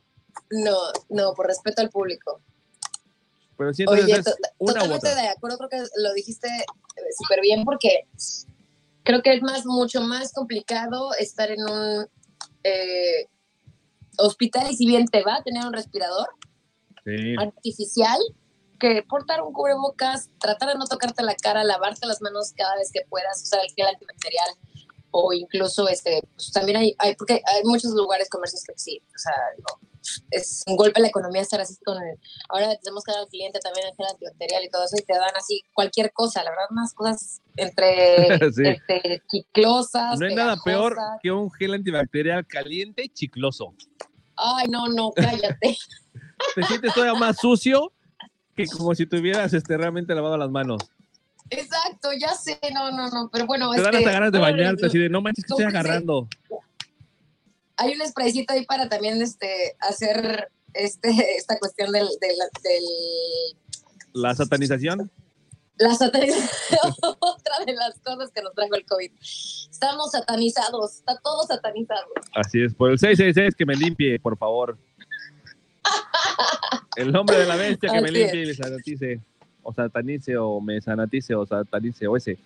No, 0.51 0.75
no, 1.09 1.33
por 1.33 1.47
respeto 1.47 1.81
al 1.81 1.89
público. 1.89 2.41
Pero 3.57 3.73
sí, 3.73 3.83
entonces 3.83 4.05
Oye, 4.05 4.13
es 4.19 4.35
u 4.57 4.67
totalmente 4.67 5.09
otra. 5.09 5.21
de 5.21 5.27
acuerdo, 5.29 5.57
creo 5.57 5.69
que 5.69 5.89
lo 6.01 6.13
dijiste 6.13 6.47
eh, 6.47 7.01
súper 7.17 7.41
bien 7.41 7.63
porque 7.63 8.05
creo 9.03 9.21
que 9.21 9.33
es 9.33 9.41
más, 9.41 9.65
mucho 9.65 10.01
más 10.01 10.33
complicado 10.33 11.13
estar 11.19 11.49
en 11.51 11.61
un 11.63 12.07
eh, 12.63 13.27
hospital 14.17 14.67
y 14.71 14.75
si 14.75 14.85
bien 14.87 15.05
te 15.07 15.23
va 15.23 15.37
a 15.37 15.43
tener 15.43 15.65
un 15.65 15.73
respirador 15.73 16.27
Sí. 17.05 17.35
artificial, 17.37 18.19
que 18.79 19.03
portar 19.03 19.41
un 19.41 19.53
cubrebocas, 19.53 20.29
tratar 20.39 20.69
de 20.69 20.75
no 20.75 20.85
tocarte 20.85 21.23
la 21.23 21.35
cara, 21.35 21.63
lavarte 21.63 22.05
las 22.07 22.21
manos 22.21 22.53
cada 22.55 22.75
vez 22.75 22.91
que 22.91 23.01
puedas, 23.09 23.41
usar 23.41 23.61
el 23.63 23.71
gel 23.73 23.87
antibacterial 23.87 24.49
o 25.17 25.31
incluso 25.31 25.87
este, 25.87 26.21
pues, 26.35 26.51
también 26.51 26.77
hay, 26.77 26.95
hay, 26.99 27.15
porque 27.15 27.41
hay 27.45 27.63
muchos 27.63 27.91
lugares 27.91 28.29
comercios 28.29 28.63
que 28.63 28.73
sí, 28.75 29.01
o 29.07 29.17
sea, 29.17 29.33
digo, 29.55 29.79
es 30.29 30.61
un 30.67 30.75
golpe 30.75 30.99
a 30.99 31.01
la 31.01 31.07
economía 31.07 31.41
estar 31.41 31.61
así 31.61 31.75
con 31.85 31.97
el, 31.97 32.19
ahora 32.49 32.75
tenemos 32.77 33.03
que 33.03 33.13
dar 33.13 33.21
al 33.21 33.27
cliente 33.27 33.59
también 33.59 33.87
el 33.87 33.95
gel 33.95 34.07
antibacterial 34.11 34.63
y 34.65 34.69
todo 34.69 34.83
eso 34.83 34.95
y 34.99 35.03
te 35.03 35.13
dan 35.13 35.35
así 35.35 35.63
cualquier 35.73 36.11
cosa, 36.11 36.43
la 36.43 36.51
verdad, 36.51 36.65
unas 36.69 36.93
cosas 36.93 37.41
entre 37.55 38.27
Sí. 38.53 38.63
este, 38.65 39.23
chiclosas, 39.31 40.19
No 40.19 40.25
hay 40.25 40.35
nada 40.35 40.57
peor 40.63 40.97
que 41.21 41.31
un 41.31 41.49
gel 41.51 41.73
antibacterial 41.73 42.45
caliente 42.45 43.05
y 43.05 43.09
chicloso. 43.09 43.73
Ay, 44.35 44.67
no, 44.67 44.89
no, 44.89 45.11
cállate. 45.15 45.77
Te 46.55 46.63
sientes 46.63 46.93
todavía 46.93 47.17
más 47.17 47.37
sucio 47.37 47.93
que 48.55 48.65
como 48.67 48.95
si 48.95 49.05
tuvieras 49.05 49.53
este, 49.53 49.77
realmente 49.77 50.15
lavado 50.15 50.37
las 50.37 50.49
manos. 50.49 50.81
Exacto, 51.49 52.09
ya 52.19 52.33
sé, 52.33 52.59
no, 52.73 52.91
no, 52.91 53.09
no, 53.09 53.29
pero 53.31 53.45
bueno, 53.45 53.69
Te 53.71 53.81
dan 53.81 53.93
este, 53.93 53.97
hasta 54.05 54.11
ganas 54.11 54.31
de 54.31 54.39
no, 54.39 54.43
bañarte, 54.43 54.85
así 54.87 54.97
de 54.97 55.09
no 55.09 55.21
manches 55.21 55.45
que 55.45 55.51
estoy 55.53 55.65
agarrando. 55.65 56.27
hay 57.77 57.93
un 57.93 58.07
spraycito 58.07 58.53
ahí 58.53 58.65
para 58.65 58.89
también 58.89 59.21
este 59.21 59.75
hacer 59.79 60.49
este 60.73 61.09
esta 61.37 61.59
cuestión 61.59 61.91
del, 61.91 62.07
del, 62.19 62.35
del- 62.63 63.57
La 64.13 64.33
satanización. 64.33 65.11
la 65.77 65.93
satanización 65.93 66.93
otra 67.19 67.53
de 67.65 67.73
las 67.73 67.99
cosas 67.99 68.31
que 68.33 68.41
nos 68.41 68.53
trajo 68.53 68.73
el 68.75 68.85
COVID 68.85 69.11
estamos 69.69 70.11
satanizados 70.11 70.95
está 70.95 71.17
todo 71.21 71.43
satanizado 71.45 72.07
Así 72.33 72.63
es, 72.63 72.73
por 72.73 72.89
el 72.91 72.97
666 72.97 73.55
que 73.55 73.65
me 73.65 73.75
limpie, 73.75 74.19
por 74.19 74.37
favor. 74.37 74.77
El 76.95 77.11
nombre 77.11 77.37
de 77.37 77.45
la 77.45 77.55
bestia 77.55 77.91
que 77.91 78.01
me 78.01 78.11
limpie 78.11 78.43
y 78.43 78.47
me 78.47 78.53
sanatice. 78.53 79.19
O 79.63 79.73
satanice, 79.73 80.37
o 80.37 80.61
me 80.61 80.79
sanatice, 80.79 81.33
o 81.35 81.45
satanice, 81.45 82.07
o 82.07 82.15
ese. 82.15 82.37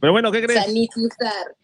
Pero 0.00 0.12
bueno, 0.12 0.30
¿qué 0.30 0.42
crees? 0.42 0.64
sanitizar 0.64 1.56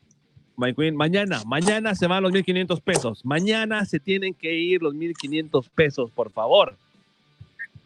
My 0.58 0.74
Queen, 0.74 0.96
mañana, 0.96 1.40
mañana 1.46 1.94
se 1.94 2.08
van 2.08 2.24
los 2.24 2.32
1500 2.32 2.80
pesos. 2.80 3.24
Mañana 3.24 3.84
se 3.84 4.00
tienen 4.00 4.34
que 4.34 4.52
ir 4.54 4.82
los 4.82 4.92
1500 4.92 5.68
pesos, 5.68 6.10
por 6.10 6.32
favor. 6.32 6.76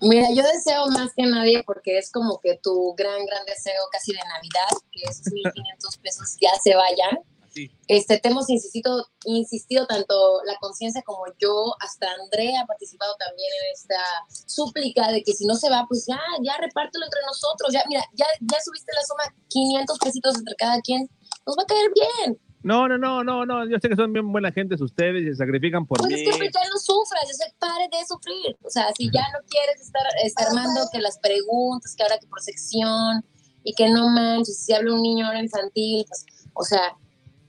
mira 0.00 0.28
yo 0.34 0.42
deseo 0.42 0.86
más 0.86 1.12
que 1.14 1.26
nadie 1.26 1.62
porque 1.66 1.98
es 1.98 2.10
como 2.10 2.40
que 2.40 2.58
tu 2.62 2.94
gran 2.94 3.26
gran 3.26 3.44
deseo 3.44 3.82
casi 3.92 4.12
de 4.12 4.20
navidad 4.20 4.82
que 4.90 5.02
esos 5.02 5.30
1500 5.30 5.96
pesos 5.98 6.36
ya 6.40 6.50
se 6.64 6.74
vayan 6.74 7.18
Este, 7.88 8.18
te 8.18 8.28
hemos 8.28 8.48
insistido, 8.48 9.06
insistido 9.24 9.86
tanto 9.86 10.40
la 10.44 10.56
conciencia 10.60 11.02
como 11.02 11.24
yo, 11.38 11.74
hasta 11.80 12.06
Andrea 12.22 12.62
ha 12.62 12.66
participado 12.66 13.14
también 13.18 13.48
en 13.64 13.72
esta 13.74 14.00
súplica 14.46 15.10
de 15.12 15.22
que 15.22 15.32
si 15.32 15.46
no 15.46 15.54
se 15.54 15.68
va, 15.70 15.84
pues 15.88 16.06
ya, 16.06 16.20
ya 16.42 16.56
repártelo 16.58 17.04
entre 17.04 17.20
nosotros, 17.26 17.72
ya, 17.72 17.82
mira, 17.88 18.02
ya, 18.14 18.26
ya 18.40 18.58
subiste 18.64 18.92
la 18.94 19.02
suma, 19.02 19.36
500 19.48 19.98
pesitos 19.98 20.36
entre 20.38 20.54
cada 20.56 20.80
quien, 20.80 21.08
nos 21.46 21.56
va 21.56 21.62
a 21.62 21.66
caer 21.66 21.90
bien. 21.94 22.38
No, 22.62 22.86
no, 22.86 22.96
no, 22.96 23.24
no, 23.24 23.44
no. 23.44 23.68
Yo 23.68 23.76
sé 23.80 23.88
que 23.88 23.96
son 23.96 24.12
bien 24.12 24.30
buena 24.30 24.52
gente 24.52 24.76
ustedes 24.80 25.22
y 25.22 25.26
se 25.26 25.34
sacrifican 25.34 25.84
por 25.84 25.98
Pues 25.98 26.12
mí. 26.12 26.20
es 26.20 26.30
que 26.30 26.38
pues, 26.38 26.50
ya 26.54 26.60
no 26.70 26.78
sufras, 26.78 27.24
ya 27.26 27.34
se 27.34 27.54
pare 27.58 27.88
de 27.90 28.06
sufrir. 28.06 28.56
O 28.62 28.70
sea, 28.70 28.86
si 28.96 29.10
ya 29.12 29.22
no 29.32 29.40
quieres 29.48 29.80
estar, 29.80 30.02
estar 30.22 30.46
armando 30.46 30.82
que 30.92 31.00
las 31.00 31.18
preguntas, 31.18 31.94
que 31.96 32.04
ahora 32.04 32.18
que 32.18 32.28
por 32.28 32.40
sección, 32.40 33.24
y 33.64 33.74
que 33.74 33.88
no 33.88 34.08
manches, 34.10 34.58
si 34.64 34.72
habla 34.72 34.94
un 34.94 35.02
niño 35.02 35.26
ahora 35.26 35.40
infantil, 35.40 36.04
pues, 36.08 36.24
o 36.54 36.62
sea, 36.62 36.96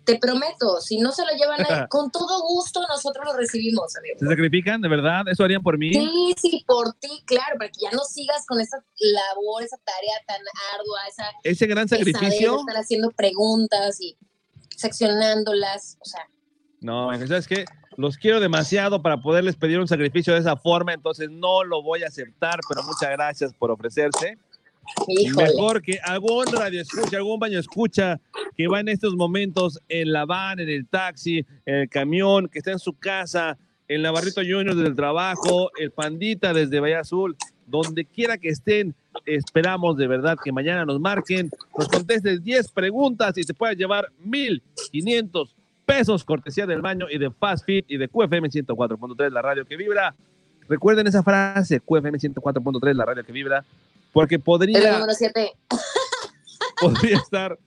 te 0.06 0.18
prometo, 0.20 0.82
si 0.82 0.98
no 0.98 1.12
se 1.12 1.24
lo 1.24 1.32
llevan 1.38 1.62
ahí, 1.62 1.88
con 1.90 2.12
todo 2.12 2.42
gusto 2.44 2.82
nosotros 2.88 3.26
lo 3.26 3.34
recibimos, 3.34 3.96
amigo. 3.96 4.16
¿Se 4.20 4.26
sacrifican, 4.28 4.82
de 4.82 4.90
verdad? 4.90 5.28
¿Eso 5.28 5.44
harían 5.44 5.62
por 5.64 5.78
mí? 5.78 5.94
Sí, 5.94 6.36
sí, 6.42 6.64
por 6.68 6.94
ti, 6.94 7.24
claro, 7.26 7.58
para 7.58 7.70
que 7.70 7.80
ya 7.82 7.92
no 7.92 8.04
sigas 8.04 8.46
con 8.46 8.60
esa 8.60 8.78
labor, 9.00 9.64
esa 9.64 9.78
tarea 9.78 10.16
tan 10.28 10.42
ardua, 10.76 11.00
esa 11.10 11.26
Ese 11.44 11.68
gran 11.68 11.88
sacrificio. 11.88 12.60
estar 12.60 12.78
haciendo 12.78 13.12
preguntas 13.12 14.00
y 14.02 14.18
seccionándolas, 14.76 15.98
o 16.02 16.06
sea, 16.06 16.28
No, 16.82 17.10
¿sabes 17.28 17.48
qué? 17.48 17.66
Los 17.96 18.18
quiero 18.18 18.40
demasiado 18.40 19.02
para 19.02 19.22
poderles 19.22 19.56
pedir 19.56 19.80
un 19.80 19.88
sacrificio 19.88 20.34
de 20.34 20.40
esa 20.40 20.58
forma, 20.58 20.94
entonces 20.94 21.30
no 21.30 21.64
lo 21.64 21.84
voy 21.84 22.04
a 22.04 22.08
aceptar, 22.08 22.60
pero 22.68 22.84
muchas 22.84 23.12
gracias 23.12 23.54
por 23.54 23.72
ofrecerse. 23.72 24.38
Mejor 25.36 25.82
que 25.82 26.00
algún 26.04 26.46
radio 26.48 26.82
escucha, 26.82 27.18
algún 27.18 27.40
baño 27.40 27.60
escucha 27.60 28.20
que 28.56 28.68
va 28.68 28.80
en 28.80 28.90
estos 28.90 29.16
momentos 29.16 29.80
en 29.90 30.12
la 30.12 30.26
van, 30.26 30.60
en 30.60 30.70
el 30.70 30.88
taxi, 30.88 31.46
en 31.66 31.76
el 31.76 31.90
camión, 31.90 32.48
que 32.48 32.60
está 32.60 32.72
en 32.72 32.80
su 32.80 32.94
casa, 32.94 33.58
en 33.88 34.02
la 34.02 34.12
Barrito 34.12 34.42
Junior 34.42 34.76
desde 34.76 34.90
el 34.90 34.96
trabajo, 34.96 35.72
el 35.78 35.92
Pandita 35.92 36.54
desde 36.54 36.80
Bahía 36.80 37.02
Azul, 37.02 37.36
donde 37.66 38.06
quiera 38.06 38.38
que 38.38 38.50
estén, 38.50 38.96
esperamos 39.26 39.98
de 39.98 40.08
verdad 40.08 40.38
que 40.44 40.52
mañana 40.52 40.86
nos 40.86 41.00
marquen, 41.00 41.50
nos 41.78 41.88
contestes 41.88 42.44
10 42.44 42.72
preguntas 42.72 43.38
y 43.38 43.44
se 43.44 43.54
pueda 43.54 43.74
llevar 43.74 44.10
1,500 44.24 45.56
pesos 45.86 46.24
cortesía 46.24 46.66
del 46.66 46.82
baño 46.82 47.08
y 47.10 47.18
de 47.18 47.30
Fast 47.30 47.66
Fit 47.66 47.86
y 47.88 47.98
de 47.98 48.08
QFM 48.08 48.50
104.3, 48.50 49.30
la 49.32 49.42
radio 49.42 49.66
que 49.66 49.76
vibra. 49.76 50.16
Recuerden 50.70 51.08
esa 51.08 51.24
frase, 51.24 51.82
QFM 51.82 52.18
104.3, 52.18 52.94
la 52.94 53.06
radio 53.06 53.24
que 53.24 53.34
vibra, 53.34 53.66
porque 54.14 54.36
Es 54.36 54.40
el 54.40 54.44
podría, 54.44 54.94
número 54.94 55.14
7. 55.14 55.54
podría 56.80 57.18
estar, 57.18 57.60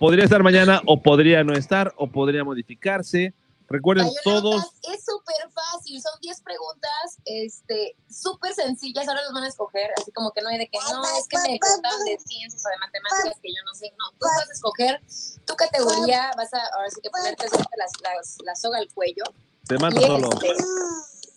podría 0.00 0.24
estar 0.24 0.42
mañana 0.42 0.80
o 0.86 1.00
podría 1.00 1.44
no 1.44 1.52
estar 1.52 1.92
o 1.96 2.10
podría 2.10 2.42
modificarse. 2.42 3.34
Recuerden 3.68 4.06
todos, 4.22 4.64
Es 4.82 5.02
súper 5.02 5.48
fácil, 5.50 6.02
son 6.02 6.12
10 6.20 6.42
preguntas, 6.42 7.16
este, 7.24 7.96
súper 8.10 8.52
sencillas, 8.52 9.08
ahora 9.08 9.22
los 9.22 9.32
van 9.32 9.44
a 9.44 9.48
escoger, 9.48 9.88
así 9.96 10.12
como 10.12 10.30
que 10.32 10.42
no 10.42 10.50
hay 10.50 10.58
de 10.58 10.68
que 10.68 10.78
no, 10.90 11.02
es 11.16 11.26
que 11.26 11.38
me 11.38 11.58
contaban 11.58 12.04
de 12.04 12.18
ciencias 12.18 12.62
o 12.66 12.68
de 12.68 12.76
matemáticas 12.76 13.40
que 13.40 13.48
yo 13.48 13.62
no 13.64 13.74
sé, 13.74 13.90
no, 13.96 14.10
tú 14.18 14.26
vas 14.26 14.50
a 14.50 14.52
escoger 14.52 15.00
tu 15.46 15.54
categoría, 15.56 16.32
vas 16.36 16.52
a, 16.52 16.60
ahora 16.76 16.90
sí 16.90 17.00
que 17.02 17.08
ponerte 17.08 17.46
las, 17.78 17.92
las, 18.02 18.36
la 18.44 18.54
soga 18.56 18.76
al 18.76 18.92
cuello. 18.92 19.24
te 19.66 19.78
mato 19.78 19.98
solo. 20.02 20.28
este, 20.28 20.64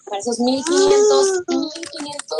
para 0.05 0.19
esos 0.19 0.39
1500, 0.39 1.47
1500 1.47 2.37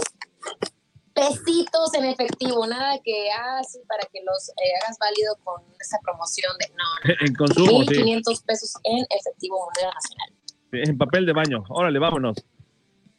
pesitos 1.15 1.93
en 1.93 2.05
efectivo, 2.05 2.67
nada 2.67 2.99
que, 3.03 3.29
ah, 3.31 3.61
sí, 3.63 3.79
para 3.87 4.03
que 4.11 4.19
los 4.23 4.49
eh, 4.49 4.75
hagas 4.83 4.97
válido 4.99 5.35
con 5.43 5.63
esa 5.79 5.97
promoción 6.03 6.51
de, 6.59 6.67
no, 6.75 7.15
En 7.25 7.33
consumo, 7.33 7.83
sí. 7.83 7.89
1500 7.89 8.41
pesos 8.43 8.73
en 8.83 9.05
efectivo 9.09 9.57
moneda 9.65 9.93
nacional. 9.93 10.33
En 10.73 10.97
papel 10.97 11.25
de 11.25 11.31
baño. 11.31 11.63
Órale, 11.69 11.99
vámonos. 11.99 12.37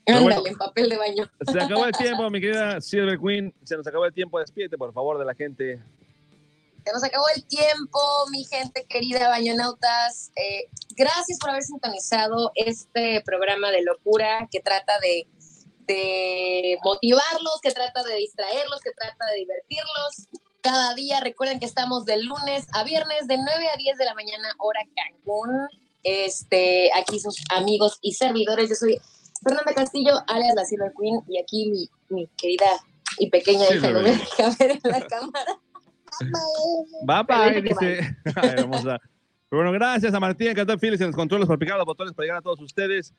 Ándale, 0.06 0.24
bueno. 0.24 0.46
en 0.46 0.56
papel 0.56 0.90
de 0.90 0.98
baño. 0.98 1.30
Se 1.50 1.60
acabó 1.60 1.86
el 1.86 1.92
tiempo, 1.92 2.28
mi 2.30 2.40
querida 2.40 2.80
Silver 2.80 3.18
Queen. 3.18 3.54
Se 3.64 3.76
nos 3.76 3.86
acabó 3.86 4.04
el 4.04 4.12
tiempo. 4.12 4.38
Despídete, 4.38 4.76
por 4.76 4.92
favor, 4.92 5.18
de 5.18 5.24
la 5.24 5.34
gente. 5.34 5.82
Se 6.84 6.92
nos 6.92 7.02
acabó 7.02 7.24
el 7.34 7.44
tiempo, 7.46 7.98
mi 8.30 8.44
gente 8.44 8.84
querida, 8.88 9.28
bañonautas. 9.30 10.30
Eh, 10.36 10.68
gracias 10.94 11.38
por 11.40 11.50
haber 11.50 11.62
sintonizado 11.62 12.52
este 12.54 13.22
programa 13.24 13.70
de 13.70 13.82
locura 13.82 14.46
que 14.52 14.60
trata 14.60 15.00
de, 15.00 15.26
de 15.86 16.78
motivarlos, 16.84 17.60
que 17.62 17.70
trata 17.72 18.02
de 18.02 18.16
distraerlos, 18.16 18.80
que 18.80 18.90
trata 18.92 19.26
de 19.32 19.38
divertirlos. 19.38 20.28
Cada 20.62 20.94
día 20.94 21.20
recuerden 21.20 21.60
que 21.60 21.66
estamos 21.66 22.04
de 22.04 22.22
lunes 22.22 22.66
a 22.72 22.84
viernes 22.84 23.28
de 23.28 23.36
9 23.36 23.68
a 23.72 23.76
10 23.76 23.98
de 23.98 24.04
la 24.04 24.14
mañana, 24.14 24.48
hora 24.58 24.80
Cancún. 24.96 25.50
Este, 26.02 26.90
aquí 26.94 27.18
sus 27.18 27.36
amigos 27.54 27.98
y 28.00 28.12
servidores. 28.12 28.68
Yo 28.68 28.74
soy 28.74 28.98
Fernanda 29.42 29.74
Castillo, 29.74 30.12
alias 30.28 30.54
la 30.54 30.64
Silver 30.64 30.92
Queen, 30.98 31.20
y 31.28 31.38
aquí 31.38 31.70
mi, 31.70 31.90
mi 32.08 32.26
querida 32.36 32.66
y 33.18 33.30
pequeña 33.30 33.64
hija 33.64 33.74
Silver 33.74 33.92
no 33.92 34.02
me 34.02 34.10
deja 34.10 34.56
ver 34.58 34.70
en 34.70 34.90
la 34.90 35.06
cámara. 35.08 35.60
Bye 37.02 37.22
bye, 37.24 37.62
dice. 37.62 38.16
Ay, 38.36 38.50
hermosa. 38.56 39.00
Pero 39.48 39.62
bueno, 39.62 39.72
gracias 39.72 40.12
a 40.12 40.20
Martín, 40.20 40.54
que 40.54 40.60
está 40.60 40.76
Phillips 40.76 41.00
en 41.00 41.08
los 41.08 41.16
controles 41.16 41.46
por 41.46 41.58
picar 41.58 41.76
los 41.76 41.86
botones 41.86 42.12
para 42.14 42.24
llegar 42.24 42.38
a 42.38 42.42
todos 42.42 42.60
ustedes. 42.60 43.14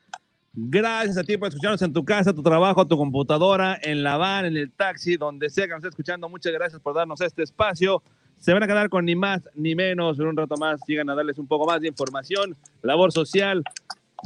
Gracias 0.60 1.16
a 1.16 1.22
ti 1.22 1.36
por 1.36 1.50
escucharnos 1.50 1.80
en 1.82 1.92
tu 1.92 2.04
casa, 2.04 2.32
tu 2.32 2.42
trabajo, 2.42 2.84
tu 2.84 2.96
computadora, 2.96 3.78
en 3.80 4.02
la 4.02 4.16
van, 4.16 4.44
en 4.44 4.56
el 4.56 4.72
taxi, 4.72 5.16
donde 5.16 5.50
sea 5.50 5.66
que 5.66 5.70
nos 5.70 5.78
esté 5.78 5.90
escuchando. 5.90 6.28
Muchas 6.28 6.52
gracias 6.52 6.82
por 6.82 6.96
darnos 6.96 7.20
este 7.20 7.44
espacio. 7.44 8.02
Se 8.40 8.52
van 8.52 8.64
a 8.64 8.66
quedar 8.66 8.88
con 8.88 9.04
ni 9.04 9.14
más 9.14 9.40
ni 9.54 9.76
menos. 9.76 10.18
En 10.18 10.26
un 10.26 10.36
rato 10.36 10.56
más 10.56 10.80
llegan 10.88 11.08
a 11.10 11.14
darles 11.14 11.38
un 11.38 11.46
poco 11.46 11.64
más 11.64 11.80
de 11.80 11.86
información, 11.86 12.56
labor 12.82 13.12
social, 13.12 13.62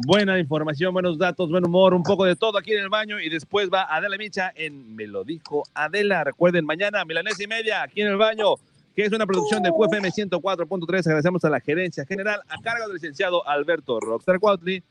buena 0.06 0.38
información, 0.38 0.94
buenos 0.94 1.18
datos, 1.18 1.50
buen 1.50 1.66
humor, 1.66 1.92
un 1.92 2.02
poco 2.02 2.24
de 2.24 2.34
todo 2.34 2.56
aquí 2.56 2.72
en 2.72 2.80
el 2.80 2.88
baño. 2.88 3.20
Y 3.20 3.28
después 3.28 3.68
va 3.68 3.82
Adela 3.94 4.16
Micha 4.16 4.52
en 4.54 4.96
Me 4.96 5.06
lo 5.06 5.24
dijo 5.24 5.64
Adela. 5.74 6.24
Recuerden, 6.24 6.64
mañana, 6.64 7.04
milanés 7.04 7.38
y 7.40 7.46
media, 7.46 7.82
aquí 7.82 8.00
en 8.00 8.08
el 8.08 8.16
baño 8.16 8.54
que 8.96 9.04
es 9.04 9.12
una 9.12 9.26
producción 9.26 9.62
de 9.62 9.70
QFM 9.70 10.08
104.3. 10.10 11.06
Agradecemos 11.06 11.44
a 11.44 11.50
la 11.50 11.60
gerencia 11.60 12.06
general 12.06 12.40
a 12.48 12.58
cargo 12.62 12.84
del 12.86 12.94
licenciado 12.94 13.46
Alberto 13.46 14.00
Rockstar 14.00 14.38
Cuautli. 14.38 14.82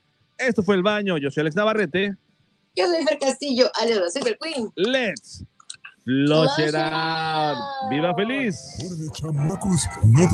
Esto 0.42 0.64
fue 0.64 0.76
El 0.76 0.84
Baño. 0.84 1.18
Yo 1.18 1.30
soy 1.30 1.42
Alex 1.42 1.56
Navarrete. 1.56 2.16
Yo 2.76 2.88
soy 2.88 3.06
Fer 3.06 3.20
Castillo, 3.20 3.70
alias 3.76 4.00
la 4.00 4.10
Silver 4.10 4.38
Queen. 4.42 4.72
Let's 4.76 5.44
flush 6.06 6.56
Flush 6.56 6.70
it 6.70 6.76
out. 6.76 7.58
¡Viva 7.90 8.16
feliz! 8.16 8.58
Chamacos, 9.14 9.88
no. 10.04 10.28